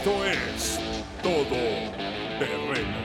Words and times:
Esto 0.00 0.24
es 0.24 0.80
Todo 1.22 1.58
Terreno. 2.38 2.96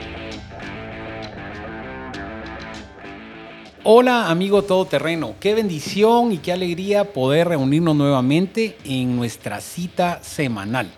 Hola 3.84 4.30
amigo 4.30 4.62
todoterreno, 4.62 5.34
qué 5.38 5.52
bendición 5.52 6.32
y 6.32 6.38
qué 6.38 6.54
alegría 6.54 7.12
poder 7.12 7.48
reunirnos 7.48 7.96
nuevamente 7.96 8.78
en 8.86 9.14
nuestra 9.14 9.60
cita 9.60 10.20
semanal. 10.22 10.90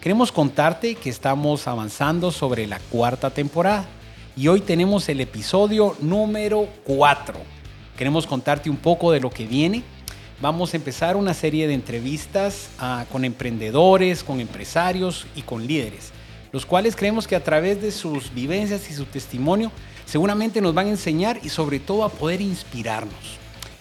Queremos 0.00 0.30
contarte 0.30 0.94
que 0.94 1.10
estamos 1.10 1.66
avanzando 1.66 2.30
sobre 2.30 2.68
la 2.68 2.78
cuarta 2.78 3.30
temporada 3.30 3.86
y 4.36 4.46
hoy 4.46 4.60
tenemos 4.60 5.08
el 5.08 5.20
episodio 5.20 5.96
número 6.00 6.68
4. 6.84 7.34
Queremos 7.98 8.24
contarte 8.24 8.70
un 8.70 8.76
poco 8.76 9.10
de 9.10 9.18
lo 9.18 9.30
que 9.30 9.46
viene. 9.46 9.82
Vamos 10.40 10.72
a 10.72 10.78
empezar 10.78 11.16
una 11.16 11.34
serie 11.34 11.68
de 11.68 11.74
entrevistas 11.74 12.70
ah, 12.78 13.04
con 13.12 13.26
emprendedores, 13.26 14.24
con 14.24 14.40
empresarios 14.40 15.26
y 15.36 15.42
con 15.42 15.66
líderes, 15.66 16.12
los 16.50 16.64
cuales 16.64 16.96
creemos 16.96 17.28
que 17.28 17.36
a 17.36 17.44
través 17.44 17.82
de 17.82 17.92
sus 17.92 18.32
vivencias 18.32 18.90
y 18.90 18.94
su 18.94 19.04
testimonio 19.04 19.70
seguramente 20.06 20.62
nos 20.62 20.72
van 20.72 20.86
a 20.86 20.90
enseñar 20.90 21.38
y 21.42 21.50
sobre 21.50 21.78
todo 21.78 22.04
a 22.04 22.08
poder 22.08 22.40
inspirarnos. 22.40 23.38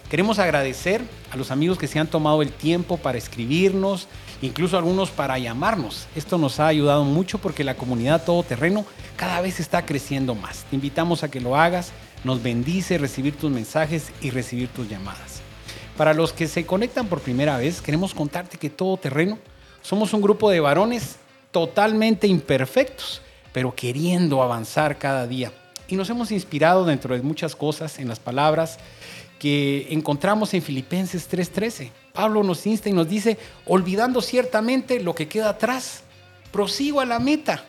Queremos 0.10 0.38
agradecer 0.38 1.02
a 1.32 1.38
los 1.38 1.50
amigos 1.50 1.78
que 1.78 1.88
se 1.88 1.98
han 1.98 2.08
tomado 2.08 2.42
el 2.42 2.52
tiempo 2.52 2.98
para 2.98 3.18
escribirnos, 3.18 4.10
incluso 4.42 4.78
algunos 4.78 5.12
para 5.12 5.40
llamarnos. 5.40 6.08
Esto 6.14 6.38
nos 6.38 6.60
ha 6.60 6.68
ayudado 6.68 7.06
mucho 7.06 7.38
porque 7.38 7.64
la 7.64 7.76
comunidad 7.76 8.26
todoterreno 8.26 8.86
cada 9.16 9.40
vez 9.40 9.62
está 9.62 9.86
creciendo 9.86 10.36
más. 10.36 10.66
Te 10.70 10.76
invitamos 10.76 11.24
a 11.24 11.32
que 11.32 11.40
lo 11.40 11.56
hagas, 11.56 11.94
nos 12.26 12.44
bendice 12.44 12.98
recibir 12.98 13.38
tus 13.38 13.50
mensajes 13.50 14.12
y 14.20 14.32
recibir 14.32 14.68
tus 14.68 14.90
llamadas. 14.90 15.39
Para 16.00 16.14
los 16.14 16.32
que 16.32 16.48
se 16.48 16.66
conectan 16.66 17.08
por 17.08 17.20
primera 17.20 17.58
vez, 17.58 17.82
queremos 17.82 18.14
contarte 18.14 18.58
que 18.58 18.70
Todoterreno 18.70 19.38
somos 19.82 20.14
un 20.14 20.22
grupo 20.22 20.50
de 20.50 20.62
varones 20.62 21.18
totalmente 21.52 22.26
imperfectos, 22.26 23.22
pero 23.52 23.76
queriendo 23.76 24.42
avanzar 24.42 24.98
cada 24.98 25.28
día. 25.28 25.52
Y 25.90 25.98
nos 25.98 26.10
hemos 26.10 26.32
inspirado 26.32 26.86
dentro 26.86 27.14
de 27.14 27.22
muchas 27.22 27.54
cosas 27.54 28.00
en 28.00 28.08
las 28.08 28.18
palabras 28.18 28.78
que 29.40 29.88
encontramos 29.90 30.54
en 30.54 30.62
Filipenses 30.62 31.28
3:13. 31.28 31.92
Pablo 32.14 32.44
nos 32.44 32.66
insta 32.66 32.88
y 32.88 32.94
nos 32.94 33.10
dice, 33.10 33.38
olvidando 33.66 34.22
ciertamente 34.22 35.02
lo 35.02 35.14
que 35.14 35.28
queda 35.28 35.50
atrás, 35.50 36.04
prosigo 36.54 37.02
a 37.02 37.06
la 37.06 37.20
meta. 37.20 37.66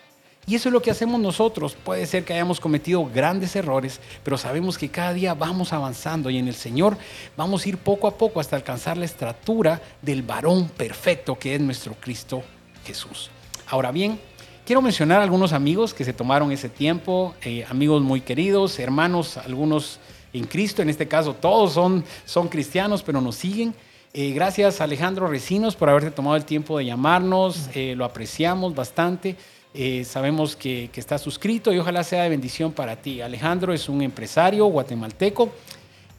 Y 0.51 0.57
eso 0.57 0.69
es 0.69 0.73
lo 0.73 0.83
que 0.83 0.91
hacemos 0.91 1.21
nosotros. 1.21 1.77
Puede 1.77 2.05
ser 2.07 2.25
que 2.25 2.33
hayamos 2.33 2.59
cometido 2.59 3.07
grandes 3.07 3.55
errores, 3.55 4.01
pero 4.25 4.37
sabemos 4.37 4.79
que 4.79 4.89
cada 4.89 5.13
día 5.13 5.33
vamos 5.33 5.73
avanzando 5.73 6.29
y 6.29 6.39
en 6.39 6.49
el 6.49 6.57
Señor 6.57 6.99
vamos 7.37 7.65
a 7.65 7.69
ir 7.69 7.79
poco 7.79 8.09
a 8.09 8.19
poco 8.19 8.41
hasta 8.41 8.57
alcanzar 8.57 8.97
la 8.97 9.05
estatura 9.05 9.81
del 10.03 10.23
varón 10.23 10.69
perfecto 10.71 11.39
que 11.39 11.55
es 11.55 11.61
nuestro 11.61 11.95
Cristo 12.01 12.43
Jesús. 12.85 13.31
Ahora 13.69 13.93
bien, 13.93 14.19
quiero 14.67 14.83
mencionar 14.83 15.23
algunos 15.23 15.53
amigos 15.53 15.95
que 15.95 16.05
se 16.05 16.13
tomaron 16.13 16.51
ese 16.51 16.69
tiempo, 16.69 17.33
eh, 17.43 17.65
amigos 17.71 18.03
muy 18.03 18.21
queridos, 18.21 18.81
hermanos, 18.81 19.37
algunos 19.37 20.01
en 20.33 20.47
Cristo, 20.49 20.83
en 20.83 20.91
este 20.91 21.07
caso 21.07 21.33
todos 21.33 21.75
son, 21.75 22.05
son 22.25 22.49
cristianos, 22.49 23.05
pero 23.05 23.21
nos 23.21 23.37
siguen. 23.37 23.73
Eh, 24.13 24.33
gracias 24.33 24.81
Alejandro 24.81 25.29
Recinos 25.29 25.77
por 25.77 25.89
haberte 25.89 26.11
tomado 26.11 26.35
el 26.35 26.45
tiempo 26.45 26.77
de 26.77 26.87
llamarnos, 26.87 27.71
eh, 27.73 27.95
lo 27.97 28.05
apreciamos 28.05 28.75
bastante. 28.75 29.37
Eh, 29.73 30.05
sabemos 30.05 30.57
que, 30.57 30.91
está 30.95 31.19
suscrito 31.19 31.73
y 31.73 31.79
ojalá 31.79 32.03
sea 32.03 32.25
de 32.25 32.29
bendición 32.29 32.73
para 32.73 32.97
ti. 32.97 33.21
Alejandro 33.21 33.73
es 33.73 33.89
un 33.89 34.03
empresario 34.03 34.67
guatemalteco 34.67 35.51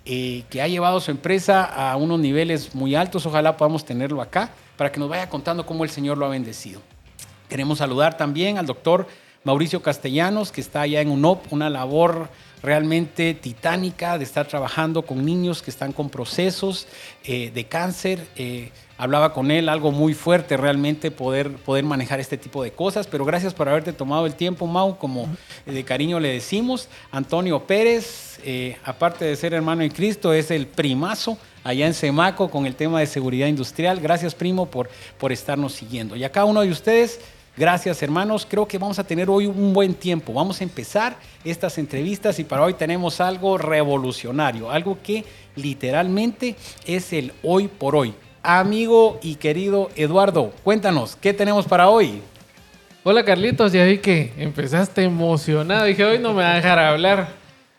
que 0.04 0.62
ha 0.62 0.68
llevado 0.68 1.00
su 1.00 1.12
empresa 1.12 1.64
a 1.64 1.96
unos 1.96 2.20
niveles 2.20 2.74
muy 2.74 2.96
altos. 2.96 3.26
Ojalá 3.26 3.56
podamos 3.56 3.86
tenerlo 3.86 4.22
acá 4.22 4.52
para 4.76 4.92
que 4.92 5.00
nos 5.00 5.10
vaya 5.10 5.30
contando 5.30 5.66
cómo 5.66 5.84
el 5.84 5.90
Señor 5.90 6.18
lo 6.18 6.26
ha 6.26 6.30
bendecido. 6.30 6.82
Queremos 7.48 7.78
saludar 7.78 8.18
también 8.18 8.58
al 8.58 8.66
doctor 8.66 9.08
Mauricio 9.44 9.82
Castellanos, 9.82 10.52
que 10.52 10.62
está 10.62 10.82
allá 10.82 11.02
en 11.02 11.10
UNOP, 11.10 11.52
una 11.52 11.70
labor 11.70 12.30
realmente 12.62 13.34
titánica 13.34 14.18
de 14.18 14.24
estar 14.24 14.48
trabajando 14.48 15.02
con 15.02 15.26
niños 15.26 15.62
que 15.62 15.72
están 15.72 15.94
con 15.94 16.10
procesos 16.10 16.88
eh, 17.24 17.52
de 17.54 17.66
cáncer. 17.66 18.28
Eh, 19.02 19.04
hablaba 19.04 19.34
con 19.34 19.52
él, 19.52 19.70
algo 19.70 19.92
muy 19.92 20.14
fuerte 20.14 20.58
realmente 20.58 21.12
poder, 21.12 21.52
poder 21.52 21.84
manejar 21.84 22.20
este 22.20 22.38
tipo 22.38 22.64
de 22.64 22.72
cosas, 22.72 23.08
pero 23.08 23.26
gracias 23.26 23.54
por 23.54 23.68
haberte 23.68 23.94
tomado 23.94 24.26
el 24.26 24.36
tiempo, 24.36 24.68
Mau, 24.68 24.98
como 24.98 25.28
de 25.66 25.84
cariño 25.84 26.20
le 26.20 26.30
decimos. 26.30 26.88
Antonio 27.12 27.60
Pérez, 27.62 28.40
eh, 28.44 28.78
aparte 28.84 29.26
de 29.26 29.36
ser 29.36 29.54
hermano 29.54 29.82
en 29.82 29.90
Cristo, 29.90 30.34
es 30.34 30.52
el 30.52 30.68
primazo 30.68 31.38
allá 31.64 31.88
en 31.88 31.94
Semaco 31.94 32.50
con 32.50 32.66
el 32.66 32.76
tema 32.76 33.00
de 33.00 33.08
seguridad 33.08 33.48
industrial. 33.48 34.00
Gracias, 34.00 34.36
primo, 34.36 34.68
por, 34.68 34.90
por 35.18 35.32
estarnos 35.32 35.74
siguiendo. 35.74 36.16
Y 36.16 36.24
a 36.24 36.32
cada 36.32 36.46
uno 36.46 36.62
de 36.62 36.70
ustedes 36.70 37.20
Gracias 37.58 38.02
hermanos, 38.02 38.48
creo 38.50 38.66
que 38.66 38.78
vamos 38.78 38.98
a 38.98 39.04
tener 39.04 39.30
hoy 39.30 39.46
un 39.46 39.74
buen 39.74 39.94
tiempo. 39.94 40.32
Vamos 40.32 40.62
a 40.62 40.64
empezar 40.64 41.18
estas 41.44 41.78
entrevistas 41.78 42.40
y 42.40 42.46
para 42.46 42.64
hoy 42.64 42.76
tenemos 42.76 43.20
algo 43.20 43.58
revolucionario, 43.58 44.72
algo 44.72 44.98
que 45.04 45.26
literalmente 45.58 46.56
es 46.86 47.12
el 47.12 47.34
hoy 47.44 47.68
por 47.68 47.98
hoy. 47.98 48.16
Amigo 48.44 49.20
y 49.22 49.36
querido 49.36 49.92
Eduardo, 49.96 50.52
cuéntanos, 50.64 51.16
¿qué 51.16 51.32
tenemos 51.32 51.68
para 51.68 51.90
hoy? 51.90 52.24
Hola 53.04 53.24
Carlitos, 53.24 53.72
ya 53.72 53.86
vi 53.86 54.00
que 54.00 54.34
empezaste 54.36 55.04
emocionado. 55.04 55.86
Dije, 55.86 56.04
hoy 56.04 56.18
no 56.18 56.34
me 56.34 56.42
va 56.42 56.54
a 56.54 56.56
dejar 56.56 56.80
hablar. 56.80 57.30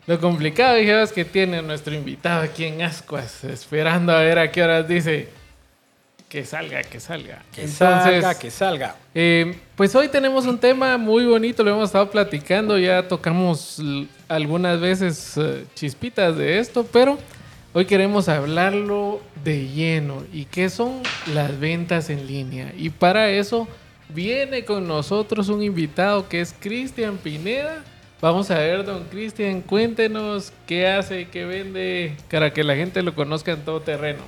Lo 0.07 0.21
complicado, 0.21 0.77
dije, 0.77 1.03
es 1.03 1.11
que 1.11 1.25
tiene 1.25 1.63
nuestro 1.63 1.95
invitado 1.95 2.43
aquí 2.43 2.65
en 2.65 2.81
Ascuas, 2.81 3.43
esperando 3.43 4.13
a 4.13 4.21
ver 4.21 4.39
a 4.39 4.53
qué 4.53 4.63
horas 4.63 4.87
dice 4.87 5.31
que 6.29 6.45
salga, 6.45 6.83
que 6.85 7.01
salga. 7.01 7.43
Que 7.53 7.67
salga, 7.67 8.39
que 8.39 8.51
salga. 8.51 8.97
Eh, 9.17 9.59
pues 9.75 9.93
hoy 9.97 10.07
tenemos 10.07 10.47
un 10.47 10.59
tema 10.59 10.97
muy 10.97 11.27
bonito, 11.27 11.65
lo 11.65 11.73
hemos 11.73 11.89
estado 11.89 12.09
platicando, 12.09 12.79
ya 12.79 13.09
tocamos 13.09 13.83
algunas 14.29 14.81
veces 14.81 15.37
eh, 15.39 15.65
chispitas 15.75 16.37
de 16.37 16.61
esto, 16.61 16.87
pero 16.93 17.19
hoy 17.73 17.87
queremos 17.87 18.29
hablarlo 18.29 19.21
de 19.45 19.69
lleno 19.69 20.23
y 20.33 20.45
qué 20.45 20.69
son 20.71 21.03
las 21.33 21.59
ventas 21.59 22.11
en 22.11 22.27
línea. 22.27 22.73
Y 22.77 22.91
para 22.91 23.31
eso 23.31 23.69
viene 24.09 24.65
con 24.65 24.87
nosotros 24.87 25.49
un 25.49 25.63
invitado 25.63 26.29
que 26.29 26.41
es 26.41 26.55
Cristian 26.59 27.19
Pineda. 27.19 27.85
Vamos 28.21 28.51
a 28.51 28.59
ver, 28.59 28.85
don 28.85 29.05
Cristian, 29.05 29.63
cuéntenos 29.63 30.53
qué 30.67 30.87
hace, 30.87 31.29
qué 31.29 31.45
vende, 31.45 32.17
para 32.31 32.53
que 32.53 32.63
la 32.63 32.77
gente 32.77 33.03
lo 33.03 33.15
conozca 33.15 33.53
en 33.53 33.65
todo 33.65 33.81
terreno. 33.81 34.23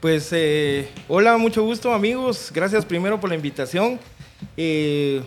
Pues 0.00 0.28
eh, 0.32 0.88
hola, 1.08 1.36
mucho 1.36 1.62
gusto 1.62 1.92
amigos. 1.92 2.50
Gracias 2.54 2.84
primero 2.84 3.20
por 3.20 3.30
la 3.30 3.36
invitación. 3.36 3.98
Eh, 4.56 5.22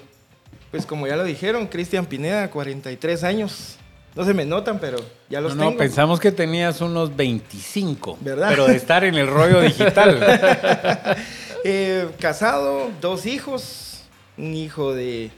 pues 0.71 0.85
como 0.85 1.07
ya 1.07 1.15
lo 1.15 1.23
dijeron, 1.23 1.67
Cristian 1.67 2.05
Pineda, 2.05 2.49
43 2.49 3.23
años. 3.23 3.77
No 4.15 4.23
se 4.23 4.33
me 4.33 4.45
notan, 4.45 4.79
pero 4.79 4.97
ya 5.29 5.41
los 5.41 5.55
no, 5.55 5.63
tengo. 5.63 5.71
No, 5.71 5.77
pensamos 5.77 6.19
que 6.19 6.31
tenías 6.31 6.79
unos 6.79 7.15
25. 7.15 8.17
¿Verdad? 8.21 8.47
Pero 8.49 8.67
de 8.67 8.77
estar 8.77 9.03
en 9.03 9.15
el 9.15 9.27
rollo 9.27 9.59
digital. 9.59 10.19
eh, 11.65 12.07
casado, 12.19 12.91
dos 13.01 13.25
hijos. 13.25 14.03
Un 14.37 14.53
hijo 14.53 14.93
de 14.93 15.31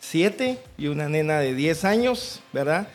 7 0.00 0.58
y 0.78 0.86
una 0.88 1.08
nena 1.08 1.38
de 1.38 1.54
10 1.54 1.84
años, 1.84 2.40
¿verdad? 2.52 2.88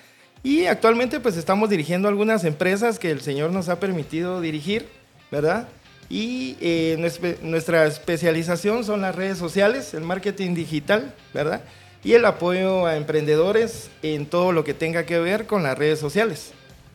Y 0.43 0.65
actualmente 0.65 1.19
pues 1.19 1.35
estamos 1.35 1.69
dirigiendo 1.69 2.07
algunas 2.07 2.45
empresas 2.45 2.99
que 2.99 3.11
el 3.11 3.21
Señor 3.21 3.51
nos 3.51 3.67
ha 3.67 3.79
permitido 3.79 4.39
dirigir, 4.39 4.87
¿verdad? 5.31 5.67
Y 6.09 6.57
eh, 6.61 6.97
nuestra 7.43 7.85
especialización 7.85 8.83
son 8.83 9.01
las 9.01 9.15
redes 9.15 9.37
sociales, 9.37 9.93
el 9.93 10.01
marketing 10.01 10.55
digital, 10.55 11.13
¿verdad? 11.33 11.61
Y 12.03 12.13
el 12.13 12.25
apoyo 12.25 12.85
a 12.85 12.95
emprendedores 12.95 13.89
en 14.01 14.25
todo 14.25 14.51
lo 14.51 14.63
que 14.63 14.73
tenga 14.73 15.05
que 15.05 15.19
ver 15.19 15.45
con 15.45 15.63
las 15.63 15.77
redes 15.77 15.99
sociales, 15.99 16.51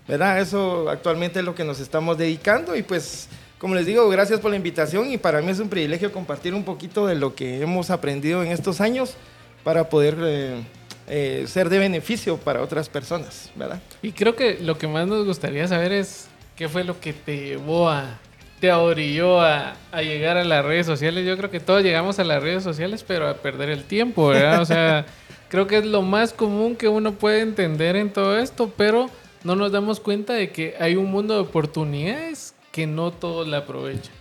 ¿verdad? 0.08 0.40
Eso 0.40 0.88
actualmente 0.88 1.40
es 1.40 1.44
lo 1.44 1.54
que 1.54 1.64
nos 1.64 1.80
estamos 1.80 2.16
dedicando 2.16 2.74
y 2.74 2.82
pues, 2.82 3.28
como 3.58 3.74
les 3.74 3.86
digo, 3.86 4.08
gracias 4.08 4.40
por 4.40 4.50
la 4.50 4.56
invitación 4.56 5.10
y 5.10 5.18
para 5.18 5.42
mí 5.42 5.50
es 5.50 5.58
un 5.58 5.68
privilegio 5.68 6.10
compartir 6.12 6.54
un 6.54 6.64
poquito 6.64 7.06
de 7.06 7.16
lo 7.16 7.34
que 7.34 7.60
hemos 7.60 7.90
aprendido 7.90 8.42
en 8.42 8.52
estos 8.52 8.80
años 8.80 9.14
para 9.62 9.88
poder... 9.88 10.16
Eh, 10.20 10.62
eh, 11.06 11.44
ser 11.46 11.68
de 11.68 11.78
beneficio 11.78 12.38
para 12.38 12.62
otras 12.62 12.88
personas, 12.88 13.50
¿verdad? 13.54 13.78
Y 14.00 14.12
creo 14.12 14.34
que 14.34 14.58
lo 14.60 14.78
que 14.78 14.88
más 14.88 15.06
nos 15.06 15.26
gustaría 15.26 15.68
saber 15.68 15.92
es 15.92 16.28
qué 16.56 16.66
fue 16.66 16.82
lo 16.82 16.98
que 16.98 17.12
te 17.12 17.36
llevó 17.36 17.90
a, 17.90 18.18
te 18.64 18.72
orilló 18.72 19.42
a, 19.42 19.76
a, 19.92 20.00
llegar 20.00 20.38
a 20.38 20.44
las 20.44 20.64
redes 20.64 20.86
sociales. 20.86 21.26
Yo 21.26 21.36
creo 21.36 21.50
que 21.50 21.60
todos 21.60 21.82
llegamos 21.82 22.18
a 22.18 22.24
las 22.24 22.42
redes 22.42 22.62
sociales, 22.62 23.04
pero 23.06 23.28
a 23.28 23.34
perder 23.34 23.68
el 23.68 23.84
tiempo, 23.84 24.28
¿verdad? 24.28 24.62
O 24.62 24.64
sea, 24.64 25.04
creo 25.50 25.66
que 25.66 25.76
es 25.76 25.84
lo 25.84 26.00
más 26.00 26.32
común 26.32 26.74
que 26.74 26.88
uno 26.88 27.12
puede 27.12 27.42
entender 27.42 27.94
en 27.94 28.10
todo 28.10 28.38
esto, 28.38 28.72
pero 28.74 29.10
no 29.42 29.54
nos 29.54 29.70
damos 29.70 30.00
cuenta 30.00 30.32
de 30.32 30.50
que 30.50 30.76
hay 30.80 30.96
un 30.96 31.10
mundo 31.10 31.34
de 31.34 31.40
oportunidades 31.40 32.54
que 32.72 32.86
no 32.86 33.10
todos 33.10 33.46
la 33.46 33.58
aprovechan. 33.58 34.14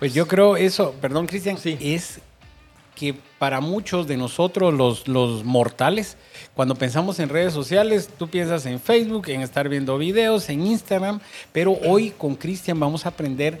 Pues 0.00 0.12
yo 0.12 0.26
creo 0.26 0.56
eso, 0.56 0.92
perdón 1.00 1.28
Cristian, 1.28 1.56
sí. 1.56 1.78
es 1.80 2.20
que 2.96 3.14
para 3.38 3.60
muchos 3.60 4.08
de 4.08 4.16
nosotros 4.16 4.74
los, 4.74 5.06
los 5.06 5.44
mortales, 5.44 6.16
cuando 6.54 6.74
pensamos 6.74 7.20
en 7.20 7.28
redes 7.28 7.52
sociales, 7.52 8.08
tú 8.18 8.26
piensas 8.26 8.66
en 8.66 8.80
Facebook, 8.80 9.28
en 9.28 9.42
estar 9.42 9.68
viendo 9.68 9.98
videos, 9.98 10.48
en 10.48 10.66
Instagram, 10.66 11.20
pero 11.52 11.78
hoy 11.86 12.10
con 12.10 12.34
Cristian 12.34 12.80
vamos 12.80 13.06
a 13.06 13.10
aprender 13.10 13.60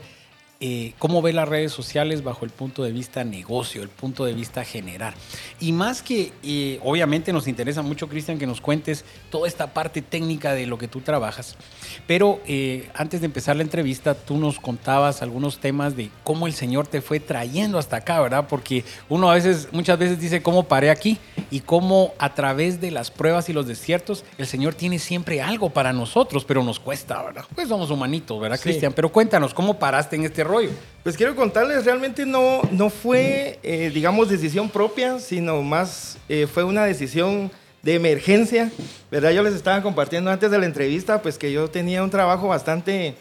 eh, 0.66 0.94
cómo 0.98 1.20
ve 1.20 1.34
las 1.34 1.46
redes 1.46 1.72
sociales 1.72 2.24
bajo 2.24 2.46
el 2.46 2.50
punto 2.50 2.84
de 2.84 2.90
vista 2.90 3.22
negocio, 3.22 3.82
el 3.82 3.90
punto 3.90 4.24
de 4.24 4.32
vista 4.32 4.64
general. 4.64 5.12
Y 5.60 5.72
más 5.72 6.00
que, 6.00 6.32
eh, 6.42 6.80
obviamente 6.82 7.34
nos 7.34 7.46
interesa 7.48 7.82
mucho, 7.82 8.08
Cristian, 8.08 8.38
que 8.38 8.46
nos 8.46 8.62
cuentes 8.62 9.04
toda 9.28 9.46
esta 9.46 9.74
parte 9.74 10.00
técnica 10.00 10.54
de 10.54 10.66
lo 10.66 10.78
que 10.78 10.88
tú 10.88 11.02
trabajas, 11.02 11.58
pero 12.06 12.40
eh, 12.46 12.88
antes 12.94 13.20
de 13.20 13.26
empezar 13.26 13.56
la 13.56 13.62
entrevista, 13.62 14.14
tú 14.14 14.36
nos 14.36 14.58
contabas 14.60 15.22
algunos 15.22 15.58
temas 15.58 15.96
de 15.96 16.10
cómo 16.22 16.46
el 16.46 16.52
Señor 16.54 16.86
te 16.86 17.00
fue 17.00 17.20
trayendo 17.20 17.78
hasta 17.78 17.96
acá, 17.96 18.20
¿verdad? 18.20 18.46
Porque 18.48 18.84
uno 19.08 19.30
a 19.30 19.34
veces, 19.34 19.68
muchas 19.72 19.98
veces 19.98 20.20
dice, 20.20 20.42
¿cómo 20.42 20.64
paré 20.64 20.90
aquí? 20.90 21.18
Y 21.50 21.60
cómo 21.60 22.14
a 22.18 22.34
través 22.34 22.80
de 22.80 22.90
las 22.90 23.10
pruebas 23.10 23.48
y 23.48 23.52
los 23.52 23.66
desiertos, 23.66 24.24
el 24.38 24.46
Señor 24.46 24.74
tiene 24.74 24.98
siempre 24.98 25.40
algo 25.42 25.70
para 25.70 25.92
nosotros, 25.92 26.44
pero 26.44 26.62
nos 26.62 26.80
cuesta, 26.80 27.22
¿verdad? 27.22 27.44
Pues 27.54 27.68
somos 27.68 27.90
humanitos, 27.90 28.40
¿verdad, 28.40 28.56
Sí. 28.56 28.64
Cristian? 28.64 28.92
Pero 28.92 29.10
cuéntanos, 29.10 29.52
¿cómo 29.54 29.78
paraste 29.78 30.16
en 30.16 30.24
este 30.24 30.44
rollo? 30.44 30.70
Pues 31.02 31.16
quiero 31.16 31.36
contarles, 31.36 31.84
realmente 31.84 32.24
no, 32.24 32.62
no 32.70 32.88
fue, 32.90 33.58
eh, 33.62 33.90
digamos, 33.92 34.28
decisión 34.28 34.68
propia, 34.70 35.18
sino 35.18 35.62
más 35.62 36.18
eh, 36.28 36.46
fue 36.52 36.64
una 36.64 36.84
decisión 36.84 37.50
de 37.84 37.94
emergencia, 37.94 38.72
¿verdad? 39.10 39.30
Yo 39.32 39.42
les 39.42 39.54
estaba 39.54 39.82
compartiendo 39.82 40.30
antes 40.30 40.50
de 40.50 40.58
la 40.58 40.64
entrevista, 40.64 41.20
pues 41.20 41.36
que 41.36 41.52
yo 41.52 41.68
tenía 41.68 42.02
un 42.02 42.10
trabajo 42.10 42.48
bastante 42.48 43.14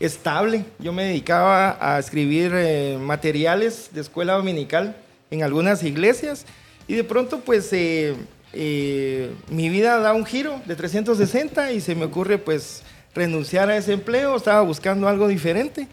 estable. 0.00 0.64
Yo 0.78 0.92
me 0.92 1.04
dedicaba 1.04 1.76
a 1.80 1.98
escribir 1.98 2.52
eh, 2.54 2.98
materiales 2.98 3.90
de 3.92 4.00
escuela 4.00 4.32
dominical 4.32 4.96
en 5.30 5.42
algunas 5.42 5.82
iglesias 5.82 6.46
y 6.88 6.94
de 6.94 7.04
pronto, 7.04 7.40
pues, 7.40 7.70
eh, 7.72 8.14
eh, 8.54 9.30
mi 9.50 9.68
vida 9.68 9.98
da 9.98 10.14
un 10.14 10.24
giro 10.24 10.62
de 10.64 10.76
360 10.76 11.72
y 11.72 11.82
se 11.82 11.94
me 11.94 12.06
ocurre, 12.06 12.38
pues, 12.38 12.82
renunciar 13.14 13.68
a 13.68 13.76
ese 13.76 13.92
empleo. 13.92 14.34
Estaba 14.34 14.62
buscando 14.62 15.08
algo 15.08 15.28
diferente 15.28 15.88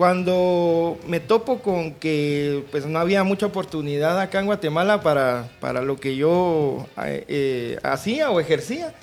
cuando 0.00 0.98
me 1.06 1.20
topo 1.20 1.60
con 1.60 1.92
que 1.92 2.64
pues 2.70 2.86
no 2.86 2.98
había 2.98 3.22
mucha 3.22 3.44
oportunidad 3.44 4.18
acá 4.18 4.40
en 4.40 4.46
Guatemala 4.46 5.02
para, 5.02 5.50
para 5.60 5.82
lo 5.82 5.98
que 5.98 6.16
yo 6.16 6.86
eh, 7.04 7.26
eh, 7.28 7.78
hacía 7.82 8.30
o 8.30 8.40
ejercía, 8.40 8.94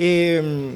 eh, 0.00 0.72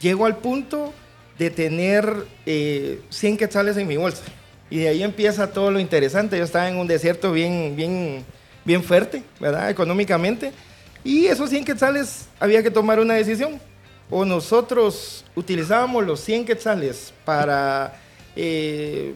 llego 0.00 0.24
al 0.24 0.36
punto 0.36 0.92
de 1.36 1.50
tener 1.50 2.26
eh, 2.46 3.00
100 3.08 3.38
quetzales 3.38 3.76
en 3.76 3.88
mi 3.88 3.96
bolsa. 3.96 4.22
Y 4.70 4.78
de 4.78 4.88
ahí 4.90 5.02
empieza 5.02 5.50
todo 5.50 5.72
lo 5.72 5.80
interesante. 5.80 6.38
Yo 6.38 6.44
estaba 6.44 6.68
en 6.68 6.76
un 6.76 6.86
desierto 6.86 7.32
bien, 7.32 7.74
bien, 7.74 8.24
bien 8.64 8.84
fuerte, 8.84 9.24
¿verdad? 9.40 9.68
Económicamente. 9.68 10.52
Y 11.02 11.26
esos 11.26 11.50
100 11.50 11.64
quetzales 11.64 12.28
había 12.38 12.62
que 12.62 12.70
tomar 12.70 13.00
una 13.00 13.14
decisión. 13.14 13.60
O 14.10 14.24
nosotros 14.24 15.24
utilizábamos 15.34 16.06
los 16.06 16.20
100 16.20 16.44
quetzales 16.44 17.12
para 17.24 18.06
eh, 18.40 19.14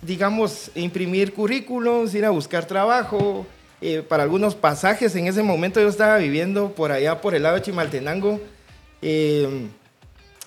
digamos, 0.00 0.70
imprimir 0.74 1.34
currículums, 1.34 2.14
ir 2.14 2.24
a 2.24 2.30
buscar 2.30 2.64
trabajo. 2.64 3.46
eh, 3.82 4.02
para 4.02 4.22
algunos 4.22 4.54
pasajes, 4.54 5.14
en 5.16 5.26
ese 5.26 5.42
momento 5.42 5.80
yo 5.80 5.88
estaba 5.88 6.16
viviendo 6.16 6.72
por 6.72 6.92
allá, 6.92 7.20
por 7.20 7.34
el 7.34 7.42
lado 7.42 7.56
de 7.56 7.62
Chimaltenango. 7.62 8.40
eh, 9.02 9.68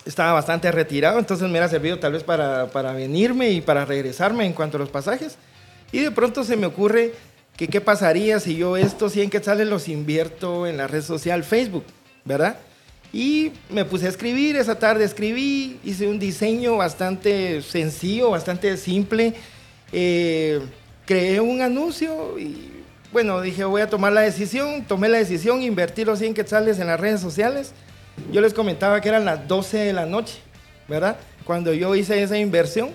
estaba 0.06 0.33
bastante 0.33 0.71
retirado, 0.71 1.19
entonces 1.19 1.44
me 1.44 1.51
hubiera 1.51 1.68
servido 1.69 2.00
tal 2.00 2.13
vez 2.13 2.24
para, 2.24 2.71
para 2.71 2.94
venirme 2.94 3.51
y 3.51 3.62
para 3.62 3.86
regresarme 3.86 4.45
en 4.48 4.54
cuanto 4.54 4.77
a 4.77 4.80
los 4.80 4.89
pasajes. 4.89 5.38
Y 5.92 6.00
de 6.00 6.10
pronto 6.10 6.44
se 6.44 6.57
me 6.57 6.65
ocurre 6.65 7.13
que 7.56 7.68
qué 7.68 7.80
pasaría 7.81 8.39
si 8.39 8.56
yo 8.56 8.77
estos 8.77 9.12
100 9.12 9.30
quetzales 9.30 9.68
los 9.68 9.88
invierto 9.88 10.65
en 10.65 10.77
la 10.77 10.88
red 10.88 11.04
social 11.04 11.44
Facebook, 11.44 11.83
¿verdad? 12.25 12.57
Y 13.12 13.52
me 13.70 13.86
puse 13.86 14.06
a 14.06 14.10
escribir, 14.10 14.56
esa 14.56 14.78
tarde 14.78 15.04
escribí, 15.04 15.80
hice 15.84 16.08
un 16.08 16.20
diseño 16.20 16.78
bastante 16.78 17.62
sencillo, 17.64 18.30
bastante 18.30 18.78
simple. 18.78 19.34
Eh, 19.92 20.62
creé 21.06 21.40
un 21.40 21.62
anuncio 21.62 22.38
y 22.38 22.72
bueno, 23.12 23.42
dije 23.42 23.64
voy 23.64 23.82
a 23.82 23.90
tomar 23.90 24.14
la 24.14 24.22
decisión, 24.22 24.86
tomé 24.86 25.10
la 25.10 25.18
decisión, 25.18 25.64
invertí 25.64 26.06
los 26.06 26.20
100 26.20 26.36
quetzales 26.36 26.78
en 26.78 26.86
las 26.86 27.00
redes 27.00 27.20
sociales. 27.20 27.74
Yo 28.32 28.42
les 28.42 28.54
comentaba 28.54 29.02
que 29.02 29.10
eran 29.10 29.26
las 29.26 29.48
12 29.48 29.78
de 29.78 29.94
la 29.94 30.06
noche, 30.06 30.36
¿verdad? 30.88 31.18
Cuando 31.46 31.74
yo 31.74 31.96
hice 31.96 32.22
esa 32.22 32.38
inversión, 32.38 32.90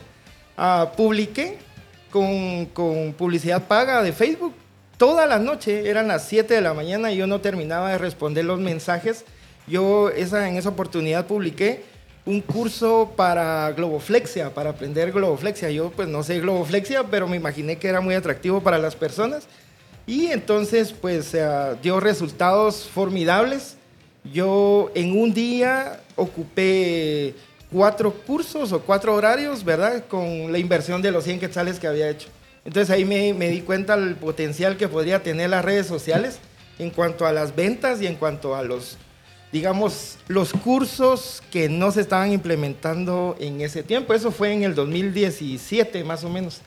ah, 0.56 0.92
publiqué 0.96 1.58
con, 2.10 2.66
con 2.66 3.14
publicidad 3.14 3.66
paga 3.66 4.00
de 4.02 4.12
Facebook. 4.12 4.54
Toda 4.96 5.26
la 5.26 5.40
noche, 5.40 5.88
eran 5.90 6.06
las 6.06 6.28
7 6.28 6.54
de 6.54 6.60
la 6.60 6.72
mañana 6.72 7.10
y 7.10 7.16
yo 7.16 7.26
no 7.26 7.40
terminaba 7.40 7.90
de 7.90 7.98
responder 7.98 8.44
los 8.44 8.60
mensajes. 8.60 9.24
Yo 9.66 10.10
esa, 10.10 10.48
en 10.48 10.56
esa 10.56 10.68
oportunidad 10.68 11.26
publiqué 11.26 11.82
un 12.26 12.40
curso 12.40 13.12
para 13.16 13.70
globoflexia, 13.72 14.52
para 14.52 14.70
aprender 14.70 15.12
globoflexia. 15.12 15.70
Yo 15.70 15.90
pues 15.90 16.08
no 16.08 16.22
sé 16.22 16.40
globoflexia, 16.40 17.04
pero 17.04 17.28
me 17.28 17.36
imaginé 17.36 17.76
que 17.76 17.88
era 17.88 18.00
muy 18.00 18.14
atractivo 18.14 18.62
para 18.62 18.78
las 18.78 18.96
personas. 18.96 19.46
Y 20.06 20.26
entonces 20.26 20.92
pues 20.92 21.34
eh, 21.34 21.46
dio 21.82 22.00
resultados 22.00 22.88
formidables. 22.88 23.76
Yo 24.32 24.90
en 24.94 25.18
un 25.18 25.34
día 25.34 26.00
ocupé 26.16 27.34
cuatro 27.70 28.12
cursos 28.12 28.72
o 28.72 28.80
cuatro 28.80 29.14
horarios, 29.14 29.64
¿verdad? 29.64 30.04
Con 30.08 30.50
la 30.50 30.58
inversión 30.58 31.02
de 31.02 31.10
los 31.10 31.24
100 31.24 31.40
quetzales 31.40 31.78
que 31.78 31.86
había 31.86 32.08
hecho. 32.08 32.28
Entonces 32.64 32.88
ahí 32.90 33.04
me, 33.04 33.34
me 33.34 33.48
di 33.48 33.60
cuenta 33.60 33.96
del 33.96 34.16
potencial 34.16 34.78
que 34.78 34.88
podría 34.88 35.22
tener 35.22 35.50
las 35.50 35.64
redes 35.64 35.86
sociales 35.86 36.38
en 36.78 36.90
cuanto 36.90 37.26
a 37.26 37.32
las 37.32 37.54
ventas 37.54 38.00
y 38.00 38.06
en 38.06 38.16
cuanto 38.16 38.54
a 38.54 38.62
los, 38.62 38.96
digamos, 39.54 40.18
los 40.26 40.52
cursos 40.52 41.40
que 41.52 41.68
no 41.68 41.92
se 41.92 42.00
estaban 42.00 42.32
implementando 42.32 43.36
en 43.38 43.60
ese 43.60 43.84
tiempo. 43.84 44.12
Eso 44.12 44.32
fue 44.32 44.52
en 44.52 44.64
el 44.64 44.74
2017 44.74 46.02
más 46.02 46.24
o 46.24 46.28
menos, 46.28 46.60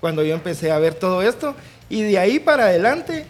cuando 0.00 0.24
yo 0.24 0.34
empecé 0.34 0.72
a 0.72 0.80
ver 0.80 0.94
todo 0.94 1.22
esto. 1.22 1.54
Y 1.88 2.02
de 2.02 2.18
ahí 2.18 2.40
para 2.40 2.64
adelante, 2.64 3.26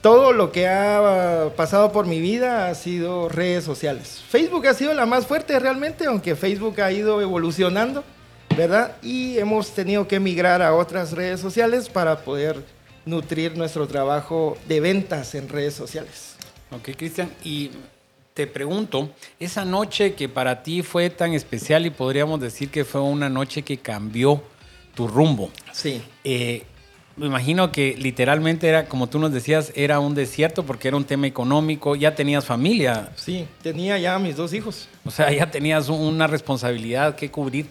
todo 0.00 0.32
lo 0.32 0.50
que 0.50 0.66
ha 0.66 1.52
pasado 1.56 1.92
por 1.92 2.08
mi 2.08 2.20
vida 2.20 2.66
ha 2.68 2.74
sido 2.74 3.28
redes 3.28 3.62
sociales. 3.62 4.20
Facebook 4.28 4.66
ha 4.66 4.74
sido 4.74 4.94
la 4.94 5.06
más 5.06 5.28
fuerte 5.28 5.56
realmente, 5.60 6.06
aunque 6.06 6.34
Facebook 6.34 6.80
ha 6.80 6.90
ido 6.90 7.20
evolucionando, 7.22 8.02
¿verdad? 8.56 8.96
Y 9.00 9.38
hemos 9.38 9.70
tenido 9.76 10.08
que 10.08 10.18
migrar 10.18 10.60
a 10.60 10.74
otras 10.74 11.12
redes 11.12 11.38
sociales 11.38 11.88
para 11.88 12.24
poder 12.24 12.64
nutrir 13.06 13.56
nuestro 13.56 13.86
trabajo 13.86 14.58
de 14.66 14.80
ventas 14.80 15.36
en 15.36 15.48
redes 15.48 15.74
sociales. 15.74 16.34
Ok, 16.72 16.90
Cristian, 16.96 17.30
y 17.44 17.70
te 18.40 18.46
pregunto, 18.46 19.10
esa 19.38 19.66
noche 19.66 20.14
que 20.14 20.26
para 20.28 20.62
ti 20.62 20.80
fue 20.82 21.10
tan 21.10 21.34
especial 21.34 21.84
y 21.84 21.90
podríamos 21.90 22.40
decir 22.40 22.70
que 22.70 22.86
fue 22.86 23.02
una 23.02 23.28
noche 23.28 23.60
que 23.62 23.76
cambió 23.76 24.42
tu 24.94 25.06
rumbo. 25.06 25.50
Sí. 25.72 26.00
Eh, 26.24 26.62
me 27.18 27.26
imagino 27.26 27.70
que 27.70 27.94
literalmente 27.98 28.66
era, 28.66 28.86
como 28.88 29.08
tú 29.08 29.18
nos 29.18 29.30
decías, 29.30 29.72
era 29.76 30.00
un 30.00 30.14
desierto 30.14 30.64
porque 30.64 30.88
era 30.88 30.96
un 30.96 31.04
tema 31.04 31.26
económico, 31.26 31.96
ya 31.96 32.14
tenías 32.14 32.46
familia, 32.46 33.12
Sí, 33.14 33.46
tenía 33.62 33.98
ya 33.98 34.18
mis 34.18 34.36
dos 34.36 34.54
hijos. 34.54 34.88
o 35.04 35.10
sea, 35.10 35.30
ya 35.30 35.50
tenías 35.50 35.90
una 35.90 36.26
responsabilidad 36.26 37.16
que 37.16 37.30
cubrir. 37.30 37.66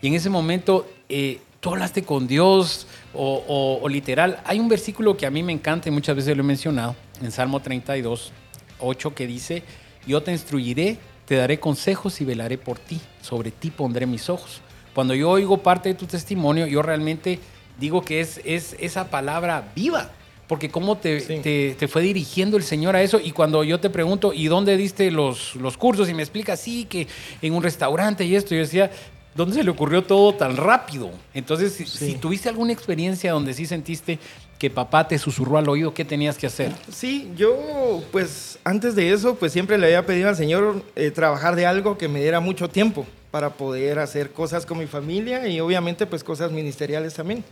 Y 0.00 0.06
en 0.06 0.14
ese 0.14 0.30
momento, 0.30 0.88
eh, 1.10 1.40
tú 1.60 1.70
hablaste 1.70 2.04
con 2.04 2.26
Dios 2.26 2.86
o, 3.12 3.44
o- 3.46 3.80
o 3.82 3.88
literal. 3.90 4.40
Hay 4.46 4.60
un 4.60 4.68
versículo 4.68 5.14
que 5.14 5.26
a 5.26 5.30
mí 5.30 5.42
me 5.42 5.52
encanta 5.52 5.90
y 5.90 5.92
muchas 5.92 6.16
veces 6.16 6.34
lo 6.34 6.42
he 6.42 6.46
mencionado, 6.46 6.96
en 7.20 7.30
Salmo 7.30 7.60
32, 7.60 8.32
8, 8.78 9.14
que 9.14 9.26
dice, 9.26 9.62
yo 10.06 10.22
te 10.22 10.32
instruiré, 10.32 10.98
te 11.26 11.36
daré 11.36 11.58
consejos 11.58 12.20
y 12.20 12.24
velaré 12.24 12.58
por 12.58 12.78
ti, 12.78 13.00
sobre 13.22 13.50
ti 13.50 13.70
pondré 13.70 14.06
mis 14.06 14.28
ojos. 14.30 14.60
Cuando 14.94 15.14
yo 15.14 15.30
oigo 15.30 15.58
parte 15.58 15.88
de 15.90 15.94
tu 15.94 16.06
testimonio, 16.06 16.66
yo 16.66 16.82
realmente 16.82 17.38
digo 17.78 18.02
que 18.02 18.20
es, 18.20 18.40
es 18.44 18.76
esa 18.80 19.10
palabra 19.10 19.70
viva. 19.74 20.10
Porque 20.48 20.70
cómo 20.70 20.96
te, 20.96 21.18
Sí. 21.20 21.40
te- 21.42 21.74
te 21.76 21.88
fue 21.88 22.02
dirigiendo 22.02 22.56
el 22.56 22.62
Señor 22.62 22.94
a 22.94 23.02
eso. 23.02 23.18
Y 23.22 23.32
cuando 23.32 23.64
yo 23.64 23.80
te 23.80 23.90
pregunto, 23.90 24.32
¿y 24.32 24.46
dónde 24.46 24.76
diste 24.76 25.10
los, 25.10 25.56
los 25.56 25.76
cursos? 25.76 26.08
Y 26.08 26.14
me 26.14 26.22
explica, 26.22 26.56
sí, 26.56 26.84
que 26.88 27.08
en 27.42 27.52
un 27.52 27.64
restaurante 27.64 28.24
y 28.24 28.36
esto. 28.36 28.54
Yo 28.54 28.60
decía, 28.60 28.92
¿dónde 29.34 29.56
se 29.56 29.64
le 29.64 29.70
ocurrió 29.70 30.04
todo 30.04 30.34
tan 30.36 30.56
rápido? 30.56 31.10
Entonces, 31.34 31.72
Sí. 31.74 31.84
si 31.86 32.14
tuviste 32.14 32.48
alguna 32.48 32.72
experiencia 32.72 33.32
donde 33.32 33.54
sí 33.54 33.66
sentiste 33.66 34.20
que 34.58 34.70
papá 34.70 35.06
te 35.06 35.18
susurró 35.18 35.58
al 35.58 35.68
oído, 35.68 35.92
¿qué 35.92 36.04
tenías 36.04 36.38
que 36.38 36.46
hacer? 36.46 36.72
Sí, 36.90 37.30
yo 37.36 38.02
pues 38.10 38.58
antes 38.64 38.94
de 38.94 39.12
eso 39.12 39.34
pues 39.34 39.52
siempre 39.52 39.76
le 39.76 39.86
había 39.86 40.06
pedido 40.06 40.28
al 40.28 40.36
Señor 40.36 40.82
eh, 40.94 41.10
trabajar 41.10 41.56
de 41.56 41.66
algo 41.66 41.98
que 41.98 42.08
me 42.08 42.20
diera 42.20 42.40
mucho 42.40 42.68
tiempo 42.68 43.06
para 43.30 43.50
poder 43.50 43.98
hacer 43.98 44.30
cosas 44.30 44.64
con 44.64 44.78
mi 44.78 44.86
familia 44.86 45.46
y 45.46 45.60
obviamente 45.60 46.06
pues 46.06 46.24
cosas 46.24 46.52
ministeriales 46.52 47.14
también. 47.14 47.44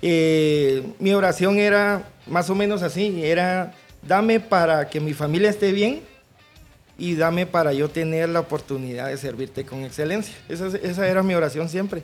Eh, 0.00 0.82
mi 0.98 1.12
oración 1.12 1.58
era 1.58 2.10
más 2.26 2.50
o 2.50 2.56
menos 2.56 2.82
así, 2.82 3.24
era 3.24 3.74
dame 4.02 4.40
para 4.40 4.88
que 4.88 4.98
mi 4.98 5.12
familia 5.12 5.48
esté 5.48 5.70
bien 5.70 6.02
y 6.98 7.14
dame 7.14 7.46
para 7.46 7.72
yo 7.72 7.88
tener 7.88 8.28
la 8.28 8.40
oportunidad 8.40 9.08
de 9.08 9.16
servirte 9.16 9.64
con 9.64 9.84
excelencia. 9.84 10.34
Esa, 10.48 10.66
esa 10.66 11.08
era 11.08 11.22
mi 11.22 11.34
oración 11.34 11.68
siempre. 11.68 12.02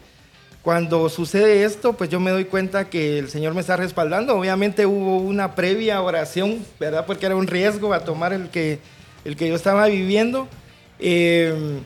Cuando 0.68 1.08
sucede 1.08 1.64
esto, 1.64 1.94
pues 1.94 2.10
yo 2.10 2.20
me 2.20 2.30
doy 2.30 2.44
cuenta 2.44 2.90
que 2.90 3.18
el 3.18 3.30
Señor 3.30 3.54
me 3.54 3.62
está 3.62 3.78
respaldando. 3.78 4.36
Obviamente 4.36 4.84
hubo 4.84 5.16
una 5.16 5.54
previa 5.54 6.02
oración, 6.02 6.62
¿verdad? 6.78 7.06
Porque 7.06 7.24
era 7.24 7.34
un 7.36 7.46
riesgo 7.46 7.94
a 7.94 8.00
tomar 8.00 8.34
el 8.34 8.50
que, 8.50 8.78
el 9.24 9.34
que 9.34 9.48
yo 9.48 9.54
estaba 9.54 9.86
viviendo. 9.86 10.46
Eh, 10.98 11.80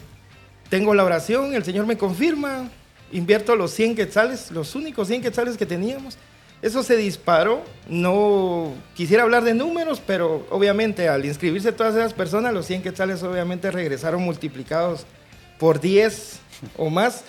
tengo 0.69 0.97
la 0.97 1.05
oración, 1.05 1.55
el 1.55 1.62
Señor 1.62 1.87
me 1.87 1.97
confirma, 1.97 2.73
invierto 3.12 3.55
los 3.55 3.71
100 3.71 3.95
quetzales, 3.95 4.51
los 4.51 4.75
únicos 4.75 5.07
100 5.07 5.23
quetzales 5.23 5.57
que 5.57 5.65
teníamos. 5.65 6.19
Eso 6.61 6.83
se 6.83 6.97
disparó. 6.97 7.62
No 7.89 8.73
quisiera 8.97 9.23
hablar 9.23 9.45
de 9.45 9.55
números, 9.55 10.03
pero 10.05 10.45
obviamente 10.51 11.09
al 11.09 11.25
inscribirse 11.25 11.71
todas 11.71 11.95
esas 11.95 12.15
personas, 12.15 12.53
los 12.53 12.67
100 12.67 12.83
quetzales 12.83 13.23
obviamente 13.23 13.71
regresaron 13.71 14.23
multiplicados 14.25 15.07
por 15.61 15.81
10 15.81 16.41
o 16.77 16.91
más. 16.91 17.23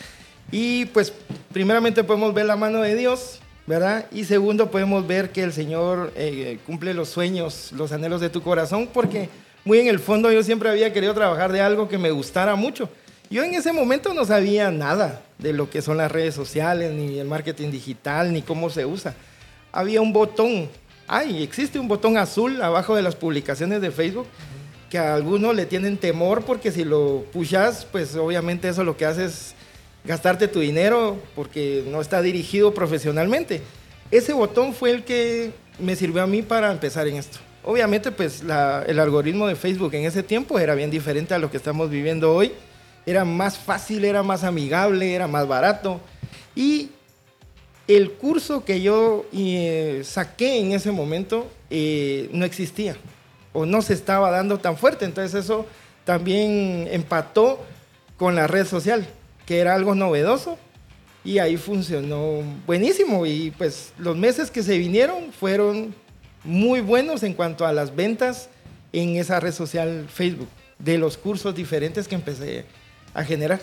Y 0.54 0.86
pues 0.86 1.12
primeramente 1.52 2.04
podemos 2.04 2.32
ver 2.32 2.46
la 2.46 2.56
mano 2.56 2.80
de 2.84 2.96
Dios, 2.96 3.40
¿verdad? 3.66 4.06
Y 4.12 4.26
segundo 4.26 4.70
podemos 4.70 5.08
ver 5.08 5.32
que 5.32 5.42
el 5.42 5.52
Señor 5.52 6.14
eh, 6.16 6.60
cumple 6.68 6.94
los 6.94 7.10
sueños, 7.10 7.72
los 7.72 7.92
anhelos 7.92 8.22
de 8.22 8.30
tu 8.30 8.44
corazón, 8.44 8.88
porque 8.94 9.30
muy 9.66 9.80
en 9.80 9.88
el 9.88 9.98
fondo 9.98 10.32
yo 10.32 10.44
siempre 10.44 10.70
había 10.70 10.94
querido 10.94 11.16
trabajar 11.16 11.52
de 11.52 11.62
algo 11.62 11.90
que 11.90 11.98
me 11.98 12.12
gustara 12.12 12.56
mucho. 12.56 12.88
Yo 13.32 13.44
en 13.44 13.56
ese 13.56 13.74
momento 13.74 14.14
no 14.14 14.26
sabía 14.26 14.70
nada 14.70 15.24
de 15.40 15.54
lo 15.54 15.72
que 15.72 15.82
son 15.82 15.98
las 15.98 16.12
redes 16.12 16.36
sociales, 16.36 16.92
ni 16.94 17.18
el 17.18 17.28
marketing 17.28 17.72
digital, 17.72 18.32
ni 18.32 18.44
cómo 18.44 18.70
se 18.70 18.86
usa. 18.86 19.16
Había 19.72 20.02
un 20.02 20.14
botón, 20.14 20.70
ay, 21.08 21.42
existe 21.42 21.80
un 21.80 21.88
botón 21.88 22.16
azul 22.16 22.62
abajo 22.62 22.96
de 22.96 23.02
las 23.02 23.16
publicaciones 23.16 23.82
de 23.82 23.90
Facebook 23.90 24.28
que 24.92 25.00
a 25.00 25.16
algunos 25.16 25.56
le 25.56 25.66
tienen 25.66 25.98
temor 25.98 26.44
porque 26.46 26.72
si 26.72 26.84
lo 26.84 27.26
pushas, 27.34 27.88
pues 27.92 28.16
obviamente 28.16 28.70
eso 28.70 28.84
lo 28.84 28.96
que 28.96 29.08
hace 29.08 29.26
es 29.26 29.56
gastarte 30.06 30.48
tu 30.48 30.60
dinero 30.60 31.18
porque 31.36 31.84
no 31.88 32.02
está 32.02 32.22
dirigido 32.22 32.74
profesionalmente. 32.74 33.62
Ese 34.12 34.34
botón 34.34 34.74
fue 34.74 34.92
el 34.92 35.04
que 35.04 35.52
me 35.80 35.96
sirvió 35.96 36.22
a 36.24 36.28
mí 36.28 36.42
para 36.42 36.72
empezar 36.72 37.08
en 37.08 37.18
esto. 37.18 37.40
Obviamente, 37.64 38.12
pues 38.12 38.42
el 38.42 39.00
algoritmo 39.00 39.48
de 39.48 39.56
Facebook 39.56 39.94
en 39.94 40.06
ese 40.06 40.22
tiempo 40.22 40.60
era 40.60 40.76
bien 40.76 40.92
diferente 40.92 41.34
a 41.34 41.40
lo 41.40 41.50
que 41.50 41.58
estamos 41.58 41.90
viviendo 41.90 42.34
hoy. 42.34 42.52
Era 43.06 43.24
más 43.26 43.58
fácil, 43.58 44.04
era 44.04 44.22
más 44.22 44.44
amigable, 44.44 45.14
era 45.14 45.28
más 45.28 45.48
barato. 45.48 46.02
Y 46.56 46.90
el 47.88 48.12
curso 48.12 48.66
que 48.66 48.82
yo 48.82 49.26
eh, 49.34 50.02
saqué 50.04 50.60
en 50.60 50.74
ese 50.74 50.92
momento 50.92 51.50
eh, 51.70 52.30
no 52.32 52.46
existía 52.46 52.96
o 53.54 53.66
no 53.66 53.82
se 53.82 53.94
estaba 53.94 54.30
dando 54.30 54.60
tan 54.60 54.78
fuerte. 54.78 55.06
Entonces 55.06 55.46
eso 55.46 55.66
también 56.04 56.88
empató 56.92 57.60
con 58.18 58.36
la 58.36 58.48
red 58.48 58.68
social, 58.68 59.08
que 59.46 59.60
era 59.60 59.76
algo 59.76 59.96
novedoso 59.96 60.58
y 61.24 61.40
ahí 61.40 61.58
funcionó 61.58 62.42
buenísimo. 62.66 63.26
Y 63.26 63.52
pues 63.52 63.94
los 63.98 64.18
meses 64.18 64.52
que 64.52 64.64
se 64.64 64.78
vinieron 64.78 65.32
fueron 65.32 65.96
muy 66.44 66.82
buenos 66.82 67.24
en 67.24 67.34
cuanto 67.34 67.66
a 67.66 67.74
las 67.74 67.96
ventas 67.96 68.50
en 68.92 69.16
esa 69.16 69.40
red 69.40 69.54
social 69.54 70.08
Facebook, 70.08 70.50
de 70.78 70.98
los 70.98 71.18
cursos 71.18 71.56
diferentes 71.56 72.08
que 72.08 72.16
empecé 72.16 72.66
a 73.14 73.24
generar. 73.24 73.60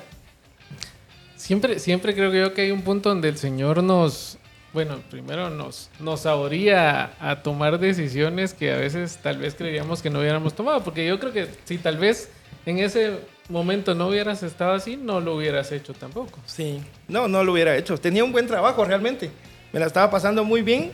Siempre, 1.37 1.79
siempre 1.79 2.15
creo 2.15 2.33
yo 2.33 2.53
que 2.53 2.63
hay 2.63 2.71
un 2.71 2.83
punto 2.83 3.09
donde 3.09 3.29
el 3.29 3.39
Señor 3.39 3.83
nos, 3.83 4.39
bueno, 4.73 5.01
primero 5.09 5.51
nos, 5.51 5.91
nos 5.99 6.21
saboría 6.21 7.15
a, 7.21 7.43
tomar 7.43 7.79
decisiones 7.79 8.53
que 8.53 8.73
a 8.73 8.77
veces 8.77 9.19
tal 9.23 9.39
vez 9.39 9.55
creíamos 9.55 10.03
que 10.03 10.11
no 10.11 10.21
hubiéramos 10.21 10.55
tomado, 10.55 10.83
porque 10.85 11.07
yo 11.07 11.19
creo 11.19 11.33
que 11.33 11.49
si 11.65 11.79
tal 11.79 11.97
vez 11.97 12.29
en 12.67 12.79
ese 12.79 13.21
momento 13.51 13.95
no 13.95 14.09
hubieras 14.09 14.43
estado 14.43 14.73
así, 14.73 14.97
no 14.97 15.21
lo 15.21 15.37
hubieras 15.37 15.73
hecho 15.73 15.93
tampoco. 15.93 16.39
Sí, 16.47 16.81
no, 17.09 17.29
no 17.29 17.45
lo 17.45 17.53
hubiera 17.53 17.77
hecho. 17.77 17.99
Tenía 17.99 18.25
un 18.25 18.33
buen 18.33 18.47
trabajo 18.47 18.85
realmente, 18.85 19.31
me 19.73 19.81
la 19.81 19.87
estaba 19.87 20.11
pasando 20.11 20.45
muy 20.45 20.63
bien, 20.63 20.93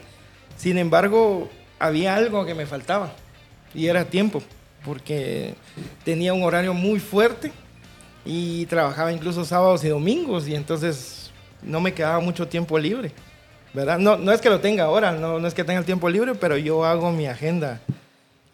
sin 0.57 0.79
embargo, 0.79 1.49
había 1.79 2.17
algo 2.17 2.45
que 2.47 2.55
me 2.55 2.67
faltaba 2.67 3.13
y 3.75 3.87
era 3.87 4.05
tiempo, 4.05 4.43
porque 4.85 5.55
tenía 6.05 6.33
un 6.33 6.43
horario 6.43 6.73
muy 6.75 6.99
fuerte 6.99 7.53
y 8.25 8.67
trabajaba 8.67 9.13
incluso 9.13 9.45
sábados 9.45 9.85
y 9.85 9.89
domingos 9.89 10.49
y 10.49 10.55
entonces 10.55 11.31
no 11.63 11.81
me 11.81 11.93
quedaba 11.93 12.21
mucho 12.21 12.49
tiempo 12.49 12.79
libre. 12.79 13.13
No, 13.75 14.17
no 14.17 14.33
es 14.33 14.41
que 14.41 14.49
lo 14.49 14.61
tenga 14.61 14.85
ahora, 14.85 15.13
no, 15.13 15.39
no 15.39 15.47
es 15.47 15.53
que 15.53 15.63
tenga 15.63 15.79
el 15.79 15.85
tiempo 15.85 16.09
libre, 16.09 16.35
pero 16.35 16.57
yo 16.57 16.85
hago 16.85 17.13
mi 17.13 17.27
agenda 17.27 17.81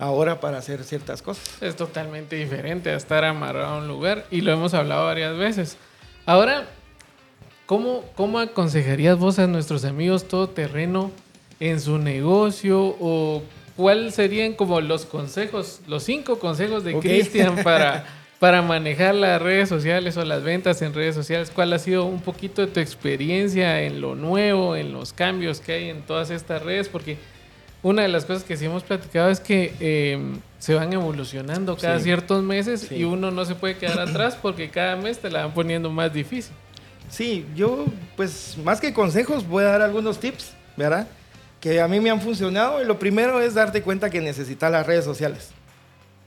ahora 0.02 0.40
para 0.40 0.58
hacer 0.58 0.82
ciertas 0.82 1.22
cosas. 1.22 1.62
Es 1.62 1.76
totalmente 1.76 2.34
diferente 2.34 2.90
a 2.90 2.96
estar 2.96 3.24
amarrado 3.24 3.66
a 3.74 3.78
un 3.78 3.86
lugar 3.86 4.26
y 4.32 4.40
lo 4.40 4.52
hemos 4.52 4.74
hablado 4.74 5.06
varias 5.06 5.36
veces. 5.36 5.76
Ahora, 6.26 6.66
¿cómo, 7.66 8.04
cómo 8.16 8.40
aconsejarías 8.40 9.16
vos 9.16 9.38
a 9.38 9.46
nuestros 9.46 9.84
amigos 9.84 10.26
todo 10.26 10.48
terreno 10.48 11.12
en 11.60 11.80
su 11.80 11.98
negocio 11.98 12.96
o 12.98 13.42
cuáles 13.76 14.16
serían 14.16 14.54
como 14.54 14.80
los 14.80 15.06
consejos, 15.06 15.80
los 15.86 16.02
cinco 16.02 16.40
consejos 16.40 16.82
de 16.82 16.98
Cristian 16.98 17.56
para 17.62 18.04
para 18.42 18.60
manejar 18.60 19.14
las 19.14 19.40
redes 19.40 19.68
sociales 19.68 20.16
o 20.16 20.24
las 20.24 20.42
ventas 20.42 20.82
en 20.82 20.92
redes 20.94 21.14
sociales? 21.14 21.52
¿Cuál 21.54 21.72
ha 21.74 21.78
sido 21.78 22.06
un 22.06 22.20
poquito 22.20 22.66
de 22.66 22.72
tu 22.72 22.80
experiencia 22.80 23.82
en 23.82 24.00
lo 24.00 24.16
nuevo, 24.16 24.74
en 24.74 24.92
los 24.92 25.12
cambios 25.12 25.60
que 25.60 25.74
hay 25.74 25.90
en 25.90 26.02
todas 26.02 26.30
estas 26.30 26.60
redes? 26.60 26.88
Porque 26.88 27.18
una 27.82 28.02
de 28.02 28.08
las 28.08 28.24
cosas 28.24 28.44
que 28.44 28.56
sí 28.56 28.66
hemos 28.66 28.82
platicado 28.84 29.30
es 29.30 29.40
que 29.40 29.74
em, 29.80 30.38
se 30.58 30.74
van 30.74 30.92
evolucionando 30.92 31.76
cada 31.76 31.98
ciertos 31.98 32.42
meses 32.42 32.90
y 32.92 33.04
uno 33.04 33.30
no 33.30 33.44
se 33.44 33.54
puede 33.54 33.76
quedar 33.76 34.00
atrás 34.08 34.38
porque 34.40 34.70
cada 34.70 34.96
mes 34.96 35.18
te 35.18 35.30
la 35.30 35.44
van 35.44 35.54
poniendo 35.54 35.90
más 35.90 36.12
difícil. 36.12 36.54
Sí, 37.10 37.46
yo 37.54 37.86
pues 38.16 38.56
más 38.64 38.80
que 38.80 38.92
consejos 38.92 39.46
voy 39.46 39.64
a 39.64 39.68
dar 39.68 39.82
algunos 39.82 40.18
tips, 40.18 40.52
¿verdad? 40.76 41.06
Que 41.60 41.80
a 41.80 41.88
mí 41.88 42.00
me 42.00 42.10
han 42.10 42.20
funcionado 42.20 42.82
y 42.82 42.86
lo 42.86 42.98
primero 42.98 43.40
es 43.40 43.54
darte 43.54 43.82
cuenta 43.82 44.10
que 44.10 44.20
necesitas 44.20 44.70
las 44.70 44.86
redes 44.86 45.04
sociales. 45.04 45.50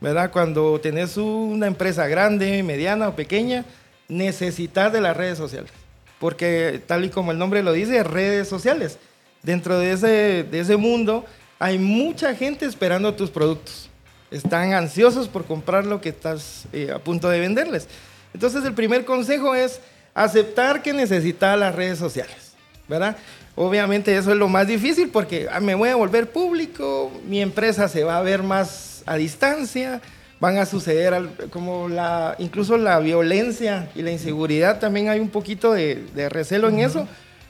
¿verdad? 0.01 0.31
Cuando 0.31 0.79
tenés 0.79 1.17
una 1.17 1.67
empresa 1.67 2.07
grande, 2.07 2.61
mediana 2.63 3.09
o 3.09 3.15
pequeña, 3.15 3.65
necesitas 4.07 4.91
de 4.93 5.01
las 5.01 5.15
redes 5.15 5.37
sociales. 5.37 5.71
Porque 6.19 6.81
tal 6.85 7.05
y 7.05 7.09
como 7.09 7.31
el 7.31 7.37
nombre 7.37 7.63
lo 7.63 7.73
dice, 7.73 8.03
redes 8.03 8.47
sociales. 8.47 8.99
Dentro 9.43 9.79
de 9.79 9.91
ese, 9.91 10.43
de 10.43 10.59
ese 10.59 10.77
mundo 10.77 11.25
hay 11.59 11.77
mucha 11.77 12.35
gente 12.35 12.65
esperando 12.65 13.13
tus 13.13 13.29
productos. 13.29 13.89
Están 14.31 14.73
ansiosos 14.73 15.27
por 15.27 15.45
comprar 15.45 15.85
lo 15.85 16.01
que 16.01 16.09
estás 16.09 16.65
eh, 16.73 16.91
a 16.93 16.99
punto 16.99 17.29
de 17.29 17.39
venderles. 17.39 17.87
Entonces 18.33 18.65
el 18.65 18.73
primer 18.73 19.05
consejo 19.05 19.55
es 19.55 19.79
aceptar 20.13 20.81
que 20.81 20.93
necesitas 20.93 21.57
las 21.57 21.75
redes 21.75 21.99
sociales, 21.99 22.53
¿verdad? 22.87 23.15
Obviamente 23.55 24.15
eso 24.17 24.31
es 24.31 24.37
lo 24.37 24.49
más 24.49 24.67
difícil 24.67 25.09
porque 25.09 25.47
ah, 25.49 25.61
me 25.61 25.75
voy 25.75 25.89
a 25.89 25.95
volver 25.95 26.29
público, 26.29 27.11
mi 27.27 27.41
empresa 27.41 27.87
se 27.87 28.03
va 28.03 28.17
a 28.17 28.21
ver 28.21 28.43
más 28.43 29.03
a 29.05 29.15
distancia, 29.15 30.01
van 30.39 30.57
a 30.57 30.65
suceder 30.65 31.29
como 31.49 31.87
la, 31.87 32.35
incluso 32.39 32.77
la 32.77 32.99
violencia 32.99 33.89
y 33.95 34.01
la 34.01 34.11
inseguridad, 34.11 34.79
también 34.79 35.07
hay 35.09 35.19
un 35.19 35.29
poquito 35.29 35.73
de, 35.73 36.03
recelo 36.29 36.67
en 36.67 36.79
eso, 36.79 37.07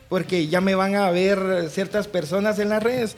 porque 0.10 0.48
ya 0.48 0.62
me 0.62 0.76
van 0.76 0.96
a 0.96 1.10
ver 1.10 1.70
ciertas 1.70 2.08
personas 2.08 2.60
en 2.60 2.70
las 2.70 2.84
redes. 2.84 3.16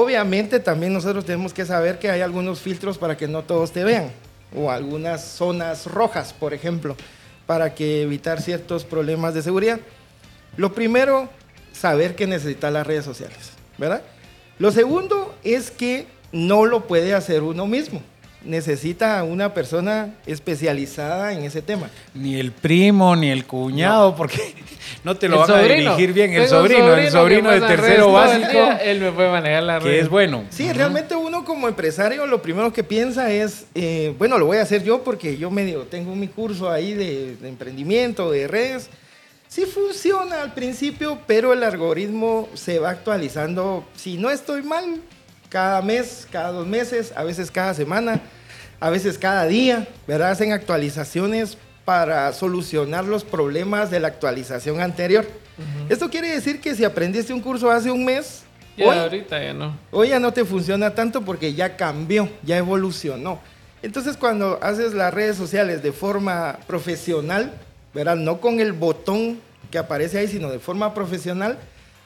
Obviamente 0.00 0.60
también 0.60 0.92
nosotros 0.92 1.24
tenemos 1.24 1.52
que 1.52 1.66
saber 1.66 1.98
que 1.98 2.08
hay 2.08 2.20
algunos 2.20 2.60
filtros 2.60 2.98
para 2.98 3.16
que 3.16 3.26
no 3.26 3.42
todos 3.42 3.72
te 3.72 3.82
vean, 3.82 4.12
o 4.54 4.70
algunas 4.70 5.24
zonas 5.24 5.86
rojas, 5.86 6.32
por 6.32 6.54
ejemplo, 6.54 6.96
para 7.46 7.74
que 7.74 8.02
evitar 8.02 8.40
ciertos 8.40 8.84
problemas 8.84 9.34
de 9.34 9.42
seguridad. 9.42 9.80
Lo 10.56 10.72
primero, 10.72 11.28
saber 11.72 12.14
que 12.14 12.28
necesita 12.28 12.70
las 12.70 12.86
redes 12.86 13.04
sociales, 13.04 13.50
¿verdad? 13.76 14.02
Lo 14.60 14.70
segundo 14.70 15.34
es 15.42 15.72
que 15.72 16.06
no 16.30 16.64
lo 16.64 16.86
puede 16.86 17.12
hacer 17.12 17.42
uno 17.42 17.66
mismo. 17.66 18.00
Necesita 18.44 19.24
una 19.24 19.52
persona 19.52 20.14
especializada 20.24 21.32
en 21.32 21.42
ese 21.42 21.60
tema. 21.60 21.90
Ni 22.14 22.38
el 22.38 22.52
primo, 22.52 23.16
ni 23.16 23.30
el 23.30 23.44
cuñado, 23.46 24.14
porque 24.14 24.54
no 25.04 25.16
te 25.16 25.28
lo 25.28 25.40
van 25.40 25.50
a 25.50 25.62
dirigir 25.62 26.12
bien. 26.12 26.32
El 26.32 26.48
sobrino, 26.48 26.94
el 26.94 27.10
sobrino 27.10 27.50
de 27.50 27.60
tercero 27.60 28.12
básico. 28.12 28.58
él 28.82 29.00
me 29.00 29.10
puede 29.10 29.30
manejar 29.30 29.62
la 29.64 29.78
red. 29.80 29.90
Que 29.90 30.00
es 30.00 30.08
bueno. 30.08 30.44
Sí, 30.50 30.72
realmente 30.72 31.16
uno 31.16 31.44
como 31.44 31.66
empresario 31.68 32.26
lo 32.26 32.40
primero 32.40 32.72
que 32.72 32.84
piensa 32.84 33.30
es, 33.32 33.66
eh, 33.74 34.14
bueno, 34.18 34.38
lo 34.38 34.46
voy 34.46 34.58
a 34.58 34.62
hacer 34.62 34.84
yo 34.84 35.02
porque 35.02 35.36
yo 35.36 35.50
medio 35.50 35.82
tengo 35.82 36.14
mi 36.14 36.28
curso 36.28 36.70
ahí 36.70 36.94
de, 36.94 37.36
de 37.36 37.48
emprendimiento, 37.48 38.30
de 38.30 38.46
redes. 38.46 38.88
Sí 39.48 39.64
funciona 39.64 40.42
al 40.42 40.52
principio, 40.52 41.18
pero 41.26 41.54
el 41.54 41.64
algoritmo 41.64 42.48
se 42.52 42.78
va 42.78 42.90
actualizando. 42.90 43.84
Si 43.96 44.18
no 44.18 44.30
estoy 44.30 44.62
mal, 44.62 45.00
cada 45.48 45.82
mes, 45.82 46.26
cada 46.30 46.50
dos 46.50 46.66
meses, 46.66 47.12
a 47.16 47.24
veces 47.24 47.50
cada 47.50 47.74
semana, 47.74 48.20
a 48.80 48.90
veces 48.90 49.18
cada 49.18 49.46
día, 49.46 49.88
¿verdad? 50.06 50.30
Hacen 50.30 50.52
actualizaciones 50.52 51.56
para 51.84 52.32
solucionar 52.32 53.04
los 53.04 53.24
problemas 53.24 53.90
de 53.90 54.00
la 54.00 54.08
actualización 54.08 54.80
anterior. 54.80 55.26
Esto 55.88 56.08
quiere 56.10 56.28
decir 56.28 56.60
que 56.60 56.74
si 56.74 56.84
aprendiste 56.84 57.32
un 57.32 57.40
curso 57.40 57.70
hace 57.70 57.90
un 57.90 58.04
mes, 58.04 58.42
hoy, 58.78 58.96
ahorita 58.96 59.42
ya 59.42 59.52
no. 59.52 59.76
Hoy 59.90 60.10
ya 60.10 60.20
no 60.20 60.32
te 60.32 60.44
funciona 60.44 60.94
tanto 60.94 61.22
porque 61.22 61.54
ya 61.54 61.76
cambió, 61.76 62.28
ya 62.42 62.58
evolucionó. 62.58 63.40
Entonces 63.82 64.16
cuando 64.16 64.58
haces 64.62 64.92
las 64.92 65.14
redes 65.14 65.36
sociales 65.36 65.82
de 65.82 65.92
forma 65.92 66.58
profesional, 66.66 67.52
¿verdad? 67.94 68.16
No 68.16 68.40
con 68.40 68.60
el 68.60 68.72
botón 68.72 69.40
que 69.70 69.78
aparece 69.78 70.18
ahí, 70.18 70.28
sino 70.28 70.50
de 70.50 70.58
forma 70.58 70.94
profesional, 70.94 71.58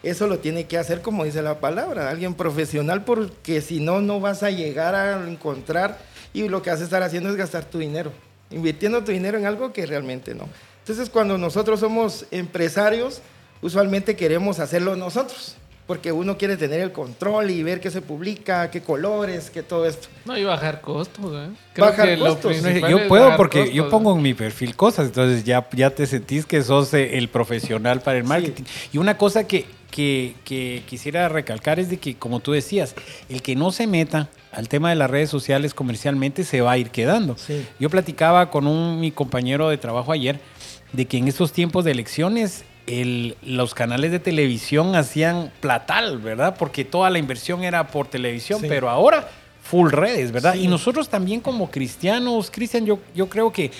eso 0.02 0.26
lo 0.26 0.38
tiene 0.38 0.66
que 0.66 0.78
hacer 0.78 1.00
como 1.00 1.24
dice 1.24 1.42
la 1.42 1.60
palabra, 1.60 2.10
alguien 2.10 2.34
profesional, 2.34 3.04
porque 3.04 3.60
si 3.60 3.80
no, 3.80 4.00
no 4.00 4.20
vas 4.20 4.42
a 4.42 4.50
llegar 4.50 4.94
a 4.94 5.28
encontrar 5.28 5.98
y 6.32 6.48
lo 6.48 6.62
que 6.62 6.70
vas 6.70 6.80
a 6.80 6.84
estar 6.84 7.02
haciendo 7.02 7.28
es 7.28 7.36
gastar 7.36 7.64
tu 7.64 7.78
dinero, 7.78 8.12
invirtiendo 8.50 9.04
tu 9.04 9.12
dinero 9.12 9.38
en 9.38 9.46
algo 9.46 9.72
que 9.72 9.86
realmente 9.86 10.34
no. 10.34 10.48
Entonces, 10.80 11.08
cuando 11.10 11.38
nosotros 11.38 11.78
somos 11.78 12.26
empresarios, 12.32 13.22
usualmente 13.60 14.16
queremos 14.16 14.58
hacerlo 14.58 14.96
nosotros, 14.96 15.56
porque 15.92 16.10
uno 16.10 16.38
quiere 16.38 16.56
tener 16.56 16.80
el 16.80 16.90
control 16.90 17.50
y 17.50 17.62
ver 17.62 17.78
qué 17.78 17.90
se 17.90 18.00
publica, 18.00 18.70
qué 18.70 18.80
colores, 18.80 19.50
qué 19.50 19.62
todo 19.62 19.84
esto. 19.84 20.08
No, 20.24 20.38
y 20.38 20.42
bajar 20.42 20.80
costos, 20.80 21.30
¿eh? 21.34 21.50
Bajar 21.76 22.18
costos. 22.18 22.62
Yo 22.88 23.08
puedo 23.08 23.36
porque 23.36 23.58
costos, 23.58 23.74
yo 23.74 23.90
pongo 23.90 24.16
en 24.16 24.22
mi 24.22 24.32
perfil 24.32 24.74
cosas, 24.74 25.08
entonces 25.08 25.44
ya, 25.44 25.68
ya 25.72 25.90
te 25.90 26.06
sentís 26.06 26.46
que 26.46 26.62
sos 26.62 26.94
eh, 26.94 27.18
el 27.18 27.28
profesional 27.28 28.00
para 28.00 28.16
el 28.16 28.24
marketing. 28.24 28.62
Y 28.90 28.96
una 28.96 29.18
cosa 29.18 29.46
que, 29.46 29.66
que, 29.90 30.34
que 30.46 30.82
quisiera 30.88 31.28
recalcar 31.28 31.78
es 31.78 31.90
de 31.90 31.98
que, 31.98 32.14
como 32.14 32.40
tú 32.40 32.52
decías, 32.52 32.94
el 33.28 33.42
que 33.42 33.54
no 33.54 33.70
se 33.70 33.86
meta 33.86 34.30
al 34.50 34.70
tema 34.70 34.88
de 34.88 34.96
las 34.96 35.10
redes 35.10 35.28
sociales 35.28 35.74
comercialmente 35.74 36.44
se 36.44 36.62
va 36.62 36.72
a 36.72 36.78
ir 36.78 36.88
quedando. 36.88 37.36
Sí. 37.36 37.66
Yo 37.78 37.90
platicaba 37.90 38.50
con 38.50 38.66
un, 38.66 38.98
mi 38.98 39.10
compañero 39.10 39.68
de 39.68 39.76
trabajo 39.76 40.10
ayer 40.10 40.40
de 40.94 41.04
que 41.04 41.18
en 41.18 41.28
estos 41.28 41.52
tiempos 41.52 41.84
de 41.84 41.90
elecciones 41.90 42.64
el- 42.86 43.36
los 43.42 43.74
canales 43.74 44.10
de 44.10 44.18
televisión 44.18 44.94
hacían 44.96 45.52
platal, 45.60 46.18
¿verdad? 46.18 46.56
Porque 46.58 46.84
toda 46.84 47.10
la 47.10 47.18
inversión 47.18 47.62
era 47.64 47.86
por 47.88 48.08
televisión, 48.08 48.60
Sí. 48.60 48.66
pero 48.68 48.88
ahora 48.90 49.28
full 49.62 49.90
redes, 49.90 50.32
¿verdad? 50.32 50.54
Sí. 50.54 50.64
Y 50.64 50.66
nosotros 50.68 51.08
también 51.08 51.40
como 51.40 51.70
cristianos, 51.70 52.50
Cristian, 52.50 52.84
yo, 52.84 52.98
yo 53.14 53.28
creo 53.28 53.52
que 53.52 53.70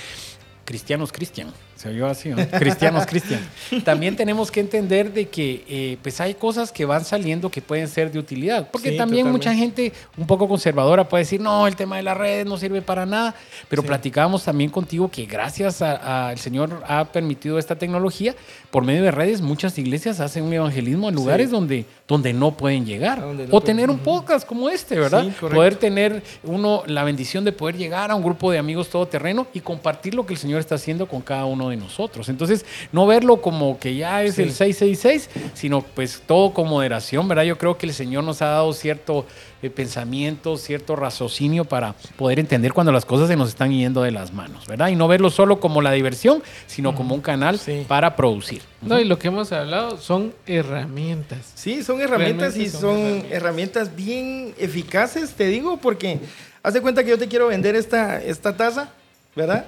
cristianos, 0.64 1.10
Cristian, 1.12 1.52
se 1.82 1.88
oyó 1.88 2.06
así, 2.06 2.28
¿no? 2.28 2.36
Cristianos, 2.58 3.04
Cristian. 3.06 3.40
También 3.84 4.14
tenemos 4.14 4.50
que 4.52 4.60
entender 4.60 5.12
de 5.12 5.26
que 5.28 5.64
eh, 5.68 5.96
pues 6.02 6.20
hay 6.20 6.34
cosas 6.34 6.70
que 6.70 6.84
van 6.84 7.04
saliendo 7.04 7.50
que 7.50 7.60
pueden 7.60 7.88
ser 7.88 8.12
de 8.12 8.18
utilidad, 8.20 8.68
porque 8.70 8.90
Sí, 8.90 8.96
también 8.96 9.24
totalmente. 9.26 9.48
mucha 9.50 9.54
gente 9.58 9.92
un 10.16 10.26
poco 10.26 10.46
conservadora 10.46 11.08
puede 11.08 11.24
decir, 11.24 11.40
no, 11.40 11.66
el 11.66 11.74
tema 11.74 11.96
de 11.96 12.02
las 12.04 12.16
redes 12.16 12.46
no 12.46 12.56
sirve 12.56 12.82
para 12.82 13.04
nada, 13.04 13.34
pero 13.68 13.82
Sí. 13.82 13.88
platicábamos 13.88 14.44
también 14.44 14.70
contigo 14.70 15.10
que 15.10 15.26
gracias 15.26 15.82
al 15.82 16.38
Señor 16.38 16.82
ha 16.86 17.04
permitido 17.06 17.58
esta 17.58 17.74
tecnología, 17.76 18.34
por 18.70 18.84
medio 18.84 19.02
de 19.02 19.10
redes 19.10 19.40
muchas 19.40 19.76
iglesias 19.78 20.20
hacen 20.20 20.44
un 20.44 20.52
evangelismo 20.52 21.08
en 21.08 21.14
lugares 21.16 21.50
donde, 21.50 21.84
donde 22.06 22.32
no 22.32 22.52
pueden 22.56 22.86
llegar, 22.86 23.18
no 23.20 23.30
o 23.30 23.34
pueden. 23.48 23.64
tener 23.66 23.90
un 23.90 23.98
podcast 23.98 24.46
como 24.46 24.68
este, 24.70 24.98
¿verdad? 24.98 25.26
Poder 25.40 25.74
tener 25.76 26.22
uno 26.44 26.82
la 26.86 27.02
bendición 27.04 27.44
de 27.44 27.52
poder 27.52 27.76
llegar 27.76 28.10
a 28.10 28.14
un 28.14 28.22
grupo 28.22 28.50
de 28.52 28.58
amigos 28.58 28.88
todoterreno 28.88 29.46
y 29.52 29.60
compartir 29.60 30.14
lo 30.14 30.24
que 30.24 30.34
el 30.34 30.38
Señor 30.38 30.60
está 30.60 30.76
haciendo 30.76 31.06
con 31.06 31.20
cada 31.22 31.44
uno 31.44 31.68
de 31.70 31.71
nosotros. 31.76 32.28
Entonces, 32.28 32.64
no 32.92 33.06
verlo 33.06 33.40
como 33.40 33.78
que 33.78 33.94
ya 33.96 34.22
es 34.22 34.36
Sí. 34.36 34.42
el 34.42 34.52
666, 34.52 35.30
sino 35.54 35.82
pues 35.82 36.22
todo 36.26 36.52
con 36.52 36.68
moderación, 36.68 37.28
¿verdad? 37.28 37.44
Yo 37.44 37.58
creo 37.58 37.78
que 37.78 37.86
el 37.86 37.94
Señor 37.94 38.24
nos 38.24 38.42
ha 38.42 38.46
dado 38.46 38.72
cierto 38.72 39.26
eh, 39.64 39.70
pensamiento, 39.70 40.56
cierto 40.56 40.96
raciocinio 40.96 41.64
para 41.64 41.94
poder 42.16 42.40
entender 42.40 42.72
cuando 42.72 42.90
las 42.90 43.04
cosas 43.04 43.28
se 43.28 43.36
nos 43.36 43.48
están 43.50 43.70
yendo 43.70 44.02
de 44.02 44.10
las 44.10 44.32
manos, 44.32 44.66
¿verdad? 44.66 44.88
Y 44.88 44.96
no 44.96 45.06
verlo 45.06 45.30
solo 45.30 45.60
como 45.60 45.80
la 45.80 45.92
diversión, 45.92 46.42
sino 46.66 46.96
como 46.96 47.14
un 47.14 47.20
canal 47.20 47.60
Sí. 47.60 47.84
para 47.86 48.16
producir. 48.16 48.62
No, 48.80 48.98
y 48.98 49.04
lo 49.04 49.20
que 49.20 49.28
hemos 49.28 49.52
hablado 49.52 49.98
son 49.98 50.34
herramientas. 50.48 51.52
Sí, 51.54 51.84
son 51.84 52.00
herramientas 52.00 52.56
y 52.56 52.68
son 52.68 52.96
herramientas. 52.98 53.32
herramientas 53.32 53.94
bien 53.96 54.54
eficaces, 54.58 55.32
te 55.34 55.46
digo, 55.46 55.76
porque 55.76 56.18
haz 56.64 56.74
de 56.74 56.80
cuenta 56.80 57.04
que 57.04 57.10
yo 57.10 57.18
te 57.18 57.28
quiero 57.28 57.46
vender 57.46 57.76
esta, 57.76 58.20
esta 58.20 58.56
taza, 58.56 58.88
¿verdad? 59.36 59.64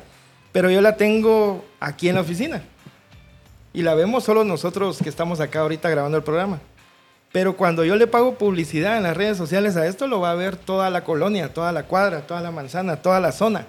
Pero 0.55 0.71
yo 0.71 0.81
la 0.81 0.97
tengo 0.97 1.65
aquí 1.81 2.09
en 2.09 2.15
la 2.15 2.21
oficina. 2.21 2.63
Y 3.73 3.83
la 3.83 3.97
vemos 3.97 4.23
solo 4.23 4.45
nosotros 4.45 4.99
que 5.03 5.09
estamos 5.09 5.41
acá 5.41 5.63
ahorita 5.63 5.91
grabando 5.91 6.17
el 6.17 6.23
programa. 6.23 6.61
Pero 7.33 7.57
cuando 7.57 7.85
yo 7.85 7.97
le 7.97 8.07
pago 8.07 8.39
publicidad 8.39 8.97
en 8.97 9.03
las 9.03 9.17
redes 9.17 9.37
sociales 9.37 9.75
a 9.75 9.85
esto, 9.89 10.07
lo 10.07 10.21
va 10.21 10.31
a 10.31 10.37
ver 10.37 10.55
toda 10.55 10.91
la 10.91 11.03
colonia, 11.03 11.53
toda 11.53 11.73
la 11.73 11.83
cuadra, 11.83 12.25
toda 12.25 12.41
la 12.41 12.53
manzana, 12.53 13.03
toda 13.03 13.19
la 13.19 13.33
zona. 13.33 13.67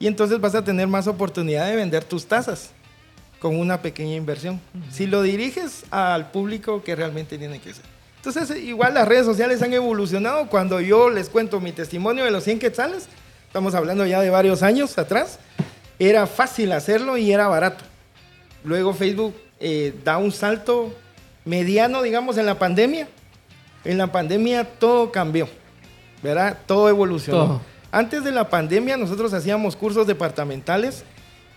Y 0.00 0.08
entonces 0.08 0.40
vas 0.40 0.56
a 0.56 0.64
tener 0.64 0.88
más 0.88 1.06
oportunidad 1.06 1.68
de 1.68 1.76
vender 1.76 2.02
tus 2.02 2.26
tazas 2.26 2.72
con 3.38 3.56
una 3.56 3.80
pequeña 3.80 4.16
inversión. 4.16 4.60
Si 4.90 5.06
lo 5.06 5.22
diriges 5.22 5.84
al 5.92 6.32
público 6.32 6.82
que 6.82 6.96
realmente 6.96 7.38
tiene 7.38 7.60
que 7.60 7.72
ser. 7.72 7.84
Entonces, 8.16 8.64
igual 8.64 8.94
las 8.94 9.06
redes 9.06 9.26
sociales 9.26 9.62
han 9.62 9.72
evolucionado. 9.72 10.48
Cuando 10.48 10.80
yo 10.80 11.08
les 11.08 11.28
cuento 11.28 11.60
mi 11.60 11.70
testimonio 11.70 12.24
de 12.24 12.32
los 12.32 12.42
100 12.42 12.58
quetzales, 12.58 13.06
estamos 13.46 13.76
hablando 13.76 14.04
ya 14.06 14.20
de 14.20 14.30
varios 14.30 14.64
años 14.64 14.98
atrás, 14.98 15.38
era 15.98 16.26
fácil 16.26 16.72
hacerlo 16.72 17.16
y 17.16 17.32
era 17.32 17.48
barato. 17.48 17.84
Luego 18.64 18.92
Facebook 18.92 19.34
eh, 19.60 19.94
da 20.04 20.18
un 20.18 20.32
salto 20.32 20.92
mediano, 21.44 22.02
digamos, 22.02 22.36
en 22.38 22.46
la 22.46 22.58
pandemia. 22.58 23.08
En 23.84 23.98
la 23.98 24.10
pandemia 24.10 24.64
todo 24.64 25.12
cambió, 25.12 25.48
¿verdad? 26.22 26.58
Todo 26.66 26.88
evolucionó. 26.88 27.44
Todo. 27.46 27.60
Antes 27.92 28.24
de 28.24 28.32
la 28.32 28.48
pandemia 28.50 28.96
nosotros 28.96 29.32
hacíamos 29.32 29.76
cursos 29.76 30.06
departamentales 30.06 31.04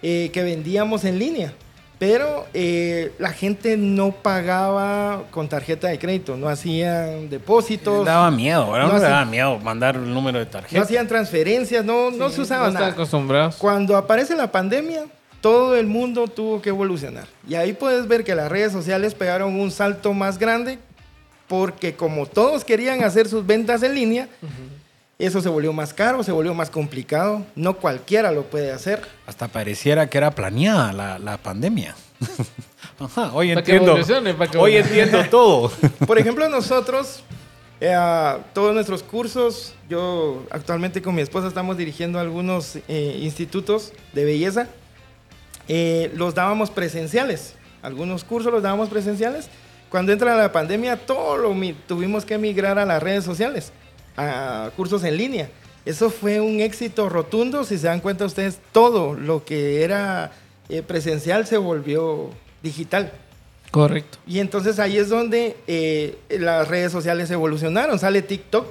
eh, 0.02 0.30
que 0.32 0.43
vendíamos 0.43 1.04
en 1.04 1.19
línea, 1.19 1.54
pero 1.99 2.47
eh, 2.53 3.12
la 3.19 3.31
gente 3.33 3.75
no 3.77 4.12
pagaba 4.12 5.23
con 5.31 5.47
tarjeta 5.49 5.89
de 5.89 5.99
crédito, 5.99 6.38
no 6.38 6.47
hacían 6.49 7.29
depósitos, 7.29 8.05
Daba 8.05 8.31
miedo, 8.31 8.71
¿verdad? 8.71 8.88
No 8.88 8.93
No, 8.93 8.97
hace- 8.97 9.05
daba 9.05 9.25
miedo 9.25 9.59
mandar 9.59 9.95
el 9.97 10.12
número 10.13 10.39
de 10.39 10.45
no 10.45 10.51
tarjeta. 10.51 10.81
hacían 10.81 11.07
transferencias, 11.07 11.83
no, 11.85 12.09
no 12.09 12.29
se 12.29 12.41
usaba 12.41 12.67
no 12.67 12.73
nada. 12.73 12.88
acostumbrados. 12.88 13.57
Cuando 13.57 13.97
aparece 13.97 14.35
la 14.35 14.51
pandemia, 14.51 15.05
todo 15.41 15.75
el 15.75 15.88
mundo 15.88 16.27
tuvo 16.27 16.62
que 16.62 16.69
evolucionar. 16.69 17.25
Y 17.47 17.55
ahí 17.55 17.73
puedes 17.73 18.07
ver 18.07 18.23
que 18.23 18.33
las 18.35 18.49
redes 18.49 18.71
sociales 18.71 19.13
pegaron 19.13 19.59
un 19.59 19.69
salto 19.71 20.13
más 20.13 20.38
grande 20.39 20.79
porque 21.47 21.95
como 21.95 22.25
todos 22.27 22.63
querían 22.63 23.03
hacer 23.03 23.27
sus 23.27 23.45
ventas 23.45 23.81
en 23.83 23.95
línea, 23.95 24.27
eso 25.19 25.41
se 25.41 25.49
volvió 25.49 25.73
más 25.73 25.93
caro, 25.93 26.23
se 26.23 26.32
volvió 26.32 26.53
más 26.53 26.69
complicado. 26.69 27.45
No 27.55 27.75
cualquiera 27.75 28.32
lo 28.32 28.43
puede 28.43 28.71
hacer. 28.71 29.01
Hasta 29.27 29.49
pareciera 29.49 30.10
que 30.10 30.17
era 30.17 30.32
planeada 30.32 30.93
la, 30.93 31.19
la 31.19 31.38
pandemia. 31.38 31.93
Ajá, 32.99 33.32
hoy 33.34 33.51
entiendo. 33.51 33.95
que 33.95 34.58
Hoy 34.58 34.77
entiendo 34.77 35.23
todo. 35.29 35.71
Por 36.08 36.17
ejemplo, 36.17 36.47
nosotros, 36.49 37.23
eh, 37.82 37.95
todos 38.53 38.73
nuestros 38.73 39.03
cursos, 39.03 39.73
yo 39.89 40.45
actualmente 40.51 41.01
con 41.01 41.15
mi 41.15 41.21
esposa 41.21 41.47
estamos 41.47 41.77
dirigiendo 41.77 42.19
algunos 42.19 42.77
eh, 42.88 43.19
institutos 43.21 43.93
de 44.13 44.25
belleza, 44.25 44.67
eh, 45.67 46.12
los 46.15 46.34
dábamos 46.34 46.69
presenciales. 46.69 47.55
Algunos 47.82 48.23
cursos 48.23 48.51
los 48.51 48.63
dábamos 48.63 48.89
presenciales. 48.89 49.49
Cuando 49.89 50.12
entra 50.12 50.36
la 50.36 50.51
pandemia, 50.51 50.97
todo 50.97 51.38
lo 51.38 51.55
tuvimos 51.88 52.25
que 52.25 52.38
migrar 52.38 52.77
a 52.77 52.86
las 52.86 53.01
redes 53.01 53.23
sociales, 53.23 53.71
a 54.19 54.71
cursos 54.71 55.03
en 55.03 55.17
línea. 55.17 55.49
Eso 55.86 56.10
fue 56.10 56.41
un 56.41 56.60
éxito 56.60 57.10
rotundo. 57.10 57.63
Si 57.63 57.77
se 57.77 57.88
dan 57.88 58.01
cuenta 58.01 58.25
ustedes, 58.25 58.60
todo 58.71 59.13
lo 59.13 59.45
que 59.45 59.84
era 59.84 60.32
eh, 60.67 60.82
presencial 60.82 61.47
se 61.47 61.58
volvió 61.58 62.29
digital. 62.62 63.12
Correcto. 63.71 64.17
Y 64.27 64.39
entonces 64.39 64.79
ahí 64.79 64.97
es 64.97 65.10
donde 65.10 65.55
eh, 65.67 66.17
las 66.29 66.67
redes 66.67 66.91
sociales 66.91 67.32
evolucionaron. 67.32 67.97
Sale 67.97 68.21
TikTok. 68.21 68.67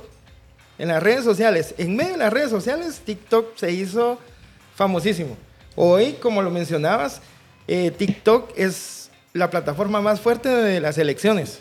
En 0.78 0.88
las 0.88 1.02
redes 1.02 1.24
sociales, 1.24 1.74
en 1.76 1.96
medio 1.96 2.12
de 2.12 2.18
las 2.18 2.32
redes 2.32 2.50
sociales, 2.50 3.00
TikTok 3.04 3.56
se 3.56 3.72
hizo 3.72 4.18
famosísimo. 4.76 5.36
Hoy, 5.74 6.12
como 6.20 6.40
lo 6.40 6.50
mencionabas, 6.50 7.20
eh, 7.66 7.90
TikTok 7.90 8.52
es 8.56 9.10
la 9.32 9.50
plataforma 9.50 10.00
más 10.00 10.20
fuerte 10.20 10.48
de 10.48 10.80
las 10.80 10.98
elecciones. 10.98 11.60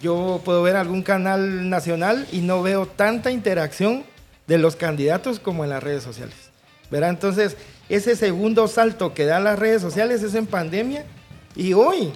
Yo 0.00 0.40
puedo 0.44 0.62
ver 0.62 0.76
algún 0.76 1.02
canal 1.02 1.68
nacional 1.68 2.26
y 2.30 2.40
no 2.40 2.62
veo 2.62 2.86
tanta 2.86 3.30
interacción 3.30 4.04
de 4.46 4.58
los 4.58 4.76
candidatos 4.76 5.40
como 5.40 5.64
en 5.64 5.70
las 5.70 5.82
redes 5.82 6.02
sociales. 6.02 6.36
¿Verdad? 6.90 7.10
Entonces, 7.10 7.56
ese 7.88 8.16
segundo 8.16 8.68
salto 8.68 9.12
que 9.12 9.24
dan 9.24 9.44
las 9.44 9.58
redes 9.58 9.82
sociales 9.82 10.22
es 10.22 10.34
en 10.34 10.46
pandemia 10.46 11.04
y 11.54 11.72
hoy, 11.72 12.12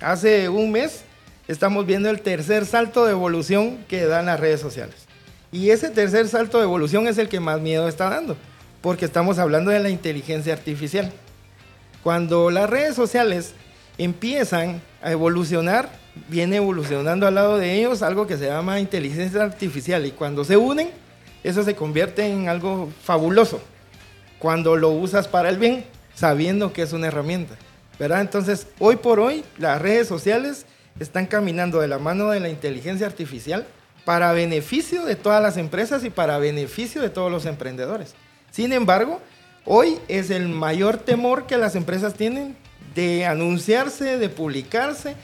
hace 0.00 0.48
un 0.48 0.70
mes, 0.70 1.02
estamos 1.48 1.86
viendo 1.86 2.10
el 2.10 2.20
tercer 2.20 2.66
salto 2.66 3.04
de 3.04 3.12
evolución 3.12 3.84
que 3.88 4.04
dan 4.04 4.26
las 4.26 4.38
redes 4.38 4.60
sociales. 4.60 4.94
Y 5.50 5.70
ese 5.70 5.90
tercer 5.90 6.28
salto 6.28 6.58
de 6.58 6.64
evolución 6.64 7.08
es 7.08 7.18
el 7.18 7.28
que 7.28 7.40
más 7.40 7.60
miedo 7.60 7.88
está 7.88 8.10
dando, 8.10 8.36
porque 8.82 9.06
estamos 9.06 9.38
hablando 9.38 9.70
de 9.70 9.80
la 9.80 9.88
inteligencia 9.88 10.52
artificial. 10.52 11.10
Cuando 12.02 12.50
las 12.50 12.68
redes 12.68 12.94
sociales 12.94 13.54
empiezan 13.96 14.82
a 15.02 15.10
evolucionar, 15.10 15.90
viene 16.28 16.56
evolucionando 16.56 17.26
al 17.26 17.34
lado 17.34 17.58
de 17.58 17.74
ellos 17.74 18.02
algo 18.02 18.26
que 18.26 18.36
se 18.36 18.46
llama 18.46 18.80
inteligencia 18.80 19.42
artificial 19.42 20.04
y 20.06 20.10
cuando 20.10 20.44
se 20.44 20.56
unen, 20.56 20.90
eso 21.44 21.62
se 21.62 21.74
convierte 21.74 22.26
en 22.26 22.48
algo 22.48 22.90
fabuloso. 23.02 23.60
Cuando 24.38 24.76
lo 24.76 24.90
usas 24.90 25.28
para 25.28 25.48
el 25.48 25.58
bien, 25.58 25.84
sabiendo 26.14 26.72
que 26.72 26.82
es 26.82 26.92
una 26.92 27.08
herramienta. 27.08 27.56
¿verdad? 27.98 28.20
Entonces, 28.20 28.66
hoy 28.78 28.96
por 28.96 29.20
hoy, 29.20 29.44
las 29.58 29.82
redes 29.82 30.06
sociales 30.06 30.66
están 31.00 31.26
caminando 31.26 31.80
de 31.80 31.88
la 31.88 31.98
mano 31.98 32.30
de 32.30 32.40
la 32.40 32.48
inteligencia 32.48 33.06
artificial 33.06 33.66
para 34.04 34.32
beneficio 34.32 35.04
de 35.04 35.16
todas 35.16 35.42
las 35.42 35.56
empresas 35.56 36.04
y 36.04 36.10
para 36.10 36.38
beneficio 36.38 37.02
de 37.02 37.10
todos 37.10 37.30
los 37.30 37.44
emprendedores. 37.44 38.14
Sin 38.50 38.72
embargo, 38.72 39.20
hoy 39.64 39.98
es 40.08 40.30
el 40.30 40.48
mayor 40.48 40.96
temor 40.96 41.46
que 41.46 41.58
las 41.58 41.74
empresas 41.74 42.14
tienen 42.14 42.56
de 42.94 43.26
anunciarse, 43.26 44.16
de 44.16 44.28
publicarse, 44.28 45.14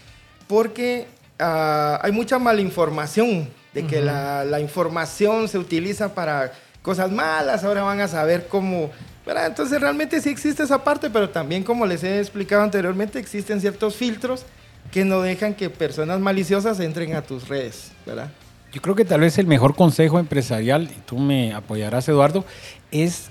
porque 0.46 1.06
ah, 1.38 1.98
hay 2.02 2.12
mucha 2.12 2.38
malinformación, 2.38 3.48
de 3.72 3.86
que 3.86 4.00
la, 4.00 4.44
la 4.44 4.60
información 4.60 5.48
se 5.48 5.58
utiliza 5.58 6.14
para 6.14 6.52
cosas 6.80 7.10
malas, 7.10 7.64
ahora 7.64 7.82
van 7.82 8.00
a 8.00 8.06
saber 8.06 8.46
cómo 8.46 8.90
¿verdad? 9.26 9.46
Entonces 9.46 9.80
realmente 9.80 10.20
sí 10.20 10.28
existe 10.28 10.62
esa 10.62 10.84
parte, 10.84 11.10
pero 11.10 11.30
también 11.30 11.62
como 11.62 11.86
les 11.86 12.04
he 12.04 12.18
explicado 12.18 12.62
anteriormente, 12.62 13.18
existen 13.18 13.60
ciertos 13.60 13.96
filtros 13.96 14.44
que 14.90 15.04
no 15.04 15.22
dejan 15.22 15.54
que 15.54 15.70
personas 15.70 16.20
maliciosas 16.20 16.78
entren 16.80 17.14
a 17.14 17.22
tus 17.22 17.48
redes, 17.48 17.92
¿verdad? 18.04 18.30
Yo 18.72 18.82
creo 18.82 18.94
que 18.94 19.04
tal 19.04 19.20
vez 19.20 19.38
el 19.38 19.46
mejor 19.46 19.74
consejo 19.74 20.18
empresarial, 20.18 20.84
y 20.84 21.00
tú 21.06 21.18
me 21.18 21.54
apoyarás 21.54 22.08
Eduardo, 22.08 22.44
es 22.90 23.30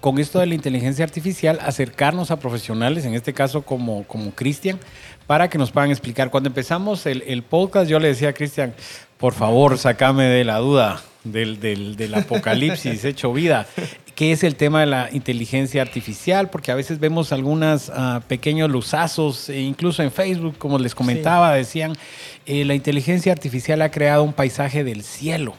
con 0.00 0.18
esto 0.18 0.38
de 0.38 0.46
la 0.46 0.54
inteligencia 0.54 1.04
artificial 1.04 1.58
acercarnos 1.62 2.30
a 2.30 2.38
profesionales, 2.38 3.04
en 3.04 3.14
este 3.14 3.32
caso 3.32 3.62
como, 3.62 4.04
como 4.04 4.30
Cristian, 4.32 4.78
para 5.26 5.48
que 5.48 5.58
nos 5.58 5.70
puedan 5.70 5.90
explicar. 5.90 6.30
Cuando 6.30 6.48
empezamos 6.48 7.06
el, 7.06 7.22
el 7.26 7.42
podcast, 7.42 7.90
yo 7.90 7.98
le 7.98 8.08
decía 8.08 8.30
a 8.30 8.32
Cristian, 8.32 8.74
por 9.18 9.34
favor, 9.34 9.78
sacame 9.78 10.24
de 10.24 10.44
la 10.44 10.58
duda 10.58 11.02
del, 11.24 11.58
del, 11.60 11.96
del 11.96 12.14
apocalipsis 12.14 13.04
hecho 13.04 13.32
vida. 13.32 13.66
¿Qué 14.14 14.30
es 14.30 14.44
el 14.44 14.54
tema 14.54 14.80
de 14.80 14.86
la 14.86 15.08
inteligencia 15.12 15.82
artificial? 15.82 16.48
Porque 16.48 16.70
a 16.70 16.76
veces 16.76 17.00
vemos 17.00 17.32
algunos 17.32 17.88
uh, 17.88 18.20
pequeños 18.28 18.70
luzazos, 18.70 19.48
e 19.48 19.60
incluso 19.60 20.02
en 20.04 20.12
Facebook, 20.12 20.56
como 20.56 20.78
les 20.78 20.94
comentaba, 20.94 21.52
sí. 21.52 21.58
decían, 21.58 21.92
eh, 22.46 22.64
la 22.64 22.74
inteligencia 22.74 23.32
artificial 23.32 23.82
ha 23.82 23.90
creado 23.90 24.22
un 24.22 24.32
paisaje 24.32 24.84
del 24.84 25.02
cielo 25.02 25.54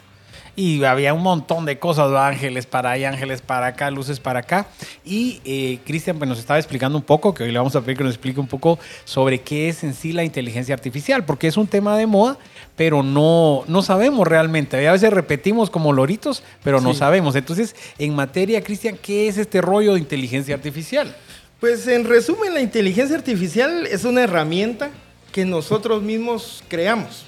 y 0.55 0.83
había 0.83 1.13
un 1.13 1.21
montón 1.21 1.65
de 1.65 1.79
cosas, 1.79 2.11
ángeles 2.13 2.65
para 2.65 2.91
allá, 2.91 3.09
ángeles 3.09 3.41
para 3.41 3.67
acá, 3.67 3.91
luces 3.91 4.19
para 4.19 4.39
acá. 4.39 4.67
Y 5.03 5.41
eh, 5.43 5.79
Cristian 5.85 6.17
pues, 6.17 6.29
nos 6.29 6.39
estaba 6.39 6.57
explicando 6.57 6.97
un 6.97 7.03
poco, 7.03 7.33
que 7.33 7.43
hoy 7.43 7.51
le 7.51 7.57
vamos 7.57 7.75
a 7.75 7.81
pedir 7.81 7.97
que 7.97 8.03
nos 8.03 8.13
explique 8.13 8.39
un 8.39 8.47
poco 8.47 8.79
sobre 9.03 9.41
qué 9.41 9.69
es 9.69 9.83
en 9.83 9.93
sí 9.93 10.13
la 10.13 10.23
inteligencia 10.23 10.73
artificial, 10.73 11.25
porque 11.25 11.47
es 11.47 11.57
un 11.57 11.67
tema 11.67 11.97
de 11.97 12.07
moda, 12.07 12.37
pero 12.75 13.03
no, 13.03 13.63
no 13.67 13.81
sabemos 13.81 14.27
realmente. 14.27 14.87
A 14.87 14.93
veces 14.93 15.11
repetimos 15.11 15.69
como 15.69 15.91
loritos, 15.91 16.43
pero 16.63 16.79
no 16.79 16.93
sí. 16.93 16.99
sabemos. 16.99 17.35
Entonces, 17.35 17.75
en 17.97 18.15
materia, 18.15 18.63
Cristian, 18.63 18.97
¿qué 19.01 19.27
es 19.27 19.37
este 19.37 19.61
rollo 19.61 19.93
de 19.93 19.99
inteligencia 19.99 20.55
artificial? 20.55 21.15
Pues 21.59 21.87
en 21.87 22.05
resumen, 22.05 22.53
la 22.53 22.61
inteligencia 22.61 23.15
artificial 23.17 23.87
es 23.87 24.05
una 24.05 24.23
herramienta 24.23 24.89
que 25.31 25.43
nosotros 25.43 26.01
mismos 26.01 26.63
creamos. 26.69 27.25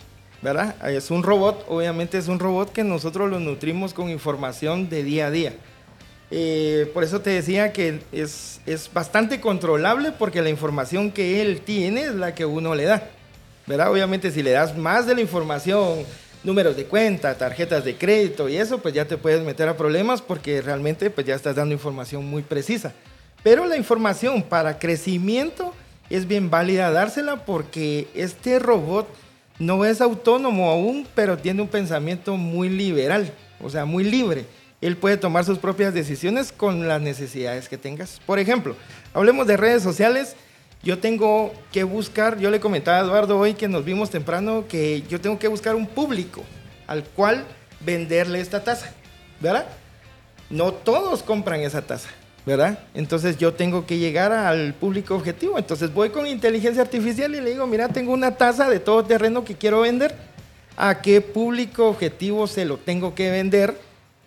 ¿Verdad? 0.47 0.89
Es 0.89 1.11
un 1.11 1.23
robot, 1.23 1.65
obviamente 1.67 2.17
es 2.17 2.29
un 2.29 2.39
robot 2.39 2.71
que 2.71 2.85
nosotros 2.85 3.29
lo 3.29 3.37
nutrimos 3.39 3.93
con 3.93 4.09
información 4.09 4.87
de 4.87 5.03
día 5.03 5.27
a 5.27 5.31
día. 5.31 5.53
Eh, 6.31 6.89
por 6.93 7.03
eso 7.03 7.19
te 7.19 7.31
decía 7.31 7.73
que 7.73 7.99
es, 8.13 8.61
es, 8.65 8.89
bastante 8.93 9.41
controlable 9.41 10.13
porque 10.13 10.41
la 10.41 10.49
información 10.49 11.11
que 11.11 11.41
él 11.41 11.61
tiene 11.61 12.03
es 12.03 12.15
la 12.15 12.33
que 12.33 12.45
uno 12.45 12.75
le 12.75 12.85
da, 12.85 13.09
¿verdad? 13.65 13.91
Obviamente 13.91 14.31
si 14.31 14.41
le 14.41 14.51
das 14.51 14.77
más 14.77 15.05
de 15.05 15.15
la 15.15 15.21
información, 15.21 16.05
números 16.45 16.77
de 16.77 16.85
cuenta, 16.85 17.37
tarjetas 17.37 17.83
de 17.83 17.97
crédito 17.97 18.47
y 18.47 18.55
eso, 18.55 18.77
pues 18.77 18.93
ya 18.93 19.05
te 19.05 19.17
puedes 19.17 19.41
meter 19.41 19.67
a 19.67 19.75
problemas 19.75 20.21
porque 20.21 20.61
realmente 20.61 21.09
pues 21.09 21.27
ya 21.27 21.35
estás 21.35 21.57
dando 21.57 21.73
información 21.73 22.25
muy 22.25 22.41
precisa. 22.41 22.93
Pero 23.43 23.65
la 23.65 23.75
información 23.75 24.43
para 24.43 24.79
crecimiento 24.79 25.73
es 26.09 26.25
bien 26.25 26.49
válida 26.49 26.89
dársela 26.91 27.45
porque 27.45 28.07
este 28.15 28.59
robot 28.59 29.07
no 29.59 29.85
es 29.85 30.01
autónomo 30.01 30.69
aún, 30.69 31.07
pero 31.15 31.37
tiene 31.37 31.61
un 31.61 31.67
pensamiento 31.67 32.37
muy 32.37 32.69
liberal, 32.69 33.31
o 33.61 33.69
sea, 33.69 33.85
muy 33.85 34.03
libre. 34.03 34.45
Él 34.81 34.95
puede 34.95 35.17
tomar 35.17 35.43
sus 35.43 35.57
propias 35.57 35.93
decisiones 35.93 36.51
con 36.51 36.87
las 36.87 37.01
necesidades 37.01 37.67
que 37.67 37.77
tengas. 37.77 38.21
Por 38.25 38.37
ejemplo, 38.37 38.75
hablemos 39.13 39.47
de 39.47 39.57
redes 39.57 39.81
sociales. 39.81 40.35
Yo 40.83 40.99
tengo 40.99 41.51
que 41.71 41.83
buscar, 41.83 42.37
yo 42.37 42.51
le 42.51 42.59
comentaba 42.59 42.99
a 42.99 43.01
Eduardo 43.01 43.39
hoy 43.39 43.55
que 43.55 43.67
nos 43.67 43.83
vimos 43.83 44.11
temprano, 44.11 44.65
que 44.69 45.01
yo 45.09 45.19
tengo 45.19 45.39
que 45.39 45.47
buscar 45.47 45.75
un 45.75 45.87
público 45.87 46.43
al 46.85 47.03
cual 47.03 47.43
venderle 47.79 48.39
esta 48.39 48.63
taza, 48.63 48.91
¿verdad? 49.39 49.65
No 50.51 50.71
todos 50.71 51.23
compran 51.23 51.61
esa 51.61 51.81
taza. 51.81 52.09
¿Verdad? 52.47 52.79
Entonces 52.93 53.37
yo 53.37 53.53
tengo 53.53 53.85
que 53.85 53.97
llegar 53.97 54.31
al 54.31 54.73
público 54.73 55.15
objetivo. 55.15 55.57
Entonces 55.57 55.93
voy 55.93 56.11
con 56.11 56.25
inteligencia 56.25 56.81
artificial 56.81 57.35
y 57.35 57.41
le 57.41 57.49
digo, 57.49 57.67
mira, 57.67 57.89
tengo 57.89 58.13
una 58.13 58.37
taza 58.37 58.69
de 58.69 58.79
todo 58.79 59.03
terreno 59.03 59.43
que 59.43 59.55
quiero 59.55 59.81
vender. 59.81 60.15
¿A 60.77 61.01
qué 61.01 61.19
público 61.19 61.89
objetivo 61.89 62.47
se 62.47 62.63
lo 62.63 62.77
tengo 62.77 63.13
que 63.13 63.31
vender? 63.31 63.77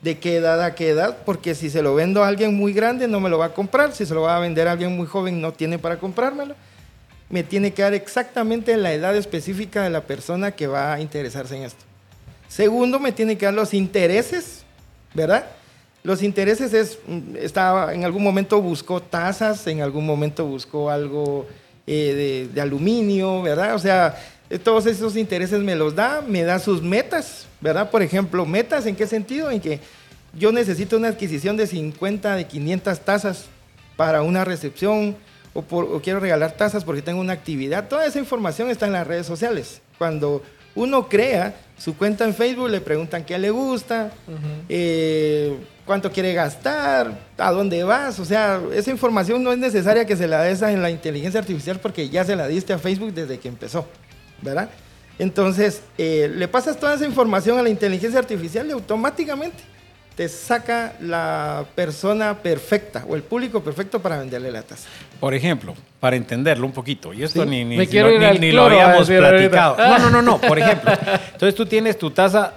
¿De 0.02 0.18
qué 0.18 0.36
edad 0.36 0.62
a 0.62 0.74
qué 0.74 0.90
edad? 0.90 1.16
Porque 1.24 1.54
si 1.54 1.70
se 1.70 1.80
lo 1.80 1.94
vendo 1.94 2.22
a 2.22 2.28
alguien 2.28 2.54
muy 2.54 2.74
grande 2.74 3.08
no 3.08 3.20
me 3.20 3.30
lo 3.30 3.38
va 3.38 3.46
a 3.46 3.54
comprar. 3.54 3.94
Si 3.94 4.04
se 4.04 4.12
lo 4.12 4.20
va 4.20 4.36
a 4.36 4.40
vender 4.40 4.68
a 4.68 4.72
alguien 4.72 4.94
muy 4.94 5.06
joven 5.06 5.40
no 5.40 5.52
tiene 5.52 5.78
para 5.78 5.98
comprármelo. 5.98 6.54
Me 7.30 7.42
tiene 7.42 7.72
que 7.72 7.80
dar 7.80 7.94
exactamente 7.94 8.76
la 8.76 8.92
edad 8.92 9.16
específica 9.16 9.82
de 9.82 9.88
la 9.88 10.02
persona 10.02 10.50
que 10.50 10.66
va 10.66 10.92
a 10.92 11.00
interesarse 11.00 11.56
en 11.56 11.62
esto. 11.62 11.86
Segundo, 12.48 13.00
me 13.00 13.12
tiene 13.12 13.38
que 13.38 13.46
dar 13.46 13.54
los 13.54 13.72
intereses, 13.72 14.64
¿verdad? 15.14 15.46
Los 16.02 16.22
intereses 16.22 16.72
es, 16.72 16.98
estaba, 17.38 17.92
en 17.92 18.04
algún 18.04 18.22
momento 18.22 18.62
buscó 18.62 19.02
tazas, 19.02 19.66
en 19.66 19.82
algún 19.82 20.06
momento 20.06 20.46
buscó 20.46 20.88
algo 20.88 21.46
eh, 21.86 22.48
de, 22.52 22.60
aluminio, 22.60 23.42
¿verdad? 23.42 23.74
O 23.74 23.78
sea, 23.78 24.16
todos 24.62 24.86
esos 24.86 25.16
intereses 25.16 25.60
me 25.60 25.76
los 25.76 25.94
da, 25.94 26.22
me 26.26 26.42
da 26.42 26.58
sus 26.58 26.80
metas, 26.82 27.46
¿verdad? 27.60 27.90
Por 27.90 28.02
ejemplo, 28.02 28.46
metas, 28.46 28.86
¿en 28.86 28.96
qué 28.96 29.06
sentido? 29.06 29.50
En 29.50 29.60
que 29.60 29.80
yo 30.32 30.52
necesito 30.52 30.96
una 30.96 31.08
adquisición 31.08 31.58
de 31.58 31.66
50, 31.66 32.34
de 32.34 32.46
500 32.46 33.00
tazas 33.00 33.44
para 33.96 34.22
una 34.22 34.44
recepción, 34.44 35.16
o, 35.52 35.60
o 35.60 36.00
quiero 36.00 36.20
regalar 36.20 36.52
tazas 36.52 36.82
porque 36.82 37.02
tengo 37.02 37.20
una 37.20 37.34
actividad. 37.34 37.88
Toda 37.88 38.06
esa 38.06 38.18
información 38.18 38.70
está 38.70 38.86
en 38.86 38.92
las 38.92 39.06
redes 39.06 39.26
sociales. 39.26 39.82
Cuando 39.98 40.42
uno 40.74 41.08
crea 41.08 41.54
su 41.80 41.96
cuenta 41.96 42.24
en 42.24 42.34
Facebook, 42.34 42.68
le 42.68 42.80
preguntan 42.82 43.24
qué 43.24 43.38
le 43.38 43.50
gusta, 43.50 44.12
uh 44.28 44.32
-huh. 44.32 44.64
eh, 44.68 45.56
cuánto 45.86 46.12
quiere 46.12 46.34
gastar, 46.34 47.18
a 47.38 47.50
dónde 47.52 47.82
vas. 47.84 48.20
O 48.20 48.24
sea, 48.26 48.60
esa 48.74 48.90
información 48.90 49.42
no 49.42 49.50
es 49.50 49.58
necesaria 49.58 50.04
que 50.04 50.14
se 50.14 50.28
la 50.28 50.42
des 50.42 50.60
en 50.60 50.82
la 50.82 50.90
inteligencia 50.90 51.40
artificial 51.40 51.78
porque 51.80 52.10
ya 52.10 52.22
se 52.24 52.36
la 52.36 52.46
diste 52.48 52.74
a 52.74 52.78
Facebook 52.78 53.14
desde 53.14 53.38
que 53.38 53.48
empezó, 53.48 53.86
¿verdad? 54.42 54.68
Entonces, 55.18 55.82
eh, 55.96 56.30
le 56.34 56.48
pasas 56.48 56.78
toda 56.78 56.94
esa 56.94 57.06
información 57.06 57.58
a 57.58 57.62
la 57.62 57.70
inteligencia 57.70 58.20
artificial 58.20 58.66
y 58.68 58.72
automáticamente 58.72 59.62
te 60.20 60.28
saca 60.28 60.92
la 61.00 61.64
persona 61.74 62.36
perfecta 62.42 63.06
o 63.08 63.16
el 63.16 63.22
público 63.22 63.62
perfecto 63.64 64.00
para 64.02 64.18
venderle 64.18 64.50
la 64.52 64.60
taza. 64.60 64.86
Por 65.18 65.32
ejemplo, 65.32 65.74
para 65.98 66.14
entenderlo 66.14 66.66
un 66.66 66.72
poquito, 66.72 67.14
y 67.14 67.22
esto 67.22 67.42
¿Sí? 67.44 67.48
ni, 67.48 67.64
ni, 67.64 67.78
Me 67.78 67.86
si 67.86 67.96
ni- 68.38 68.52
lo 68.52 68.64
habíamos 68.66 69.08
ahorita. 69.08 69.30
platicado. 69.30 69.76
No, 69.78 69.98
no, 69.98 70.10
no, 70.10 70.20
no, 70.20 70.38
por 70.38 70.58
ejemplo. 70.62 70.92
Entonces 70.92 71.54
tú 71.54 71.64
tienes 71.64 71.96
tu 71.98 72.10
taza 72.10 72.52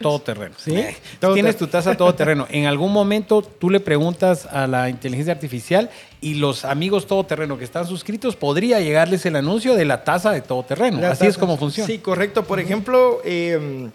todo 0.00 0.18
terreno. 0.18 0.56
Sí, 0.58 0.74
Eh, 0.74 0.96
todo 1.20 1.34
tienes 1.34 1.56
tu 1.56 1.68
taza 1.68 1.96
todo 1.96 2.12
terreno. 2.16 2.48
En 2.50 2.66
algún 2.66 2.92
momento 2.92 3.42
tú 3.42 3.70
le 3.70 3.78
preguntas 3.78 4.46
a 4.46 4.66
la 4.66 4.88
inteligencia 4.88 5.32
artificial 5.32 5.88
y 6.20 6.34
los 6.34 6.64
amigos 6.64 7.06
todoterreno 7.06 7.58
que 7.58 7.64
están 7.64 7.86
suscritos 7.86 8.34
podría 8.34 8.80
llegarles 8.80 9.24
el 9.24 9.36
anuncio 9.36 9.76
de 9.76 9.84
la 9.84 10.02
taza 10.02 10.32
de 10.32 10.40
todo 10.40 10.64
terreno. 10.64 11.00
La 11.00 11.10
Así 11.12 11.28
es 11.28 11.38
como 11.38 11.56
funciona. 11.56 11.86
Sí, 11.86 11.98
correcto. 11.98 12.42
Por 12.42 12.58
ejemplo, 12.58 13.20
eh, 13.24 13.88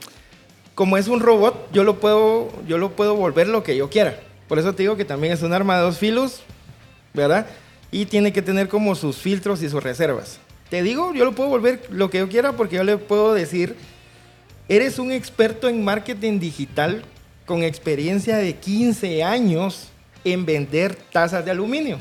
como 0.77 0.95
es 0.95 1.07
un 1.07 1.21
robot, 1.21 1.71
yo 1.73 1.83
lo 1.83 1.99
puedo, 1.99 2.51
yo 2.67 2.77
lo 2.77 2.91
puedo 2.91 3.15
volver 3.15 3.47
lo 3.47 3.63
que 3.63 3.75
yo 3.75 3.89
quiera. 3.89 4.19
Por 4.47 4.59
eso 4.59 4.75
te 4.75 4.83
digo 4.83 4.95
que 4.95 5.05
también 5.05 5.33
es 5.33 5.41
un 5.41 5.51
arma 5.51 5.75
de 5.75 5.81
dos 5.81 5.97
filos, 5.97 6.43
¿verdad? 7.15 7.47
Y 7.89 8.05
tiene 8.05 8.31
que 8.31 8.43
tener 8.43 8.67
como 8.67 8.93
sus 8.93 9.17
filtros 9.17 9.63
y 9.63 9.69
sus 9.69 9.81
reservas. 9.81 10.37
Te 10.69 10.83
digo, 10.83 11.15
yo 11.15 11.25
lo 11.25 11.33
puedo 11.33 11.49
volver 11.49 11.81
lo 11.89 12.11
que 12.11 12.19
yo 12.19 12.29
quiera 12.29 12.53
porque 12.53 12.75
yo 12.75 12.83
le 12.83 12.97
puedo 12.97 13.33
decir, 13.33 13.75
eres 14.69 14.99
un 14.99 15.11
experto 15.11 15.67
en 15.67 15.83
marketing 15.83 16.37
digital 16.37 17.03
con 17.47 17.63
experiencia 17.63 18.37
de 18.37 18.53
15 18.53 19.23
años 19.23 19.87
en 20.23 20.45
vender 20.45 20.93
tazas 21.11 21.43
de 21.43 21.49
aluminio. 21.49 21.97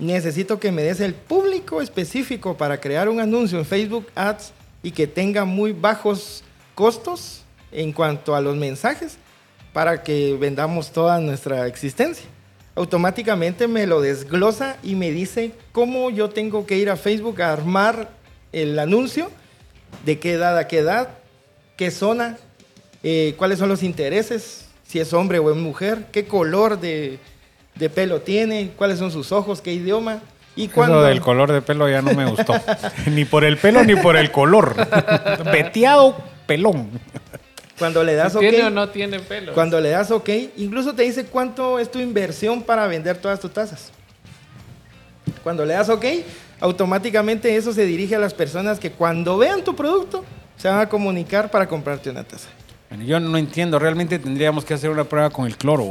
Necesito 0.00 0.58
que 0.58 0.72
me 0.72 0.82
des 0.82 0.98
el 0.98 1.14
público 1.14 1.80
específico 1.80 2.56
para 2.56 2.80
crear 2.80 3.08
un 3.08 3.20
anuncio 3.20 3.60
en 3.60 3.64
Facebook 3.64 4.08
Ads 4.16 4.52
y 4.82 4.90
que 4.90 5.06
tenga 5.06 5.44
muy 5.44 5.70
bajos 5.70 6.42
costos 6.74 7.43
en 7.74 7.92
cuanto 7.92 8.34
a 8.34 8.40
los 8.40 8.56
mensajes 8.56 9.18
para 9.72 10.02
que 10.02 10.36
vendamos 10.38 10.92
toda 10.92 11.18
nuestra 11.18 11.66
existencia. 11.66 12.24
Automáticamente 12.76 13.68
me 13.68 13.86
lo 13.86 14.00
desglosa 14.00 14.76
y 14.82 14.94
me 14.94 15.10
dice 15.10 15.52
cómo 15.72 16.10
yo 16.10 16.30
tengo 16.30 16.66
que 16.66 16.76
ir 16.78 16.90
a 16.90 16.96
Facebook 16.96 17.42
a 17.42 17.52
armar 17.52 18.08
el 18.52 18.78
anuncio, 18.78 19.30
de 20.04 20.18
qué 20.18 20.32
edad 20.32 20.56
a 20.56 20.66
qué 20.66 20.78
edad, 20.78 21.08
qué 21.76 21.90
zona, 21.90 22.38
eh, 23.02 23.34
cuáles 23.36 23.58
son 23.58 23.68
los 23.68 23.82
intereses, 23.82 24.66
si 24.86 25.00
es 25.00 25.12
hombre 25.12 25.38
o 25.38 25.50
es 25.50 25.56
mujer, 25.56 26.06
qué 26.12 26.26
color 26.26 26.80
de, 26.80 27.18
de 27.74 27.90
pelo 27.90 28.20
tiene, 28.20 28.70
cuáles 28.76 28.98
son 28.98 29.10
sus 29.10 29.32
ojos, 29.32 29.60
qué 29.60 29.72
idioma. 29.72 30.20
Y 30.56 30.66
Eso 30.66 30.74
cuándo. 30.74 31.02
del 31.02 31.20
color 31.20 31.50
de 31.50 31.62
pelo 31.62 31.88
ya 31.88 32.00
no 32.00 32.14
me 32.14 32.26
gustó. 32.26 32.54
ni 33.10 33.24
por 33.24 33.44
el 33.44 33.56
pelo 33.56 33.82
ni 33.84 33.96
por 33.96 34.16
el 34.16 34.30
color. 34.30 34.76
Veteado 35.52 36.16
pelón. 36.46 36.90
Cuando 37.78 38.04
le 38.04 38.14
das 38.14 38.32
Si 38.32 38.38
OK. 38.38 38.42
¿Tiene 38.42 38.64
o 38.64 38.70
no 38.70 38.88
tiene 38.90 39.20
pelo? 39.20 39.52
Cuando 39.52 39.80
le 39.80 39.90
das 39.90 40.10
OK, 40.10 40.28
incluso 40.56 40.94
te 40.94 41.02
dice 41.02 41.26
cuánto 41.26 41.78
es 41.78 41.90
tu 41.90 41.98
inversión 41.98 42.62
para 42.62 42.86
vender 42.86 43.18
todas 43.18 43.40
tus 43.40 43.52
tazas. 43.52 43.90
Cuando 45.42 45.64
le 45.64 45.74
das 45.74 45.88
OK, 45.88 46.04
automáticamente 46.60 47.54
eso 47.56 47.72
se 47.72 47.84
dirige 47.84 48.14
a 48.14 48.18
las 48.18 48.34
personas 48.34 48.78
que 48.78 48.90
cuando 48.90 49.36
vean 49.38 49.62
tu 49.64 49.74
producto 49.74 50.24
se 50.56 50.68
van 50.68 50.80
a 50.80 50.88
comunicar 50.88 51.50
para 51.50 51.68
comprarte 51.68 52.10
una 52.10 52.24
taza. 52.24 52.48
Bueno, 52.90 53.04
yo 53.04 53.18
no 53.18 53.36
entiendo, 53.38 53.78
realmente 53.78 54.18
tendríamos 54.18 54.64
que 54.64 54.74
hacer 54.74 54.90
una 54.90 55.04
prueba 55.04 55.30
con 55.30 55.46
el 55.46 55.56
cloro. 55.56 55.84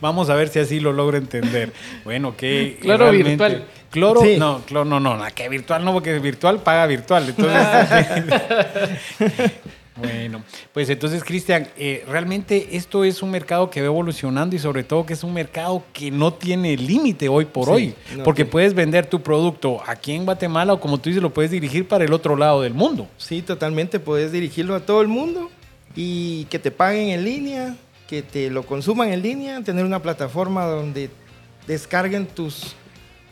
Vamos 0.00 0.28
a 0.28 0.34
ver 0.34 0.48
si 0.48 0.58
así 0.58 0.80
lo 0.80 0.92
logro 0.92 1.16
entender. 1.16 1.72
Bueno, 2.04 2.36
que 2.36 2.78
Cloro 2.80 3.10
realmente- 3.10 3.30
virtual. 3.30 3.64
Cloro, 3.90 4.22
Sí. 4.22 4.36
no, 4.38 4.62
cloro, 4.64 4.86
no, 4.86 5.00
no, 5.00 5.18
no, 5.18 5.24
que 5.34 5.50
virtual 5.50 5.84
no, 5.84 5.92
porque 5.92 6.18
virtual 6.18 6.62
paga 6.62 6.86
virtual. 6.86 7.28
Entonces, 7.28 8.90
bueno, 9.96 10.42
pues 10.72 10.88
entonces, 10.88 11.22
Cristian, 11.22 11.68
eh, 11.76 12.04
realmente 12.08 12.76
esto 12.76 13.04
es 13.04 13.22
un 13.22 13.30
mercado 13.30 13.68
que 13.68 13.80
va 13.80 13.86
evolucionando 13.86 14.56
y 14.56 14.58
sobre 14.58 14.84
todo 14.84 15.04
que 15.04 15.12
es 15.12 15.22
un 15.22 15.34
mercado 15.34 15.84
que 15.92 16.10
no 16.10 16.32
tiene 16.32 16.76
límite 16.76 17.28
hoy 17.28 17.44
por 17.44 17.66
Sí, 17.66 17.70
hoy, 17.72 17.94
no 18.16 18.24
porque 18.24 18.46
puedes 18.46 18.72
vender 18.72 19.06
tu 19.06 19.20
producto 19.20 19.82
aquí 19.86 20.12
en 20.12 20.24
Guatemala 20.24 20.72
o 20.72 20.80
como 20.80 20.98
tú 20.98 21.10
dices, 21.10 21.22
lo 21.22 21.34
puedes 21.34 21.50
dirigir 21.50 21.86
para 21.86 22.04
el 22.04 22.12
otro 22.12 22.36
lado 22.36 22.62
del 22.62 22.72
mundo. 22.72 23.06
Sí, 23.18 23.42
totalmente. 23.42 24.00
Puedes 24.00 24.32
dirigirlo 24.32 24.74
a 24.74 24.80
todo 24.80 25.02
el 25.02 25.08
mundo 25.08 25.50
y 25.94 26.44
que 26.46 26.58
te 26.58 26.70
paguen 26.70 27.10
en 27.10 27.24
línea, 27.24 27.76
que 28.08 28.22
te 28.22 28.50
lo 28.50 28.64
consuman 28.64 29.12
en 29.12 29.22
línea, 29.22 29.62
tener 29.62 29.84
una 29.84 30.00
plataforma 30.00 30.64
donde 30.64 31.10
descarguen 31.66 32.26
tus, 32.26 32.74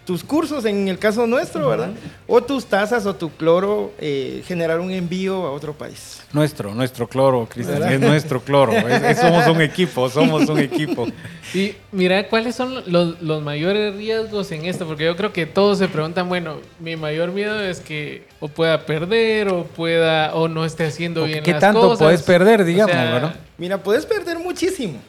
tus 0.05 0.25
cursos, 0.25 0.65
en 0.65 0.89
el 0.89 0.99
caso 0.99 1.27
nuestro, 1.27 1.69
¿verdad? 1.69 1.91
O 2.27 2.43
tus 2.43 2.67
tazas 2.67 3.07
o 3.07 3.15
tu 3.15 3.31
cloro, 3.31 3.93
eh, 3.99 4.43
generar 4.47 4.81
un 4.81 4.91
envío 4.91 5.47
a 5.47 5.53
otro 5.53 5.73
país. 5.75 6.21
Nuestro, 6.33 6.75
nuestro 6.75 7.07
cloro, 7.09 7.47
Cristian, 7.49 7.83
es 7.85 8.01
nuestro 8.01 8.41
cloro. 8.41 8.73
es- 8.73 9.03
es- 9.03 9.19
somos 9.21 9.47
un 9.47 9.61
equipo, 9.61 10.09
somos 10.11 10.49
un 10.49 10.59
equipo. 10.59 11.07
Y 11.55 11.75
mira, 11.93 12.29
¿cuáles 12.29 12.55
son 12.57 12.83
los, 12.87 13.21
los 13.23 13.43
mayores 13.43 13.95
riesgos 13.97 14.51
en 14.53 14.65
esto? 14.67 14.87
Porque 14.87 15.05
yo 15.05 15.17
creo 15.17 15.33
que 15.33 15.47
todos 15.47 15.79
se 15.79 15.89
preguntan, 15.89 16.29
bueno, 16.29 16.57
mi 16.79 16.95
mayor 16.97 17.33
miedo 17.33 17.61
es 17.61 17.81
que 17.81 18.25
o 18.41 18.49
pueda 18.49 18.87
perder 18.87 19.49
o 19.49 19.65
pueda 19.65 20.35
o 20.35 20.47
no 20.49 20.65
esté 20.65 20.87
haciendo 20.87 21.23
O 21.23 21.27
bien 21.27 21.43
¿qué 21.43 21.53
las 21.53 21.61
tanto 21.61 21.81
cosas. 21.81 21.99
puedes 21.99 22.23
perder, 22.23 22.61
O 22.63 22.65
digamos, 22.65 22.93
sea, 22.93 23.13
verdad? 23.13 23.35
Mira, 23.59 23.79
puedes 23.79 24.07
perder 24.07 24.39
muchísimo. 24.39 25.01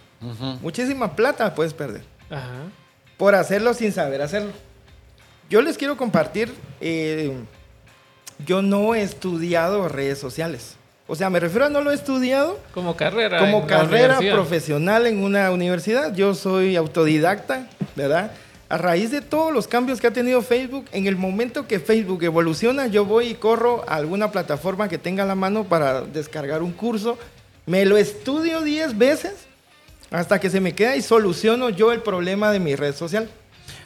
Muchísima 0.61 1.15
plata 1.15 1.53
puedes 1.55 1.73
perder. 1.73 2.01
Ajá. 2.29 2.63
por 3.17 3.35
hacerlo 3.35 3.73
sin 3.75 3.91
saber 3.91 4.21
hacerlo. 4.21 4.51
Yo 5.51 5.61
les 5.61 5.77
quiero 5.77 5.97
compartir, 5.97 6.49
eh, 6.79 7.33
yo 8.45 8.61
no 8.61 8.95
he 8.95 9.01
estudiado 9.01 9.89
redes 9.89 10.17
sociales. 10.17 10.75
O 11.07 11.15
sea, 11.17 11.29
me 11.29 11.41
refiero 11.41 11.65
a 11.65 11.69
no 11.69 11.81
lo 11.81 11.91
he 11.91 11.93
estudiado 11.93 12.57
Como 12.73 12.95
carrera. 12.95 13.37
como 13.37 13.67
carrera 13.67 14.17
profesional 14.19 15.07
en 15.07 15.21
una 15.21 15.51
universidad. 15.51 16.15
Yo 16.15 16.35
soy 16.35 16.77
autodidacta, 16.77 17.67
¿verdad? 17.97 18.31
A 18.69 18.77
raíz 18.77 19.11
de 19.11 19.19
todos 19.19 19.51
los 19.53 19.67
cambios 19.67 19.99
que 19.99 20.07
ha 20.07 20.13
tenido 20.13 20.41
Facebook, 20.41 20.85
en 20.93 21.05
el 21.05 21.17
momento 21.17 21.67
que 21.67 21.81
Facebook 21.81 22.23
evoluciona, 22.23 22.87
yo 22.87 23.03
voy 23.03 23.27
y 23.27 23.33
corro 23.33 23.83
a 23.89 23.95
alguna 23.95 24.31
plataforma 24.31 24.87
que 24.87 24.97
tenga 24.97 25.23
a 25.23 25.27
la 25.27 25.35
mano 25.35 25.65
para 25.65 25.99
descargar 25.99 26.63
un 26.63 26.71
curso. 26.71 27.17
Me 27.65 27.83
lo 27.83 27.97
estudio 27.97 28.61
10 28.61 28.97
veces 28.97 29.33
hasta 30.11 30.39
que 30.39 30.49
se 30.49 30.61
me 30.61 30.71
queda 30.75 30.95
y 30.95 31.01
soluciono 31.01 31.69
yo 31.69 31.91
el 31.91 31.99
problema 31.99 32.53
de 32.53 32.61
mi 32.61 32.77
red 32.77 32.95
social. 32.95 33.29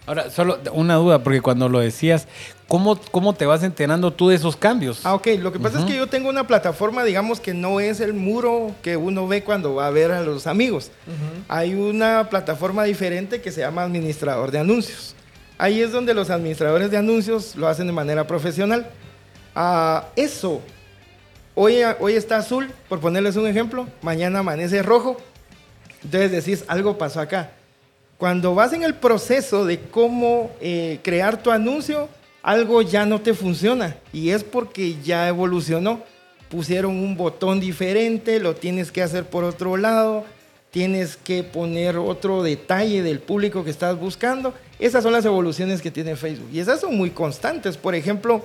Ahora, 0.08 0.30
solo 0.30 0.60
una 0.72 0.96
duda, 0.96 1.24
porque 1.24 1.42
cuando 1.42 1.68
lo 1.68 1.80
decías, 1.80 2.28
¿cómo, 2.68 3.00
¿cómo 3.12 3.34
te 3.34 3.46
vas 3.46 3.64
enterando 3.64 4.12
tú 4.12 4.30
de 4.30 4.36
esos 4.36 4.56
cambios? 4.56 5.04
Ah, 5.04 5.16
ok. 5.16 5.28
Lo 5.40 5.52
que 5.52 5.60
pasa 5.60 5.80
es 5.80 5.86
que 5.86 5.96
yo 5.96 6.08
tengo 6.08 6.30
una 6.30 6.46
plataforma, 6.46 7.04
digamos 7.04 7.40
que 7.40 7.54
no 7.56 7.80
es 7.80 8.00
el 8.00 8.14
muro 8.14 8.72
que 8.84 8.98
uno 8.98 9.28
ve 9.28 9.44
cuando 9.44 9.74
va 9.74 9.88
a 9.88 9.90
ver 9.90 10.12
a 10.12 10.22
los 10.22 10.46
amigos. 10.46 10.92
Hay 11.48 11.74
una 11.74 12.30
plataforma 12.30 12.84
diferente 12.84 13.42
que 13.42 13.52
se 13.52 13.62
llama 13.62 13.84
administrador 13.84 14.52
de 14.52 14.60
anuncios. 14.60 15.16
Ahí 15.58 15.82
es 15.82 15.92
donde 15.92 16.14
los 16.14 16.30
administradores 16.30 16.92
de 16.92 16.98
anuncios 16.98 17.56
lo 17.56 17.68
hacen 17.68 17.88
de 17.88 17.94
manera 17.94 18.28
profesional. 18.28 18.88
Ah, 19.56 20.10
eso, 20.16 20.62
hoy, 21.56 21.78
hoy 22.00 22.14
está 22.14 22.38
azul, 22.38 22.70
por 22.90 23.00
ponerles 23.00 23.38
un 23.38 23.48
ejemplo, 23.48 23.88
mañana 24.02 24.40
amanece 24.40 24.84
rojo. 24.84 25.18
Entonces 26.04 26.32
decís, 26.32 26.66
algo 26.68 26.98
pasó 26.98 27.22
acá. 27.22 27.52
Cuando 28.18 28.56
vas 28.56 28.72
en 28.72 28.84
el 28.84 28.96
proceso 28.96 29.66
de 29.66 29.80
cómo 29.80 30.52
eh, 30.62 31.00
crear 31.04 31.44
tu 31.44 31.52
anuncio, 31.52 32.08
algo 32.42 32.82
ya 32.82 33.06
no 33.06 33.20
te 33.22 33.34
funciona 33.34 33.98
y 34.14 34.30
es 34.30 34.44
porque 34.44 34.96
ya 35.04 35.28
evolucionó. 35.28 36.02
Pusieron 36.50 36.96
un 36.96 37.18
botón 37.18 37.60
diferente, 37.60 38.40
lo 38.40 38.56
tienes 38.56 38.92
que 38.92 39.02
hacer 39.02 39.26
por 39.26 39.44
otro 39.44 39.76
lado, 39.76 40.24
tienes 40.72 41.18
que 41.18 41.44
poner 41.44 41.98
otro 41.98 42.42
detalle 42.42 43.02
del 43.02 43.20
público 43.20 43.66
que 43.66 43.72
estás 43.72 44.00
buscando. 44.00 44.54
Esas 44.80 45.04
son 45.04 45.12
las 45.12 45.26
evoluciones 45.26 45.82
que 45.82 45.92
tiene 45.92 46.16
Facebook 46.16 46.50
y 46.54 46.60
esas 46.60 46.80
son 46.80 46.96
muy 46.96 47.10
constantes. 47.10 47.76
Por 47.76 47.96
ejemplo, 47.96 48.42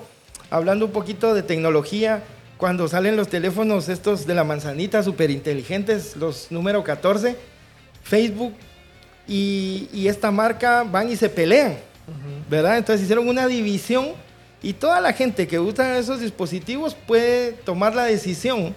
hablando 0.50 0.87
un 0.87 0.92
poquito 0.92 1.33
de 1.33 1.44
tecnología, 1.44 2.24
cuando 2.56 2.88
salen 2.88 3.16
los 3.16 3.28
teléfonos 3.28 3.88
estos 3.88 4.26
de 4.26 4.35
la 4.35 4.42
manzanita 4.42 5.04
súper 5.04 5.30
inteligentes, 5.30 6.16
los 6.16 6.50
número 6.50 6.83
14, 6.83 7.37
Facebook 8.02 8.54
y, 9.26 9.88
y 9.92 10.09
esta 10.09 10.30
marca 10.30 10.83
van 10.83 11.11
y 11.11 11.16
se 11.16 11.28
pelean, 11.28 11.76
¿verdad? 12.48 12.78
Entonces 12.78 13.02
hicieron 13.02 13.28
una 13.28 13.46
división 13.46 14.12
y 14.62 14.72
toda 14.74 15.00
la 15.00 15.12
gente 15.12 15.46
que 15.46 15.59
usa 15.59 15.98
esos 15.98 16.20
dispositivos 16.20 16.94
puede 16.94 17.52
tomar 17.52 17.94
la 17.94 18.04
decisión 18.04 18.74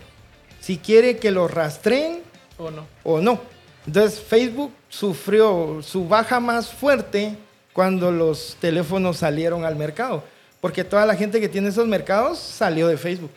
si 0.59 0.77
quiere 0.77 1.17
que 1.17 1.31
los 1.31 1.51
rastreen 1.51 2.21
¿O 2.57 2.71
no? 2.71 2.85
o 3.03 3.19
no. 3.19 3.41
Entonces 3.85 4.19
Facebook 4.19 4.71
sufrió 4.87 5.81
su 5.81 6.07
baja 6.07 6.39
más 6.39 6.69
fuerte 6.69 7.35
cuando 7.73 8.11
los 8.11 8.55
teléfonos 8.61 9.17
salieron 9.17 9.65
al 9.65 9.75
mercado, 9.75 10.23
porque 10.61 10.83
toda 10.83 11.05
la 11.05 11.15
gente 11.15 11.41
que 11.41 11.49
tiene 11.49 11.69
esos 11.69 11.87
mercados 11.87 12.39
salió 12.39 12.87
de 12.87 12.97
Facebook. 12.97 13.31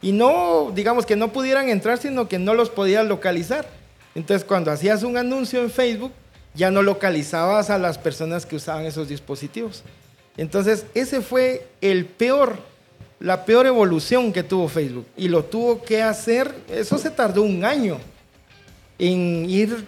Y 0.00 0.12
no, 0.12 0.70
digamos 0.74 1.04
que 1.04 1.16
no 1.16 1.32
pudieran 1.32 1.68
entrar, 1.68 1.98
sino 1.98 2.28
que 2.28 2.38
no 2.38 2.54
los 2.54 2.70
podías 2.70 3.04
localizar. 3.06 3.66
Entonces 4.14 4.46
cuando 4.46 4.70
hacías 4.70 5.02
un 5.02 5.18
anuncio 5.18 5.60
en 5.60 5.70
Facebook, 5.70 6.12
ya 6.54 6.70
no 6.70 6.82
localizabas 6.82 7.70
a 7.70 7.78
las 7.78 7.98
personas 7.98 8.46
que 8.46 8.56
usaban 8.56 8.84
esos 8.84 9.08
dispositivos. 9.08 9.82
Entonces 10.36 10.86
ese 10.94 11.20
fue 11.20 11.66
el 11.80 12.06
peor, 12.06 12.56
la 13.18 13.44
peor 13.44 13.66
evolución 13.66 14.32
que 14.32 14.42
tuvo 14.42 14.68
Facebook. 14.68 15.06
Y 15.16 15.28
lo 15.28 15.44
tuvo 15.44 15.82
que 15.82 16.02
hacer, 16.02 16.54
eso 16.68 16.98
se 16.98 17.10
tardó 17.10 17.42
un 17.42 17.64
año 17.64 17.98
en 18.98 19.48
ir 19.48 19.84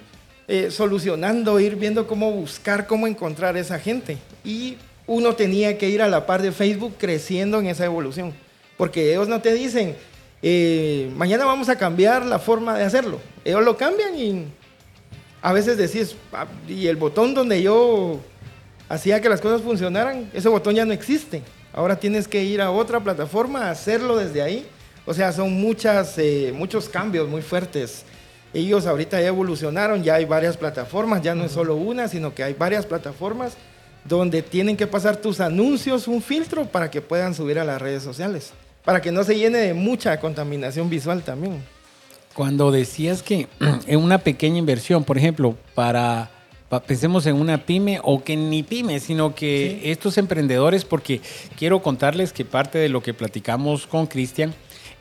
eh, 0.48 0.70
solucionando, 0.70 1.60
ir 1.60 1.76
viendo 1.76 2.06
cómo 2.06 2.30
buscar, 2.32 2.86
cómo 2.86 3.06
encontrar 3.06 3.56
esa 3.56 3.78
gente. 3.78 4.18
Y 4.44 4.76
uno 5.06 5.34
tenía 5.34 5.78
que 5.78 5.88
ir 5.88 6.02
a 6.02 6.08
la 6.08 6.26
par 6.26 6.42
de 6.42 6.52
Facebook 6.52 6.94
creciendo 6.98 7.58
en 7.60 7.66
esa 7.66 7.84
evolución. 7.84 8.32
Porque 8.76 9.12
ellos 9.12 9.28
no 9.28 9.40
te 9.40 9.54
dicen, 9.54 9.96
eh, 10.42 11.10
mañana 11.16 11.44
vamos 11.44 11.68
a 11.68 11.76
cambiar 11.76 12.26
la 12.26 12.38
forma 12.38 12.76
de 12.76 12.84
hacerlo. 12.84 13.20
Ellos 13.44 13.64
lo 13.64 13.76
cambian 13.76 14.18
y 14.18 14.46
a 15.42 15.52
veces 15.52 15.76
decís, 15.76 16.16
"Ah, 16.32 16.46
y 16.68 16.86
el 16.86 16.96
botón 16.96 17.34
donde 17.34 17.60
yo 17.60 18.20
hacía 18.88 19.20
que 19.20 19.28
las 19.28 19.40
cosas 19.40 19.62
funcionaran, 19.62 20.30
ese 20.32 20.48
botón 20.48 20.74
ya 20.74 20.84
no 20.84 20.92
existe. 20.92 21.42
Ahora 21.72 21.96
tienes 21.96 22.28
que 22.28 22.44
ir 22.44 22.60
a 22.60 22.70
otra 22.70 23.00
plataforma 23.00 23.66
a 23.66 23.70
hacerlo 23.70 24.16
desde 24.16 24.42
ahí. 24.42 24.66
O 25.06 25.14
sea, 25.14 25.32
son 25.32 25.52
muchas, 25.52 26.16
eh, 26.18 26.52
muchos 26.54 26.88
cambios 26.88 27.28
muy 27.28 27.42
fuertes. 27.42 28.04
Ellos 28.54 28.86
ahorita 28.86 29.20
ya 29.20 29.28
evolucionaron, 29.28 30.02
ya 30.02 30.16
hay 30.16 30.26
varias 30.26 30.56
plataformas, 30.58 31.22
ya 31.22 31.34
no 31.34 31.44
es 31.44 31.52
solo 31.52 31.74
una, 31.74 32.06
sino 32.06 32.34
que 32.34 32.42
hay 32.44 32.52
varias 32.52 32.84
plataformas 32.84 33.56
donde 34.04 34.42
tienen 34.42 34.76
que 34.76 34.86
pasar 34.86 35.16
tus 35.16 35.40
anuncios 35.40 36.06
un 36.06 36.20
filtro 36.20 36.66
para 36.66 36.90
que 36.90 37.00
puedan 37.00 37.34
subir 37.34 37.58
a 37.58 37.64
las 37.64 37.80
redes 37.80 38.02
sociales, 38.02 38.50
para 38.84 39.00
que 39.00 39.10
no 39.10 39.24
se 39.24 39.36
llene 39.36 39.58
de 39.58 39.74
mucha 39.74 40.20
contaminación 40.20 40.90
visual 40.90 41.22
también. 41.22 41.62
Cuando 42.34 42.70
decías 42.70 43.22
que 43.22 43.48
en 43.86 43.98
una 44.00 44.18
pequeña 44.18 44.58
inversión, 44.58 45.04
por 45.04 45.18
ejemplo, 45.18 45.56
para, 45.74 46.30
pa- 46.68 46.80
pensemos 46.82 47.26
en 47.26 47.36
una 47.36 47.58
pyme 47.58 48.00
o 48.02 48.22
que 48.24 48.36
ni 48.36 48.62
pyme, 48.62 49.00
sino 49.00 49.34
que 49.34 49.90
estos 49.92 50.16
emprendedores, 50.18 50.84
porque 50.84 51.20
quiero 51.58 51.82
contarles 51.82 52.32
que 52.32 52.44
parte 52.44 52.78
de 52.78 52.88
lo 52.88 53.02
que 53.02 53.14
platicamos 53.14 53.86
con 53.86 54.06
Cristian 54.06 54.54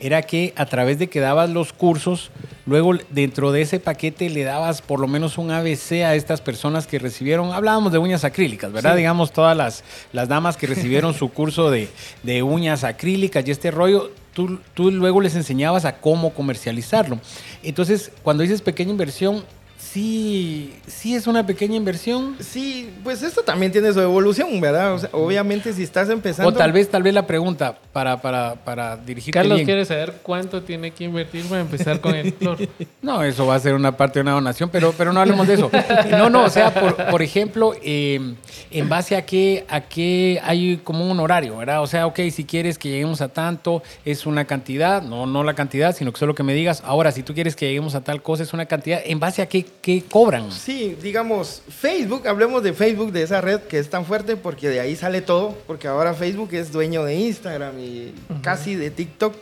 era 0.03 0.23
que 0.23 0.51
a 0.57 0.65
través 0.65 0.97
de 0.97 1.09
que 1.09 1.19
dabas 1.19 1.51
los 1.51 1.73
cursos, 1.73 2.31
luego 2.65 2.93
dentro 3.11 3.51
de 3.51 3.61
ese 3.61 3.79
paquete 3.79 4.31
le 4.31 4.43
dabas 4.43 4.81
por 4.81 4.99
lo 4.99 5.07
menos 5.07 5.37
un 5.37 5.51
ABC 5.51 5.91
a 6.03 6.15
estas 6.15 6.41
personas 6.41 6.87
que 6.87 6.97
recibieron, 6.97 7.51
hablábamos 7.53 7.91
de 7.91 7.99
uñas 7.99 8.23
acrílicas, 8.23 8.71
¿verdad? 8.71 8.93
Sí. 8.93 8.97
Digamos, 8.97 9.31
todas 9.31 9.55
las, 9.55 9.83
las 10.11 10.27
damas 10.27 10.57
que 10.57 10.65
recibieron 10.65 11.13
su 11.13 11.29
curso 11.29 11.69
de, 11.69 11.87
de 12.23 12.41
uñas 12.41 12.83
acrílicas 12.83 13.47
y 13.47 13.51
este 13.51 13.69
rollo, 13.69 14.09
tú, 14.33 14.59
tú 14.73 14.91
luego 14.91 15.21
les 15.21 15.35
enseñabas 15.35 15.85
a 15.85 15.99
cómo 15.99 16.33
comercializarlo. 16.33 17.19
Entonces, 17.63 18.11
cuando 18.23 18.43
dices 18.43 18.61
pequeña 18.61 18.91
inversión, 18.91 19.43
sí, 19.81 20.73
sí 20.87 21.15
es 21.15 21.27
una 21.27 21.45
pequeña 21.45 21.75
inversión. 21.75 22.35
Sí, 22.39 22.89
pues 23.03 23.23
esto 23.23 23.41
también 23.41 23.71
tiene 23.71 23.91
su 23.91 23.99
evolución, 23.99 24.61
¿verdad? 24.61 24.93
O 24.93 24.99
sea, 24.99 25.09
obviamente 25.11 25.73
si 25.73 25.83
estás 25.83 26.09
empezando... 26.09 26.49
O 26.49 26.53
tal 26.53 26.71
vez, 26.71 26.89
tal 26.89 27.03
vez 27.03 27.13
la 27.13 27.27
pregunta 27.27 27.77
para, 27.91 28.21
para, 28.21 28.55
para 28.55 28.97
dirigirte 28.97 29.39
Carlos 29.39 29.57
bien. 29.57 29.65
quiere 29.65 29.85
saber 29.85 30.19
cuánto 30.23 30.61
tiene 30.61 30.91
que 30.91 31.05
invertir 31.05 31.45
para 31.45 31.61
empezar 31.61 31.99
con 31.99 32.15
el 32.15 32.33
flor. 32.33 32.57
No, 33.01 33.23
eso 33.23 33.47
va 33.47 33.55
a 33.55 33.59
ser 33.59 33.73
una 33.73 33.97
parte 33.97 34.19
de 34.19 34.23
una 34.23 34.33
donación, 34.33 34.69
pero, 34.69 34.93
pero 34.95 35.11
no 35.11 35.19
hablemos 35.19 35.47
de 35.47 35.55
eso. 35.55 35.71
No, 36.11 36.29
no, 36.29 36.45
o 36.45 36.49
sea, 36.49 36.73
por, 36.73 36.95
por 36.95 37.21
ejemplo, 37.21 37.73
eh, 37.81 38.35
en 38.69 38.89
base 38.89 39.15
a 39.15 39.25
qué, 39.25 39.65
a 39.69 39.81
qué 39.81 40.39
hay 40.43 40.77
como 40.83 41.09
un 41.09 41.19
horario, 41.19 41.57
¿verdad? 41.57 41.81
O 41.81 41.87
sea, 41.87 42.05
ok, 42.05 42.19
si 42.31 42.43
quieres 42.45 42.77
que 42.77 42.89
lleguemos 42.89 43.21
a 43.21 43.29
tanto, 43.29 43.81
es 44.05 44.25
una 44.25 44.45
cantidad, 44.45 45.01
no, 45.01 45.25
no 45.25 45.43
la 45.43 45.55
cantidad, 45.55 45.95
sino 45.95 46.11
que 46.11 46.19
solo 46.19 46.35
que 46.35 46.43
me 46.43 46.53
digas, 46.53 46.83
ahora, 46.85 47.11
si 47.11 47.23
tú 47.23 47.33
quieres 47.33 47.55
que 47.55 47.67
lleguemos 47.67 47.95
a 47.95 48.01
tal 48.03 48.21
cosa, 48.21 48.43
es 48.43 48.53
una 48.53 48.65
cantidad, 48.65 49.01
en 49.03 49.19
base 49.19 49.41
a 49.41 49.47
qué, 49.47 49.65
qué 49.81 50.03
cobran. 50.09 50.51
Sí, 50.51 50.97
digamos, 51.01 51.61
Facebook, 51.69 52.27
hablemos 52.27 52.63
de 52.63 52.73
Facebook, 52.73 53.11
de 53.11 53.23
esa 53.23 53.41
red 53.41 53.61
que 53.61 53.79
es 53.79 53.89
tan 53.89 54.05
fuerte 54.05 54.35
porque 54.35 54.69
de 54.69 54.79
ahí 54.79 54.95
sale 54.95 55.21
todo, 55.21 55.57
porque 55.67 55.87
ahora 55.87 56.13
Facebook 56.13 56.49
es 56.53 56.71
dueño 56.71 57.03
de 57.03 57.15
Instagram 57.15 57.79
y 57.79 58.13
casi 58.41 58.75
de 58.75 58.91
TikTok. 58.91 59.35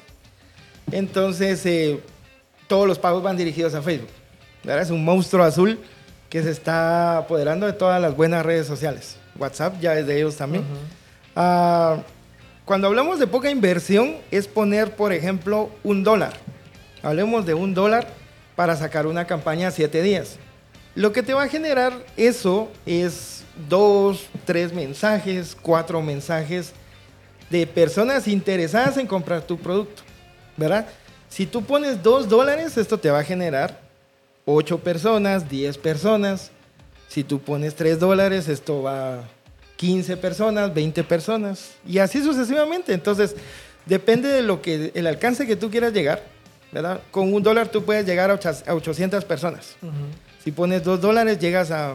Entonces, 0.91 1.65
eh, 1.65 1.99
todos 2.67 2.87
los 2.87 2.99
pagos 2.99 3.23
van 3.23 3.37
dirigidos 3.37 3.73
a 3.75 3.81
Facebook. 3.81 4.09
¿verdad? 4.63 4.83
Es 4.83 4.91
un 4.91 5.03
monstruo 5.03 5.43
azul 5.43 5.79
que 6.29 6.43
se 6.43 6.51
está 6.51 7.17
apoderando 7.17 7.65
de 7.65 7.73
todas 7.73 8.01
las 8.01 8.15
buenas 8.15 8.45
redes 8.45 8.67
sociales. 8.67 9.17
WhatsApp 9.37 9.79
ya 9.79 9.97
es 9.97 10.05
de 10.05 10.17
ellos 10.17 10.35
también. 10.35 10.63
Ah, 11.35 11.97
cuando 12.65 12.87
hablamos 12.87 13.19
de 13.19 13.25
poca 13.25 13.49
inversión, 13.49 14.17
es 14.29 14.47
poner, 14.47 14.95
por 14.95 15.11
ejemplo, 15.11 15.69
un 15.83 16.03
dólar. 16.03 16.33
Hablemos 17.01 17.45
de 17.45 17.53
un 17.53 17.73
dólar 17.73 18.18
para 18.59 18.75
sacar 18.75 19.07
una 19.07 19.25
campaña 19.25 19.69
a 19.69 19.71
siete 19.71 20.01
días. 20.01 20.35
Lo 20.93 21.13
que 21.13 21.23
te 21.23 21.33
va 21.33 21.43
a 21.43 21.47
generar 21.47 21.93
eso 22.17 22.67
es 22.85 23.45
dos, 23.69 24.25
tres 24.43 24.73
mensajes, 24.73 25.55
cuatro 25.61 26.01
mensajes 26.01 26.73
de 27.49 27.65
personas 27.65 28.27
interesadas 28.27 28.97
en 28.97 29.07
comprar 29.07 29.43
tu 29.43 29.57
producto, 29.57 30.01
¿verdad? 30.57 30.87
Si 31.29 31.45
tú 31.45 31.63
pones 31.63 32.03
dos 32.03 32.27
dólares, 32.27 32.75
esto 32.75 32.99
te 32.99 33.09
va 33.09 33.19
a 33.19 33.23
generar 33.23 33.79
ocho 34.43 34.77
personas, 34.77 35.49
diez 35.49 35.77
personas. 35.77 36.51
Si 37.07 37.23
tú 37.23 37.39
pones 37.39 37.75
tres 37.75 37.97
dólares, 37.97 38.49
esto 38.49 38.81
va 38.81 39.19
a 39.19 39.23
15 39.77 40.17
personas, 40.17 40.73
20 40.73 41.05
personas 41.05 41.75
y 41.87 41.99
así 41.99 42.21
sucesivamente. 42.21 42.91
Entonces, 42.91 43.37
depende 43.85 44.27
de 44.27 44.41
lo 44.41 44.61
que 44.61 44.91
el 44.95 45.07
alcance 45.07 45.47
que 45.47 45.55
tú 45.55 45.71
quieras 45.71 45.93
llegar, 45.93 46.21
¿verdad? 46.71 47.01
Con 47.12 47.34
un 47.34 47.41
dólar 47.43 47.67
tú 47.69 47.84
puedes 47.84 48.05
llegar 48.05 48.29
a 48.32 48.36
ocha- 48.36 48.63
a 48.67 48.73
800 48.75 49.25
personas. 49.25 49.75
Si 50.43 50.51
pones 50.51 50.84
dos 50.84 51.01
dólares, 51.01 51.39
llegas 51.39 51.71
a 51.71 51.93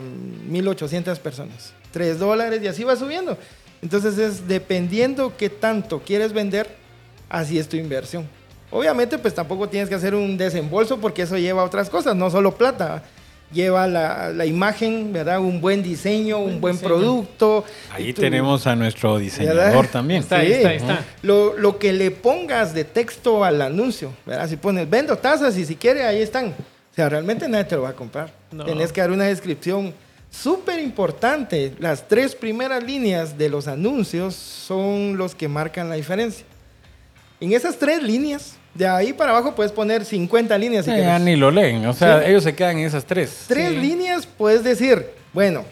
1800 0.48 1.18
personas. 1.18 1.72
Tres 1.92 2.18
dólares 2.18 2.60
y 2.62 2.66
así 2.66 2.84
va 2.84 2.96
subiendo. 2.96 3.36
Entonces 3.82 4.18
es 4.18 4.48
dependiendo 4.48 5.34
qué 5.36 5.48
tanto 5.50 6.00
quieres 6.00 6.32
vender, 6.32 6.68
así 7.28 7.58
es 7.58 7.68
tu 7.68 7.76
inversión. 7.76 8.26
Obviamente, 8.70 9.18
pues 9.18 9.34
tampoco 9.34 9.68
tienes 9.68 9.88
que 9.88 9.94
hacer 9.94 10.14
un 10.14 10.36
desembolso 10.36 10.98
porque 10.98 11.22
eso 11.22 11.38
lleva 11.38 11.62
a 11.62 11.64
otras 11.64 11.88
cosas, 11.90 12.16
no 12.16 12.30
solo 12.30 12.54
plata. 12.56 13.02
Lleva 13.54 13.86
la, 13.86 14.30
la 14.30 14.44
imagen, 14.46 15.12
¿verdad? 15.12 15.38
Un 15.38 15.60
buen 15.60 15.82
diseño, 15.82 16.38
un 16.40 16.60
buen 16.60 16.74
diseño. 16.74 16.94
producto. 16.94 17.64
Ahí 17.92 18.12
tú- 18.12 18.20
tenemos 18.20 18.66
a 18.66 18.74
nuestro 18.74 19.16
diseñador 19.18 19.64
¿Verdad? 19.76 19.90
también. 19.90 20.20
Está 20.22 20.38
ahí, 20.38 20.52
está 20.52 20.68
ahí, 20.70 20.76
está. 20.76 21.04
Lo, 21.22 21.56
lo 21.56 21.78
que 21.78 21.92
le 21.92 22.10
pongas 22.10 22.74
de 22.74 22.84
texto 22.84 23.44
al 23.44 23.62
anuncio, 23.62 24.10
¿verdad? 24.26 24.48
Si 24.48 24.56
pones 24.56 24.90
vendo 24.90 25.16
tazas 25.16 25.56
y 25.56 25.64
si 25.64 25.76
quiere, 25.76 26.04
ahí 26.04 26.20
están. 26.20 26.48
O 26.48 26.94
sea, 26.94 27.08
realmente 27.08 27.48
nadie 27.48 27.64
te 27.64 27.76
lo 27.76 27.82
va 27.82 27.90
a 27.90 27.94
comprar. 27.94 28.32
No. 28.50 28.64
Tenés 28.64 28.92
que 28.92 29.00
dar 29.00 29.10
una 29.12 29.24
descripción 29.24 29.94
súper 30.30 30.80
importante. 30.80 31.74
Las 31.78 32.08
tres 32.08 32.34
primeras 32.34 32.82
líneas 32.82 33.38
de 33.38 33.48
los 33.48 33.68
anuncios 33.68 34.34
son 34.34 35.16
los 35.16 35.34
que 35.36 35.46
marcan 35.48 35.88
la 35.88 35.94
diferencia. 35.94 36.44
En 37.40 37.52
esas 37.52 37.76
tres 37.78 38.02
líneas, 38.02 38.54
de 38.74 38.86
ahí 38.86 39.12
para 39.12 39.30
abajo 39.30 39.54
puedes 39.54 39.72
poner 39.72 40.04
50 40.04 40.56
líneas. 40.58 40.84
Si 40.84 40.90
Eh, 40.90 40.98
ya 41.00 41.18
ni 41.18 41.36
lo 41.36 41.50
leen, 41.50 41.86
o 41.86 41.92
sea, 41.92 42.20
Sí. 42.22 42.30
ellos 42.30 42.42
se 42.44 42.54
quedan 42.54 42.78
en 42.78 42.86
esas 42.86 43.04
tres. 43.04 43.44
Tres 43.48 43.70
Sí. 43.70 43.76
líneas 43.76 44.26
puedes 44.26 44.64
decir, 44.64 45.06
bueno, 45.32 45.64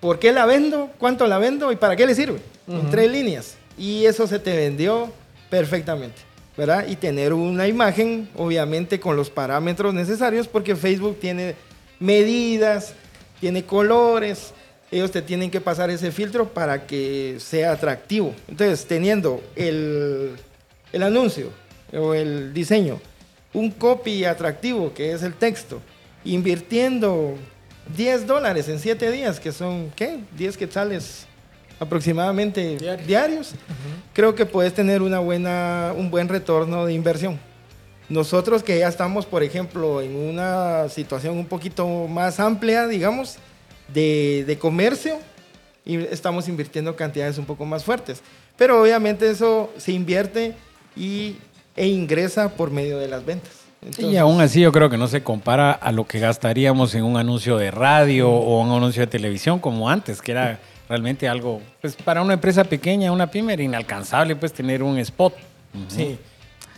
¿por 0.00 0.18
qué 0.18 0.32
la 0.32 0.46
vendo? 0.46 0.90
¿Cuánto 0.98 1.26
la 1.26 1.38
vendo? 1.38 1.70
¿Y 1.72 1.76
para 1.76 1.96
qué 1.96 2.06
le 2.06 2.14
sirve? 2.14 2.40
En 2.66 2.90
tres 2.90 3.10
líneas. 3.10 3.56
Y 3.78 4.06
eso 4.06 4.26
se 4.26 4.38
te 4.38 4.56
vendió 4.56 5.10
perfectamente, 5.50 6.16
¿verdad? 6.56 6.86
Y 6.88 6.96
tener 6.96 7.32
una 7.32 7.68
imagen, 7.68 8.28
obviamente, 8.36 8.98
con 9.00 9.16
los 9.16 9.30
parámetros 9.30 9.92
necesarios, 9.94 10.48
porque 10.48 10.74
Facebook 10.76 11.18
tiene 11.20 11.54
medidas, 12.00 12.94
tiene 13.40 13.64
colores. 13.64 14.52
Ellos 14.90 15.10
te 15.10 15.22
tienen 15.22 15.50
que 15.50 15.60
pasar 15.60 15.90
ese 15.90 16.12
filtro 16.12 16.48
para 16.48 16.86
que 16.86 17.36
sea 17.38 17.72
atractivo. 17.72 18.32
Entonces, 18.48 18.86
teniendo 18.86 19.42
el, 19.56 20.36
el 20.92 21.02
anuncio 21.02 21.50
o 21.96 22.14
el 22.14 22.52
diseño, 22.52 23.00
un 23.52 23.70
copy 23.70 24.24
atractivo 24.24 24.92
que 24.92 25.12
es 25.12 25.22
el 25.22 25.34
texto, 25.34 25.80
invirtiendo 26.24 27.34
10 27.96 28.26
dólares 28.26 28.68
en 28.68 28.78
7 28.78 29.10
días, 29.10 29.40
que 29.40 29.52
son, 29.52 29.90
¿qué? 29.94 30.20
10 30.36 30.56
quetzales 30.56 31.26
aproximadamente 31.78 32.76
Diarios. 32.76 33.06
diarios, 33.06 33.52
creo 34.12 34.34
que 34.34 34.46
puedes 34.46 34.72
tener 34.72 35.02
una 35.02 35.18
buena, 35.18 35.92
un 35.96 36.10
buen 36.10 36.28
retorno 36.28 36.86
de 36.86 36.94
inversión. 36.94 37.38
Nosotros 38.08 38.62
que 38.62 38.78
ya 38.78 38.88
estamos, 38.88 39.26
por 39.26 39.42
ejemplo, 39.42 40.02
en 40.02 40.14
una 40.14 40.88
situación 40.88 41.38
un 41.38 41.46
poquito 41.46 42.06
más 42.06 42.38
amplia, 42.38 42.86
digamos, 42.86 43.36
de, 43.92 44.44
de 44.46 44.58
comercio, 44.58 45.18
y 45.84 45.96
estamos 45.96 46.48
invirtiendo 46.48 46.96
cantidades 46.96 47.38
un 47.38 47.44
poco 47.44 47.64
más 47.64 47.84
fuertes. 47.84 48.22
Pero 48.56 48.80
obviamente 48.80 49.28
eso 49.28 49.72
se 49.76 49.92
invierte 49.92 50.54
y, 50.96 51.36
e 51.76 51.86
ingresa 51.86 52.50
por 52.56 52.70
medio 52.70 52.98
de 52.98 53.08
las 53.08 53.24
ventas. 53.24 53.52
y 53.82 53.86
Entonces, 53.86 54.18
aún 54.18 54.40
así 54.40 54.60
yo 54.60 54.72
creo 54.72 54.90
que 54.90 54.96
no 54.96 55.08
se 55.08 55.22
compara 55.22 55.72
a 55.72 55.92
lo 55.92 56.06
que 56.06 56.18
gastaríamos 56.18 56.94
en 56.94 57.04
un 57.04 57.16
anuncio 57.16 57.56
de 57.56 57.70
radio 57.70 58.30
o 58.30 58.60
un 58.62 58.70
anuncio 58.70 59.00
de 59.00 59.06
televisión 59.06 59.58
como 59.58 59.88
antes, 59.90 60.22
que 60.22 60.32
era 60.32 60.60
realmente 60.88 61.28
algo, 61.28 61.60
pues 61.80 61.96
para 61.96 62.22
una 62.22 62.34
empresa 62.34 62.64
pequeña, 62.64 63.10
una 63.10 63.30
pyme, 63.30 63.54
era 63.54 63.62
inalcanzable 63.62 64.36
pues 64.36 64.52
tener 64.52 64.82
un 64.82 64.98
spot. 64.98 65.34
sí. 65.88 66.18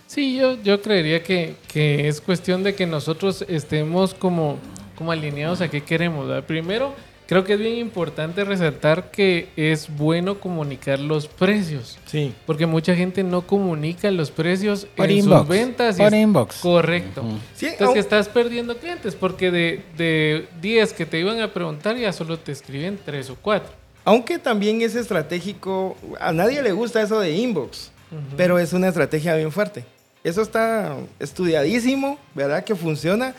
Sí, 0.06 0.37
yo, 0.37 0.62
yo 0.62 0.80
creería 0.80 1.22
que, 1.22 1.56
que 1.66 2.06
es 2.06 2.20
cuestión 2.20 2.62
de 2.62 2.76
que 2.76 2.87
nosotros 2.87 3.44
estemos 3.48 4.14
como, 4.14 4.56
como 4.94 5.11
alineados 5.11 5.61
a 5.61 5.68
qué 5.68 5.82
queremos. 5.82 6.28
¿verdad? 6.28 6.44
Primero, 6.44 6.94
creo 7.26 7.44
que 7.44 7.54
es 7.54 7.58
bien 7.58 7.76
importante 7.76 8.44
resaltar 8.44 9.10
que 9.10 9.48
es 9.56 9.88
bueno 9.96 10.38
comunicar 10.40 10.98
los 10.98 11.26
precios. 11.26 11.98
Sí. 12.06 12.32
Porque 12.46 12.66
mucha 12.66 12.94
gente 12.94 13.22
no 13.22 13.42
comunica 13.46 14.10
los 14.10 14.30
precios 14.30 14.86
Por 14.96 15.10
en 15.10 15.18
inbox, 15.18 15.38
sus 15.40 15.48
ventas. 15.48 15.96
por 15.96 16.14
inbox. 16.14 16.56
Correcto. 16.60 17.22
Sí, 17.54 17.66
Entonces 17.66 17.98
estás 17.98 18.28
perdiendo 18.28 18.76
clientes 18.78 19.14
porque 19.14 19.50
de, 19.50 19.82
de 19.96 20.46
10 20.60 20.92
que 20.92 21.06
te 21.06 21.18
iban 21.18 21.40
a 21.40 21.52
preguntar 21.52 21.96
ya 21.96 22.12
solo 22.12 22.38
te 22.38 22.52
escriben 22.52 22.98
3 23.04 23.30
o 23.30 23.36
4. 23.36 23.68
Aunque 24.04 24.38
también 24.38 24.80
es 24.82 24.94
estratégico, 24.94 25.96
a 26.20 26.32
nadie 26.32 26.62
le 26.62 26.70
gusta 26.70 27.02
eso 27.02 27.18
de 27.18 27.32
inbox, 27.36 27.90
pero 28.36 28.58
es 28.60 28.72
una 28.72 28.86
estrategia 28.86 29.34
bien 29.34 29.50
fuerte. 29.50 29.84
Eso 30.22 30.42
está 30.42 30.96
estudiadísimo, 31.18 32.18
¿verdad? 32.34 32.64
Que 32.64 32.74
funciona, 32.74 33.34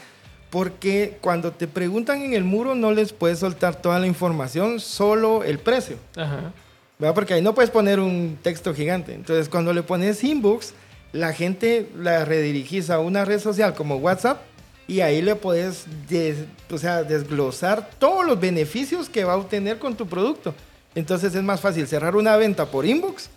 porque 0.50 1.18
cuando 1.22 1.52
te 1.52 1.68
preguntan 1.68 2.22
en 2.22 2.34
el 2.34 2.44
muro 2.44 2.74
no 2.76 2.92
les 2.92 3.14
puedes 3.14 3.40
soltar 3.40 3.82
toda 3.82 4.00
la 4.00 4.08
información, 4.08 4.80
solo 4.80 5.44
el 5.44 5.60
precio, 5.60 5.98
Ajá. 6.16 6.54
¿verdad? 7.00 7.14
Porque 7.16 7.34
ahí 7.34 7.42
no 7.42 7.54
puedes 7.54 7.70
poner 7.72 8.00
un 8.00 8.38
texto 8.42 8.74
gigante. 8.74 9.14
Entonces, 9.14 9.50
cuando 9.50 9.74
le 9.74 9.84
pones 9.84 10.24
inbox, 10.24 10.74
la 11.12 11.34
gente 11.34 11.90
la 11.98 12.26
redirigís 12.26 12.90
a 12.90 13.00
una 13.00 13.26
red 13.26 13.40
social 13.40 13.74
como 13.74 13.98
WhatsApp 13.98 14.42
y 14.88 15.02
ahí 15.02 15.22
le 15.22 15.36
puedes 15.36 15.86
des- 16.08 16.46
o 16.72 16.78
sea, 16.78 17.04
desglosar 17.04 17.90
todos 18.00 18.26
los 18.26 18.40
beneficios 18.40 19.10
que 19.10 19.26
va 19.26 19.34
a 19.34 19.38
obtener 19.38 19.80
con 19.80 19.96
tu 19.96 20.08
producto. 20.08 20.56
Entonces 20.96 21.36
es 21.36 21.44
más 21.44 21.60
fácil 21.62 21.88
cerrar 21.88 22.16
una 22.16 22.38
venta 22.38 22.66
por 22.68 22.86
inbox 22.86 23.30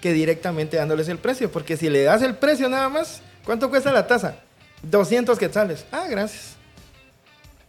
que 0.00 0.12
directamente 0.12 0.76
dándoles 0.76 1.08
el 1.08 1.18
precio, 1.18 1.50
porque 1.50 1.76
si 1.76 1.88
le 1.88 2.02
das 2.02 2.22
el 2.22 2.34
precio 2.34 2.68
nada 2.68 2.88
más, 2.88 3.22
¿cuánto 3.44 3.70
cuesta 3.70 3.92
la 3.92 4.06
taza? 4.06 4.36
200 4.82 5.38
quetzales. 5.38 5.84
Ah, 5.92 6.06
gracias. 6.08 6.56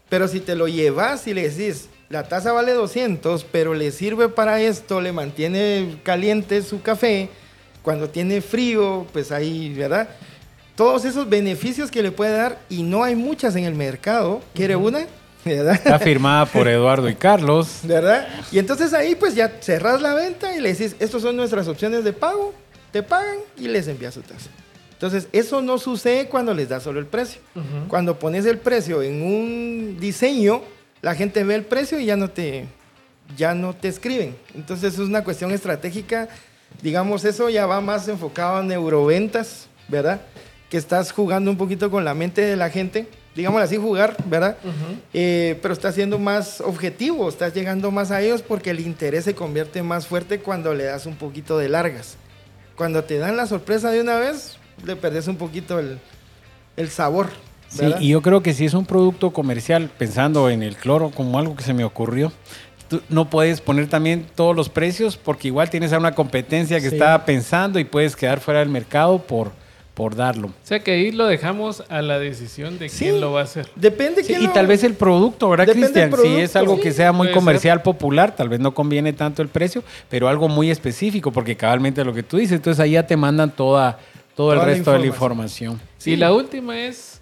Pero 0.09 0.27
si 0.27 0.39
te 0.39 0.55
lo 0.55 0.67
llevas 0.67 1.27
y 1.27 1.33
le 1.33 1.49
decís, 1.49 1.89
la 2.09 2.23
taza 2.23 2.53
vale 2.53 2.73
200, 2.73 3.43
pero 3.51 3.73
le 3.73 3.91
sirve 3.91 4.29
para 4.29 4.61
esto, 4.61 5.01
le 5.01 5.11
mantiene 5.11 5.99
caliente 6.03 6.61
su 6.61 6.81
café, 6.81 7.29
cuando 7.81 8.09
tiene 8.09 8.41
frío, 8.41 9.05
pues 9.11 9.31
ahí, 9.31 9.73
¿verdad? 9.73 10.07
Todos 10.75 11.05
esos 11.05 11.27
beneficios 11.27 11.91
que 11.91 12.03
le 12.03 12.11
puede 12.11 12.31
dar 12.31 12.59
y 12.69 12.83
no 12.83 13.03
hay 13.03 13.15
muchas 13.15 13.55
en 13.55 13.65
el 13.65 13.75
mercado. 13.75 14.41
¿Quiere 14.53 14.75
una? 14.75 15.05
¿Verdad? 15.45 15.75
Está 15.75 15.99
firmada 15.99 16.45
por 16.45 16.67
Eduardo 16.67 17.09
y 17.09 17.15
Carlos. 17.15 17.79
¿Verdad? 17.83 18.27
Y 18.51 18.59
entonces 18.59 18.93
ahí 18.93 19.15
pues 19.15 19.35
ya 19.35 19.57
cerras 19.59 20.01
la 20.01 20.13
venta 20.13 20.55
y 20.55 20.61
le 20.61 20.73
decís, 20.73 20.95
estos 20.99 21.21
son 21.21 21.35
nuestras 21.35 21.67
opciones 21.67 22.03
de 22.03 22.13
pago, 22.13 22.53
te 22.91 23.03
pagan 23.03 23.37
y 23.57 23.67
les 23.67 23.87
envías 23.87 24.13
su 24.13 24.21
taza. 24.21 24.49
Entonces, 24.97 25.27
eso 25.31 25.61
no 25.61 25.77
sucede 25.77 26.27
cuando 26.27 26.55
les 26.55 26.69
das 26.69 26.81
solo 26.81 26.99
el 26.99 27.05
precio. 27.05 27.39
Cuando 27.87 28.17
pones 28.17 28.47
el 28.47 28.57
precio 28.57 29.03
en 29.03 29.21
un 29.21 29.97
diseño, 29.99 30.63
la 31.03 31.13
gente 31.13 31.43
ve 31.43 31.53
el 31.53 31.65
precio 31.65 31.99
y 31.99 32.05
ya 32.05 32.15
no 32.15 32.31
te, 32.31 32.65
ya 33.37 33.53
no 33.53 33.75
te 33.75 33.89
escriben. 33.89 34.35
Entonces, 34.55 34.95
es 34.95 34.99
una 34.99 35.23
cuestión 35.23 35.51
estratégica. 35.51 36.29
Digamos, 36.81 37.25
eso 37.25 37.47
ya 37.49 37.67
va 37.67 37.79
más 37.79 38.07
enfocado 38.07 38.57
a 38.57 38.63
neuroventas, 38.63 39.67
¿verdad? 39.87 40.21
Que 40.71 40.77
estás 40.77 41.11
jugando 41.11 41.51
un 41.51 41.57
poquito 41.57 41.91
con 41.91 42.03
la 42.03 42.15
mente 42.15 42.41
de 42.41 42.55
la 42.55 42.71
gente 42.71 43.07
digámoslo 43.35 43.65
así, 43.65 43.77
jugar, 43.77 44.17
¿verdad? 44.25 44.57
Eh, 45.13 45.59
pero 45.61 45.71
estás 45.71 45.93
siendo 45.93 46.17
más 46.17 46.59
objetivo, 46.59 47.29
estás 47.29 47.53
llegando 47.53 47.91
más 47.91 48.09
a 48.09 48.19
ellos 48.19 48.41
porque 48.41 48.71
el 48.71 48.79
interés 48.79 49.25
se 49.25 49.35
convierte 49.35 49.83
más 49.83 50.07
fuerte 50.07 50.39
cuando 50.39 50.73
le 50.73 50.85
das 50.85 51.05
un 51.05 51.15
poquito 51.15 51.59
de 51.59 51.69
largas. 51.69 52.17
Cuando 52.75 53.03
te 53.03 53.19
dan 53.19 53.37
la 53.37 53.45
sorpresa 53.45 53.91
de 53.91 54.01
una 54.01 54.17
vez, 54.17 54.57
le 54.85 54.95
perdés 54.95 55.27
un 55.27 55.37
poquito 55.37 55.79
el, 55.79 55.99
el 56.75 56.89
sabor. 56.89 57.29
Sí, 57.67 57.85
y 57.99 58.09
yo 58.09 58.21
creo 58.21 58.41
que 58.41 58.53
si 58.53 58.65
es 58.65 58.73
un 58.73 58.85
producto 58.85 59.31
comercial, 59.31 59.89
pensando 59.97 60.49
en 60.49 60.63
el 60.63 60.77
cloro 60.77 61.11
como 61.11 61.37
algo 61.37 61.55
que 61.55 61.63
se 61.63 61.73
me 61.73 61.83
ocurrió, 61.83 62.31
tú 62.87 63.01
no 63.09 63.29
puedes 63.29 63.59
poner 63.59 63.87
también 63.87 64.25
todos 64.35 64.55
los 64.55 64.69
precios 64.69 65.17
porque 65.17 65.49
igual 65.49 65.69
tienes 65.69 65.91
a 65.91 65.97
una 65.97 66.13
competencia 66.13 66.79
que 66.79 66.87
está 66.87 67.25
pensando 67.25 67.77
y 67.79 67.83
puedes 67.83 68.15
quedar 68.15 68.39
fuera 68.39 68.61
del 68.61 68.69
mercado 68.69 69.19
por 69.19 69.51
por 69.97 70.15
darlo. 70.15 70.49
O 70.49 70.53
sea 70.61 70.79
que 70.81 70.91
ahí 70.91 71.11
lo 71.11 71.25
dejamos 71.25 71.83
a 71.89 72.03
la 72.03 72.19
decisión 72.19 72.77
de 72.77 72.87
quién 72.87 73.19
lo 73.19 73.31
va 73.31 73.39
a 73.39 73.43
hacer. 73.45 73.67
Depende 73.75 74.21
quién 74.23 74.43
Y 74.43 74.47
tal 74.49 74.67
vez 74.67 74.83
el 74.83 74.93
producto, 74.93 75.49
¿verdad, 75.49 75.73
Cristian? 75.73 76.13
Si 76.21 76.35
es 76.35 76.55
algo 76.55 76.79
que 76.79 76.91
sea 76.91 77.11
muy 77.11 77.31
comercial, 77.31 77.81
popular, 77.81 78.35
tal 78.35 78.47
vez 78.47 78.59
no 78.59 78.75
conviene 78.75 79.11
tanto 79.11 79.41
el 79.41 79.47
precio, 79.47 79.83
pero 80.07 80.27
algo 80.27 80.49
muy 80.49 80.69
específico, 80.69 81.31
porque 81.31 81.57
cabalmente 81.57 82.03
lo 82.05 82.13
que 82.13 82.21
tú 82.21 82.37
dices, 82.37 82.57
entonces 82.57 82.79
ahí 82.79 82.91
ya 82.91 83.07
te 83.07 83.17
mandan 83.17 83.49
toda, 83.49 83.97
todo 84.37 84.53
el 84.53 84.61
resto 84.61 84.93
de 84.93 84.99
la 84.99 85.05
información. 85.07 85.81
Y 86.05 86.15
la 86.15 86.31
última 86.31 86.79
es, 86.79 87.19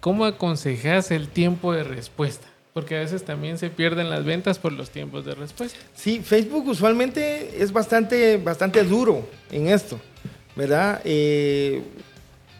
¿cómo 0.00 0.24
aconsejas 0.24 1.10
el 1.10 1.28
tiempo 1.28 1.74
de 1.74 1.84
respuesta? 1.84 2.46
Porque 2.72 2.96
a 2.96 3.00
veces 3.00 3.26
también 3.26 3.58
se 3.58 3.68
pierden 3.68 4.08
las 4.08 4.24
ventas 4.24 4.58
por 4.58 4.72
los 4.72 4.88
tiempos 4.88 5.26
de 5.26 5.34
respuesta. 5.34 5.78
Sí, 5.94 6.20
Facebook 6.24 6.66
usualmente 6.66 7.62
es 7.62 7.72
bastante, 7.72 8.38
bastante 8.38 8.82
duro 8.84 9.28
en 9.50 9.68
esto. 9.68 10.00
¿verdad? 10.56 11.00
Eh, 11.04 11.82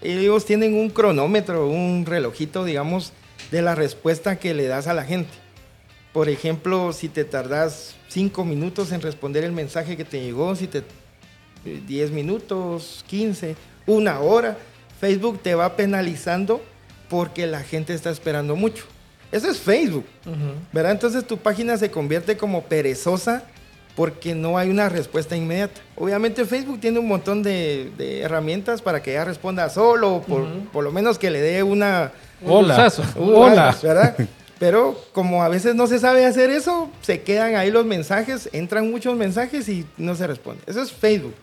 ellos 0.03 0.45
tienen 0.45 0.75
un 0.75 0.91
cronómetro, 0.91 1.69
un 1.69 2.05
relojito, 2.07 2.65
digamos, 2.65 3.13
de 3.51 3.63
la 3.63 3.75
respuesta 3.75 4.37
que 4.37 4.55
le 4.55 4.67
das 4.67 4.87
a 4.87 4.95
la 4.95 5.05
gente. 5.05 5.31
Por 6.13 6.29
ejemplo, 6.29 6.93
si 6.93 7.09
te 7.09 7.25
tardas 7.25 7.97
5 8.09 8.45
minutos 8.45 8.93
en 8.93 9.01
responder 9.01 9.45
el 9.45 9.53
mensaje 9.53 9.97
que 9.97 10.05
te 10.05 10.21
llegó, 10.21 10.55
si 10.55 10.67
te 10.67 10.83
10 11.65 12.11
eh, 12.11 12.13
minutos, 12.13 13.05
15, 13.09 13.57
una 13.87 14.21
hora, 14.21 14.57
Facebook 15.01 15.41
te 15.43 15.55
va 15.55 15.77
penalizando 15.77 16.63
porque 17.09 17.47
la 17.47 17.63
gente 17.63 17.95
está 17.95 18.11
esperando 18.11 18.57
mucho. 18.57 18.85
Eso 19.33 19.51
es 19.51 19.59
Facebook, 19.59 20.07
¿verdad? 20.73 20.93
Entonces 20.93 21.27
tu 21.27 21.39
página 21.39 21.77
se 21.77 21.91
convierte 21.91 22.37
como 22.37 22.63
perezosa 22.63 23.45
porque 23.97 24.35
no 24.35 24.59
hay 24.59 24.71
una 24.71 24.89
respuesta 24.89 25.37
inmediata. 25.37 25.81
Obviamente 25.97 26.45
Facebook 26.45 26.81
tiene 26.81 26.99
un 27.01 27.09
montón 27.09 27.43
de, 27.43 27.93
herramientas 28.23 28.81
para 28.81 29.03
que 29.03 29.13
ella 29.13 29.25
responda 29.25 29.69
solo, 29.71 30.23
por, 30.27 30.47
por 30.73 30.85
lo 30.85 30.93
menos 30.93 31.19
que 31.19 31.31
le 31.31 31.41
dé 31.41 31.63
una... 31.63 32.13
Hola, 32.47 32.93
hola, 33.17 33.77
¿verdad? 33.83 34.17
Pero 34.65 34.99
como 35.13 35.43
a 35.43 35.51
veces 35.51 35.75
no 35.75 35.87
se 35.87 35.99
sabe 35.99 36.25
hacer 36.25 36.49
eso, 36.49 36.89
se 37.03 37.21
quedan 37.21 37.55
ahí 37.55 37.71
los 37.71 37.85
mensajes, 37.85 38.49
entran 38.55 38.91
muchos 38.91 39.15
mensajes 39.15 39.69
y 39.69 39.85
no 39.99 40.15
se 40.15 40.27
responde. 40.27 40.63
Eso 40.67 40.81
es 40.81 40.91
Facebook. 40.91 41.35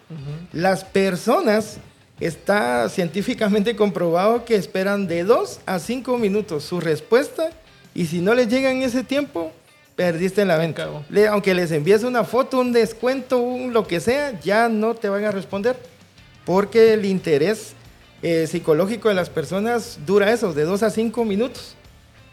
Las 0.51 0.83
personas, 0.83 1.77
está 2.19 2.89
científicamente 2.89 3.75
comprobado 3.75 4.43
que 4.43 4.55
esperan 4.55 5.05
de 5.05 5.23
2 5.23 5.59
a 5.67 5.77
5 5.77 6.17
minutos 6.17 6.63
su 6.63 6.79
respuesta 6.79 7.51
y 7.93 8.07
si 8.07 8.21
no 8.21 8.33
les 8.33 8.47
llega 8.47 8.71
en 8.71 8.81
ese 8.81 9.03
tiempo, 9.03 9.51
perdiste 9.95 10.43
la 10.43 10.57
venta. 10.57 10.89
aunque 11.29 11.53
les 11.53 11.71
envíes 11.71 12.01
una 12.01 12.23
foto, 12.23 12.59
un 12.59 12.73
descuento, 12.73 13.37
un 13.37 13.71
lo 13.71 13.85
que 13.85 13.99
sea, 13.99 14.39
ya 14.39 14.67
no 14.67 14.95
te 14.95 15.09
van 15.09 15.25
a 15.25 15.31
responder. 15.31 15.77
Porque 16.43 16.93
el 16.93 17.05
interés 17.05 17.73
eh, 18.23 18.47
psicológico 18.47 19.09
de 19.09 19.13
las 19.13 19.29
personas 19.29 19.99
dura 20.07 20.33
eso, 20.33 20.53
de 20.53 20.63
2 20.63 20.81
a 20.81 20.89
5 20.89 21.23
minutos. 21.23 21.75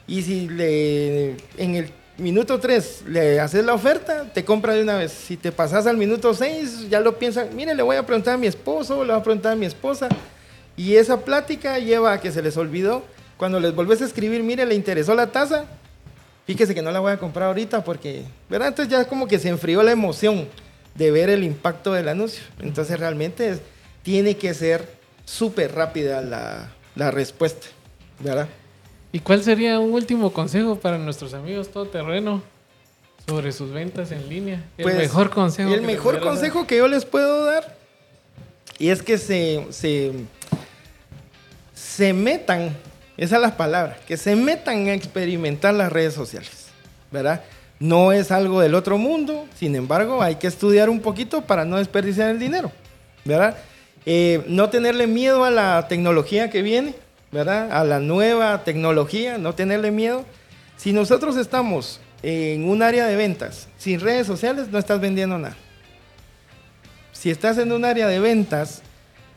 Y 0.08 0.22
si 0.22 0.48
le, 0.48 1.36
en 1.56 1.76
el 1.76 1.90
minuto 2.16 2.58
3 2.58 3.04
le 3.06 3.38
haces 3.38 3.64
la 3.64 3.74
oferta, 3.74 4.24
te 4.32 4.44
compra 4.44 4.74
de 4.74 4.82
una 4.82 4.96
vez. 4.96 5.12
Si 5.12 5.36
te 5.36 5.52
pasas 5.52 5.86
al 5.86 5.96
minuto 5.96 6.34
6, 6.34 6.88
ya 6.90 7.00
lo 7.00 7.18
piensa, 7.18 7.46
mire, 7.54 7.74
le 7.74 7.82
voy 7.82 7.96
a 7.96 8.04
preguntar 8.04 8.34
a 8.34 8.38
mi 8.38 8.46
esposo, 8.46 9.04
le 9.04 9.12
voy 9.12 9.20
a 9.20 9.22
preguntar 9.22 9.52
a 9.52 9.56
mi 9.56 9.66
esposa. 9.66 10.08
Y 10.76 10.96
esa 10.96 11.20
plática 11.20 11.78
lleva 11.78 12.14
a 12.14 12.20
que 12.20 12.32
se 12.32 12.42
les 12.42 12.56
olvidó. 12.56 13.04
Cuando 13.36 13.60
les 13.60 13.74
volvés 13.74 14.02
a 14.02 14.04
escribir, 14.04 14.42
mire, 14.42 14.66
le 14.66 14.74
interesó 14.74 15.14
la 15.14 15.28
taza, 15.28 15.66
fíjese 16.46 16.74
que 16.74 16.82
no 16.82 16.90
la 16.90 17.00
voy 17.00 17.12
a 17.12 17.18
comprar 17.18 17.48
ahorita 17.48 17.84
porque, 17.84 18.24
¿verdad? 18.48 18.68
Entonces 18.68 18.90
ya 18.90 19.04
como 19.06 19.28
que 19.28 19.38
se 19.38 19.48
enfrió 19.48 19.82
la 19.82 19.92
emoción 19.92 20.48
de 20.94 21.10
ver 21.10 21.30
el 21.30 21.44
impacto 21.44 21.92
del 21.92 22.08
anuncio. 22.08 22.42
Entonces 22.60 22.98
realmente 22.98 23.58
tiene 24.02 24.36
que 24.36 24.54
ser 24.54 24.88
súper 25.24 25.74
rápida 25.74 26.20
la, 26.20 26.72
la, 26.96 27.10
respuesta, 27.10 27.66
¿verdad? 28.18 28.48
¿Y 29.12 29.20
cuál 29.20 29.42
sería 29.42 29.78
un 29.78 29.92
último 29.92 30.32
consejo 30.32 30.76
para 30.76 30.98
nuestros 30.98 31.34
amigos 31.34 31.68
todoterreno 31.68 32.42
sobre 33.26 33.52
sus 33.52 33.72
ventas 33.72 34.12
en 34.12 34.28
línea? 34.28 34.64
El 34.76 34.84
pues, 34.84 34.96
mejor 34.96 35.30
consejo. 35.30 35.72
El 35.72 35.82
mejor 35.82 36.20
consejo 36.20 36.66
que 36.66 36.76
yo 36.76 36.88
les 36.88 37.04
puedo 37.04 37.44
dar 37.44 37.76
y 38.78 38.90
es 38.90 39.02
que 39.02 39.18
se, 39.18 39.66
se, 39.70 40.12
se 41.74 42.12
metan 42.12 42.76
esa 43.18 43.34
es 43.34 43.42
la 43.42 43.56
palabra, 43.56 43.98
que 44.06 44.16
se 44.16 44.36
metan 44.36 44.86
a 44.86 44.94
experimentar 44.94 45.74
las 45.74 45.92
redes 45.92 46.14
sociales, 46.14 46.68
¿verdad? 47.10 47.42
No 47.80 48.12
es 48.12 48.30
algo 48.30 48.60
del 48.60 48.76
otro 48.76 48.96
mundo, 48.96 49.46
sin 49.56 49.74
embargo, 49.74 50.22
hay 50.22 50.36
que 50.36 50.46
estudiar 50.46 50.88
un 50.88 51.00
poquito 51.00 51.42
para 51.42 51.64
no 51.64 51.78
desperdiciar 51.78 52.30
el 52.30 52.38
dinero, 52.38 52.70
¿verdad? 53.24 53.56
Eh, 54.06 54.44
no 54.46 54.70
tenerle 54.70 55.08
miedo 55.08 55.44
a 55.44 55.50
la 55.50 55.88
tecnología 55.88 56.48
que 56.48 56.62
viene, 56.62 56.94
¿verdad? 57.32 57.70
A 57.72 57.84
la 57.84 58.00
nueva 58.00 58.64
tecnología, 58.64 59.38
no 59.38 59.54
tenerle 59.54 59.90
miedo. 59.90 60.24
Si 60.76 60.92
nosotros 60.92 61.36
estamos 61.36 62.00
en 62.22 62.68
un 62.68 62.82
área 62.82 63.06
de 63.06 63.16
ventas 63.16 63.68
sin 63.78 64.00
redes 64.00 64.26
sociales, 64.26 64.68
no 64.70 64.78
estás 64.78 65.00
vendiendo 65.00 65.38
nada. 65.38 65.56
Si 67.12 67.30
estás 67.30 67.58
en 67.58 67.72
un 67.72 67.84
área 67.84 68.06
de 68.06 68.20
ventas 68.20 68.82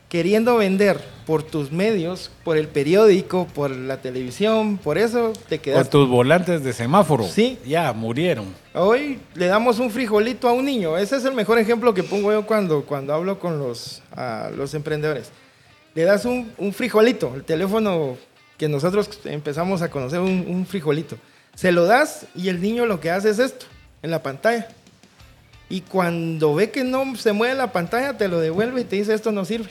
queriendo 0.08 0.56
vender 0.56 1.00
por 1.26 1.42
tus 1.42 1.72
medios, 1.72 2.30
por 2.44 2.58
el 2.58 2.68
periódico, 2.68 3.46
por 3.46 3.70
la 3.70 4.02
televisión, 4.02 4.76
por 4.76 4.98
eso 4.98 5.32
te 5.48 5.58
quedas. 5.58 5.88
Por 5.88 5.90
tus 5.90 6.08
volantes 6.08 6.62
de 6.62 6.72
semáforo. 6.72 7.24
Sí. 7.24 7.58
Ya, 7.64 7.92
murieron. 7.92 8.44
Hoy 8.74 9.18
le 9.34 9.46
damos 9.46 9.78
un 9.78 9.90
frijolito 9.90 10.48
a 10.48 10.52
un 10.52 10.66
niño. 10.66 10.98
Ese 10.98 11.16
es 11.16 11.24
el 11.24 11.32
mejor 11.32 11.58
ejemplo 11.58 11.94
que 11.94 12.02
pongo 12.02 12.30
yo 12.30 12.46
cuando, 12.46 12.84
cuando 12.84 13.14
hablo 13.14 13.38
con 13.38 13.58
los, 13.58 14.02
los 14.56 14.74
emprendedores. 14.74 15.32
Le 15.94 16.04
das 16.04 16.24
un, 16.24 16.72
frijolito, 16.72 17.34
el 17.34 17.44
teléfono 17.44 18.16
que 18.56 18.68
nosotros 18.68 19.08
empezamos 19.24 19.82
a 19.82 19.90
conocer, 19.90 20.20
un, 20.20 20.46
un 20.48 20.66
frijolito. 20.66 21.16
Se 21.54 21.72
lo 21.72 21.84
das 21.84 22.26
y 22.34 22.48
el 22.48 22.60
niño 22.60 22.86
lo 22.86 23.00
que 23.00 23.10
hace 23.10 23.30
es 23.30 23.38
esto, 23.38 23.66
en 24.02 24.10
la 24.10 24.22
pantalla. 24.22 24.68
Y 25.68 25.80
cuando 25.82 26.54
ve 26.54 26.70
que 26.70 26.84
no 26.84 27.16
se 27.16 27.32
mueve 27.32 27.54
la 27.54 27.72
pantalla, 27.72 28.16
te 28.16 28.28
lo 28.28 28.40
devuelve 28.40 28.82
y 28.82 28.84
te 28.84 28.96
dice 28.96 29.14
esto 29.14 29.32
no 29.32 29.44
sirve. 29.44 29.70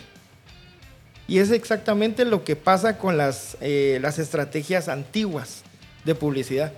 Y 1.27 1.39
es 1.39 1.51
exactamente 1.51 2.25
lo 2.25 2.43
que 2.43 2.55
pasa 2.55 2.97
con 2.97 3.17
las, 3.17 3.55
eh, 3.61 3.99
las 4.01 4.19
estrategias 4.19 4.89
antiguas 4.89 5.63
de 6.03 6.15
publicidad. 6.15 6.73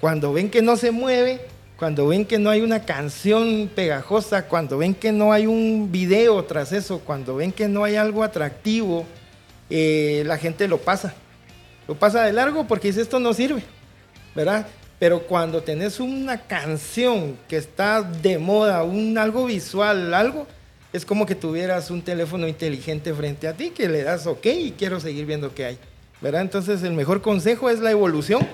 Cuando 0.00 0.32
ven 0.32 0.50
que 0.50 0.62
no 0.62 0.76
se 0.76 0.90
mueve, 0.90 1.40
cuando 1.78 2.08
ven 2.08 2.24
que 2.24 2.38
no 2.38 2.50
hay 2.50 2.60
una 2.60 2.84
canción 2.84 3.70
pegajosa, 3.72 4.46
cuando 4.46 4.78
ven 4.78 4.94
que 4.94 5.12
no 5.12 5.32
hay 5.32 5.46
un 5.46 5.92
video 5.92 6.44
tras 6.44 6.72
eso, 6.72 6.98
cuando 6.98 7.36
ven 7.36 7.52
que 7.52 7.68
no 7.68 7.84
hay 7.84 7.94
algo 7.94 8.24
atractivo, 8.24 9.06
eh, 9.70 10.24
la 10.26 10.38
gente 10.38 10.66
lo 10.66 10.78
pasa. 10.78 11.14
Lo 11.86 11.94
pasa 11.94 12.24
de 12.24 12.32
largo 12.32 12.66
porque 12.66 12.88
dice 12.88 13.00
esto 13.00 13.20
no 13.20 13.32
sirve, 13.32 13.62
¿verdad? 14.34 14.66
Pero 14.98 15.22
cuando 15.22 15.62
tenés 15.62 16.00
una 16.00 16.42
canción 16.48 17.38
que 17.46 17.56
está 17.56 18.02
de 18.02 18.38
moda, 18.38 18.82
un 18.82 19.16
algo 19.16 19.46
visual, 19.46 20.12
algo, 20.14 20.48
es 20.92 21.06
como 21.06 21.26
que 21.26 21.36
tuvieras 21.36 21.92
un 21.92 22.02
teléfono 22.02 22.48
inteligente 22.48 23.14
frente 23.14 23.46
a 23.46 23.52
ti 23.52 23.70
que 23.70 23.88
le 23.88 24.02
das 24.02 24.26
ok 24.26 24.46
y 24.46 24.72
quiero 24.72 24.98
seguir 24.98 25.26
viendo 25.26 25.54
qué 25.54 25.66
hay. 25.66 25.78
¿Verdad? 26.20 26.40
Entonces 26.40 26.82
el 26.82 26.94
mejor 26.94 27.22
consejo 27.22 27.70
es 27.70 27.78
la 27.78 27.92
evolución, 27.92 28.44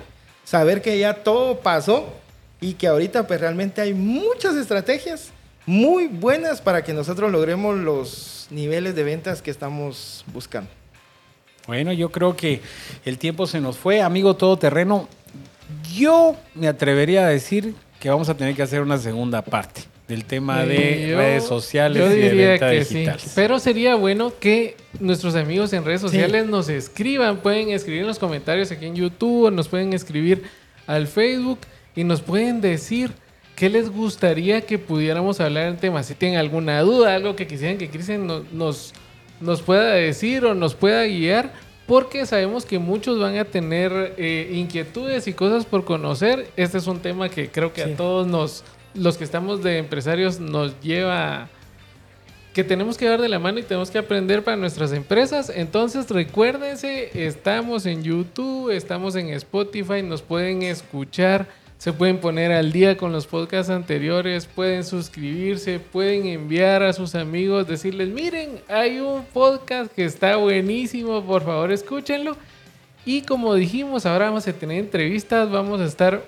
saber 0.44 0.82
que 0.82 0.98
ya 0.98 1.14
todo 1.14 1.60
pasó 1.60 2.12
y 2.64 2.74
que 2.74 2.86
ahorita 2.86 3.26
pues 3.26 3.40
realmente 3.40 3.80
hay 3.80 3.92
muchas 3.94 4.54
estrategias 4.56 5.30
muy 5.66 6.06
buenas 6.06 6.60
para 6.60 6.82
que 6.84 6.92
nosotros 6.92 7.30
logremos 7.30 7.76
los 7.76 8.46
niveles 8.50 8.94
de 8.94 9.02
ventas 9.04 9.42
que 9.42 9.50
estamos 9.50 10.24
buscando. 10.32 10.70
Bueno, 11.66 11.92
yo 11.92 12.10
creo 12.10 12.36
que 12.36 12.60
el 13.04 13.18
tiempo 13.18 13.46
se 13.46 13.60
nos 13.60 13.76
fue, 13.76 14.00
amigo 14.02 14.34
todoterreno. 14.36 15.08
Yo 15.94 16.36
me 16.54 16.68
atrevería 16.68 17.26
a 17.26 17.28
decir 17.28 17.74
que 18.00 18.10
vamos 18.10 18.28
a 18.28 18.36
tener 18.36 18.54
que 18.54 18.62
hacer 18.62 18.80
una 18.82 18.98
segunda 18.98 19.42
parte. 19.42 19.82
del 20.06 20.26
tema 20.26 20.64
de 20.66 21.08
yo- 21.08 21.16
redes 21.16 21.44
sociales 21.44 21.96
Yo 21.98 22.12
y 22.12 22.16
de 22.20 22.30
diría 22.30 22.48
venta 22.50 22.70
que 22.70 22.80
digital. 22.80 23.18
sí. 23.20 23.30
Pero 23.34 23.58
sería 23.58 23.94
bueno 23.94 24.34
que 24.38 24.76
nuestros 25.00 25.34
amigos 25.34 25.72
en 25.72 25.82
redes 25.82 26.02
sociales 26.02 26.44
nos 26.46 26.68
escriban. 26.68 27.38
Pueden 27.38 27.70
escribir 27.70 28.02
en 28.02 28.08
los 28.08 28.18
comentarios 28.18 28.70
aquí 28.70 28.84
en 28.84 28.96
YouTube, 28.96 29.50
nos 29.50 29.66
pueden 29.68 29.94
escribir 29.94 30.42
al 30.86 31.06
Facebook 31.06 31.60
y 31.96 32.04
nos 32.04 32.20
pueden 32.22 32.60
decir 32.60 33.12
qué 33.56 33.68
les 33.70 33.90
gustaría 33.90 34.62
que 34.62 34.78
pudiéramos 34.78 35.40
hablar 35.40 35.68
en 35.68 35.76
tema. 35.76 36.02
Si 36.02 36.14
tienen 36.14 36.38
alguna 36.38 36.80
duda, 36.80 37.14
algo 37.14 37.36
que 37.36 37.46
quisieran 37.46 37.78
que 37.78 37.88
Cristian 37.88 38.26
no- 38.26 38.44
nos, 38.52 38.92
nos 39.40 39.62
pueda 39.62 39.92
decir 39.94 40.44
o 40.44 40.54
nos 40.54 40.74
pueda 40.74 41.04
guiar. 41.04 41.52
Porque 41.86 42.24
sabemos 42.24 42.64
que 42.64 42.78
muchos 42.78 43.20
van 43.20 43.36
a 43.36 43.44
tener 43.44 44.14
eh, 44.16 44.50
inquietudes 44.54 45.28
y 45.28 45.34
cosas 45.34 45.66
por 45.66 45.84
conocer. 45.84 46.48
Este 46.56 46.78
es 46.78 46.86
un 46.86 47.00
tema 47.00 47.28
que 47.28 47.50
creo 47.50 47.74
que 47.74 47.84
Sí. 47.84 47.92
a 47.92 47.96
todos 47.96 48.26
nos, 48.26 48.64
los 48.94 49.18
que 49.18 49.24
estamos 49.24 49.62
de 49.62 49.76
empresarios 49.78 50.40
nos 50.40 50.80
lleva 50.80 51.48
que 52.54 52.64
tenemos 52.64 52.96
que 52.96 53.06
dar 53.06 53.20
de 53.20 53.28
la 53.28 53.38
mano 53.38 53.58
y 53.58 53.64
tenemos 53.64 53.90
que 53.90 53.98
aprender 53.98 54.42
para 54.44 54.56
nuestras 54.56 54.92
empresas. 54.92 55.50
Entonces 55.54 56.08
recuérdense, 56.08 57.10
estamos 57.26 57.84
en 57.84 58.02
YouTube, 58.02 58.70
estamos 58.70 59.14
en 59.16 59.28
Spotify, 59.30 60.02
nos 60.02 60.22
pueden 60.22 60.62
escuchar, 60.62 61.48
se 61.84 61.92
pueden 61.92 62.16
poner 62.16 62.50
al 62.50 62.72
día 62.72 62.96
con 62.96 63.12
los 63.12 63.26
podcasts 63.26 63.68
anteriores, 63.68 64.46
pueden 64.46 64.84
suscribirse, 64.84 65.78
pueden 65.78 66.24
enviar 66.24 66.82
a 66.82 66.94
sus 66.94 67.14
amigos, 67.14 67.66
decirles, 67.68 68.08
miren, 68.08 68.52
hay 68.68 69.00
un 69.00 69.22
podcast 69.26 69.92
que 69.92 70.06
está 70.06 70.36
buenísimo, 70.36 71.22
por 71.22 71.44
favor 71.44 71.70
escúchenlo. 71.70 72.38
Y 73.04 73.20
como 73.20 73.54
dijimos, 73.54 74.06
ahora 74.06 74.30
vamos 74.30 74.48
a 74.48 74.52
tener 74.54 74.78
entrevistas, 74.78 75.50
vamos 75.50 75.78
a 75.82 75.84
estar 75.84 76.24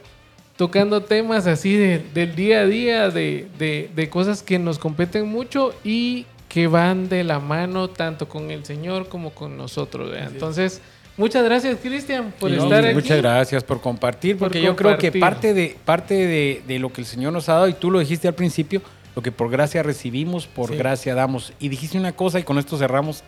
tocando 0.59 1.01
temas 1.01 1.47
así 1.47 1.75
de- 1.75 2.03
del 2.13 2.37
día 2.37 2.61
a 2.61 2.67
día, 2.67 3.09
de, 3.09 3.47
de- 3.59 3.89
de 3.97 4.11
cosas 4.11 4.43
que 4.43 4.59
nos 4.59 4.79
competen 4.79 5.27
mucho 5.27 5.73
y 5.83 6.27
que 6.51 6.67
van 6.67 7.09
de 7.09 7.25
la 7.25 7.39
mano 7.41 7.89
tanto 7.89 8.29
con 8.29 8.51
el 8.51 8.67
Señor 8.67 9.09
como 9.09 9.31
con 9.31 9.57
nosotros. 9.57 10.11
¿verdad? 10.11 10.33
Entonces, 10.35 10.83
muchas 11.17 11.45
gracias 11.45 11.79
Cristian 11.83 12.33
por 12.39 12.51
estar 12.53 12.85
aquí. 12.85 12.95
Muchas 12.95 13.19
gracias 13.19 13.65
por 13.65 13.81
compartir, 13.81 14.37
Por 14.37 14.49
porque 14.49 14.63
yo 14.63 14.77
creo 14.77 14.99
que 14.99 15.13
parte, 15.13 15.55
de, 15.55 15.77
parte 15.85 16.15
de, 16.15 16.63
de 16.67 16.79
lo 16.79 16.93
que 16.93 17.01
el 17.01 17.07
Señor 17.07 17.33
nos 17.33 17.49
ha 17.49 17.55
dado, 17.55 17.69
y 17.69 17.75
tú 17.75 17.91
lo 17.91 17.99
dijiste 17.99 18.29
al 18.29 18.35
principio, 18.35 18.83
lo 19.15 19.23
que 19.23 19.33
por 19.33 19.51
gracia 19.51 19.83
recibimos, 19.83 20.47
por 20.47 20.71
Sí. 20.71 20.77
gracia 20.77 21.15
damos. 21.15 21.53
Y 21.59 21.69
dijiste 21.71 21.99
una 21.99 22.13
cosa, 22.13 22.39
y 22.39 22.43
con 22.43 22.59
esto 22.59 22.77
cerramos, 22.77 23.25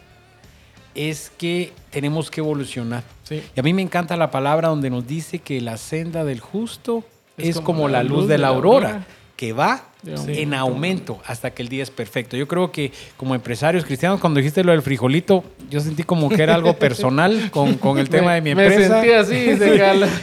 es 0.95 1.31
que 1.39 1.73
tenemos 1.91 2.31
que 2.31 2.41
evolucionar. 2.41 3.05
Sí. 3.23 3.43
Y 3.57 3.61
a 3.61 3.63
mí 3.63 3.73
me 3.73 3.83
encanta 3.83 4.17
la 4.17 4.31
palabra 4.31 4.69
donde 4.69 4.91
nos 4.91 5.07
dice 5.07 5.39
que 5.39 5.61
la 5.61 5.77
senda 5.77 6.25
del 6.25 6.41
justo 6.41 7.05
es, 7.39 7.61
como, 7.61 7.89
la 7.89 8.03
luz 8.03 8.29
de 8.29 8.37
la 8.37 8.49
aurora, 8.49 9.07
que 9.39 9.53
va 9.55 9.85
Sí. 10.05 10.43
en 10.43 10.55
aumento 10.55 11.21
hasta 11.27 11.51
que 11.51 11.61
el 11.61 11.69
día 11.69 11.83
es 11.83 11.91
perfecto. 11.91 12.37
Yo 12.37 12.47
creo 12.47 12.71
que 12.71 12.93
como 13.17 13.35
empresarios 13.35 13.85
cristianos, 13.85 14.21
cuando 14.21 14.39
dijiste 14.39 14.63
lo 14.63 14.71
del 14.71 14.81
frijolito, 14.83 15.43
yo 15.71 15.81
sentí 15.81 16.05
como 16.05 16.29
que 16.29 16.41
era 16.43 16.55
algo 16.55 16.75
personal 16.77 17.51
con, 17.51 17.75
con 17.75 17.99
el 17.99 18.09
tema 18.09 18.35
de 18.35 18.41
mi 18.41 18.55
Me 18.55 18.65
empresa. 18.67 19.01
sentí 19.03 19.13
así. 19.13 19.59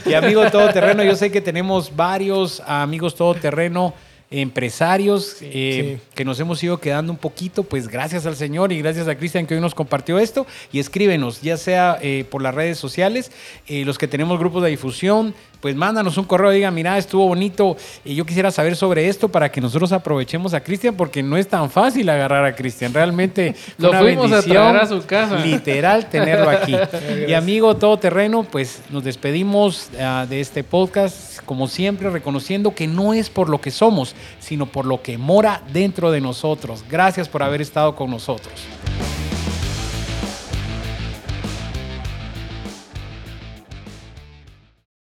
Y 0.10 0.14
amigo 0.14 0.50
todoterreno, 0.50 1.04
yo 1.04 1.16
sé 1.16 1.30
que 1.32 1.42
tenemos 1.42 1.94
varios 1.96 2.62
amigos 2.66 3.16
todoterreno 3.16 3.94
empresarios 4.32 5.38
eh, 5.42 6.00
que 6.14 6.26
nos 6.26 6.40
hemos 6.40 6.62
ido 6.64 6.80
quedando 6.80 7.12
un 7.12 7.18
poquito, 7.18 7.64
pues 7.64 7.88
gracias 7.88 8.26
al 8.26 8.36
Señor 8.36 8.72
y 8.72 8.80
gracias 8.80 9.08
a 9.08 9.16
Cristian 9.16 9.46
que 9.46 9.56
hoy 9.56 9.62
nos 9.62 9.76
compartió 9.76 10.20
esto. 10.20 10.46
Y 10.72 10.80
escríbenos, 10.80 11.42
ya 11.42 11.58
sea 11.58 11.98
eh, 12.02 12.26
por 12.30 12.42
las 12.42 12.54
redes 12.56 12.78
sociales, 12.78 13.32
eh, 13.68 13.84
los 13.86 13.98
que 13.98 14.08
tenemos 14.08 14.40
grupos 14.40 14.64
de 14.64 14.70
difusión, 14.70 15.34
pues 15.66 15.76
mándanos 15.76 16.16
un 16.20 16.26
correo, 16.26 16.52
diga, 16.52 16.70
mira, 16.70 16.96
estuvo 16.96 17.28
bonito, 17.28 17.76
y 18.04 18.14
yo 18.14 18.24
quisiera 18.24 18.52
saber 18.52 18.76
sobre 18.76 19.08
esto 19.08 19.30
para 19.30 19.52
que 19.52 19.60
nosotros 19.60 19.92
aprovechemos 19.94 20.54
a 20.54 20.60
Cristian, 20.60 20.94
porque 20.94 21.24
no 21.24 21.38
es 21.38 21.48
tan 21.48 21.72
fácil 21.72 22.08
agarrar 22.08 22.46
a 22.46 22.56
Cristian, 22.56 22.94
realmente 22.94 23.56
Lo 23.80 23.90
una 23.90 24.00
fuimos 24.00 24.32
a 24.32 24.44
traer 24.44 24.78
a 24.78 24.86
su 24.86 25.04
casa. 25.08 25.38
literal 25.44 26.08
tenerlo 26.08 26.52
aquí. 26.52 26.76
y 27.28 27.34
amigo 27.34 27.76
todoterreno, 27.78 28.44
pues 28.44 28.84
nos 28.92 29.04
despedimos 29.04 29.90
ah, 30.00 30.28
de 30.30 30.40
este 30.40 30.64
podcast, 30.64 31.40
como 31.46 31.68
siempre, 31.68 32.12
reconociendo 32.12 32.76
que 32.76 32.86
no 32.86 33.16
es 33.16 33.32
por 33.32 33.50
lo 33.50 33.60
que 33.60 33.72
somos, 33.72 34.14
sino 34.38 34.68
por 34.68 34.86
lo 34.86 35.02
que 35.02 35.18
mora 35.18 35.64
dentro 35.74 36.12
de 36.12 36.22
nosotros. 36.22 36.86
Gracias 36.88 37.28
por 37.28 37.42
haber 37.42 37.62
estado 37.62 37.96
con 37.96 38.12
nosotros. 38.12 38.54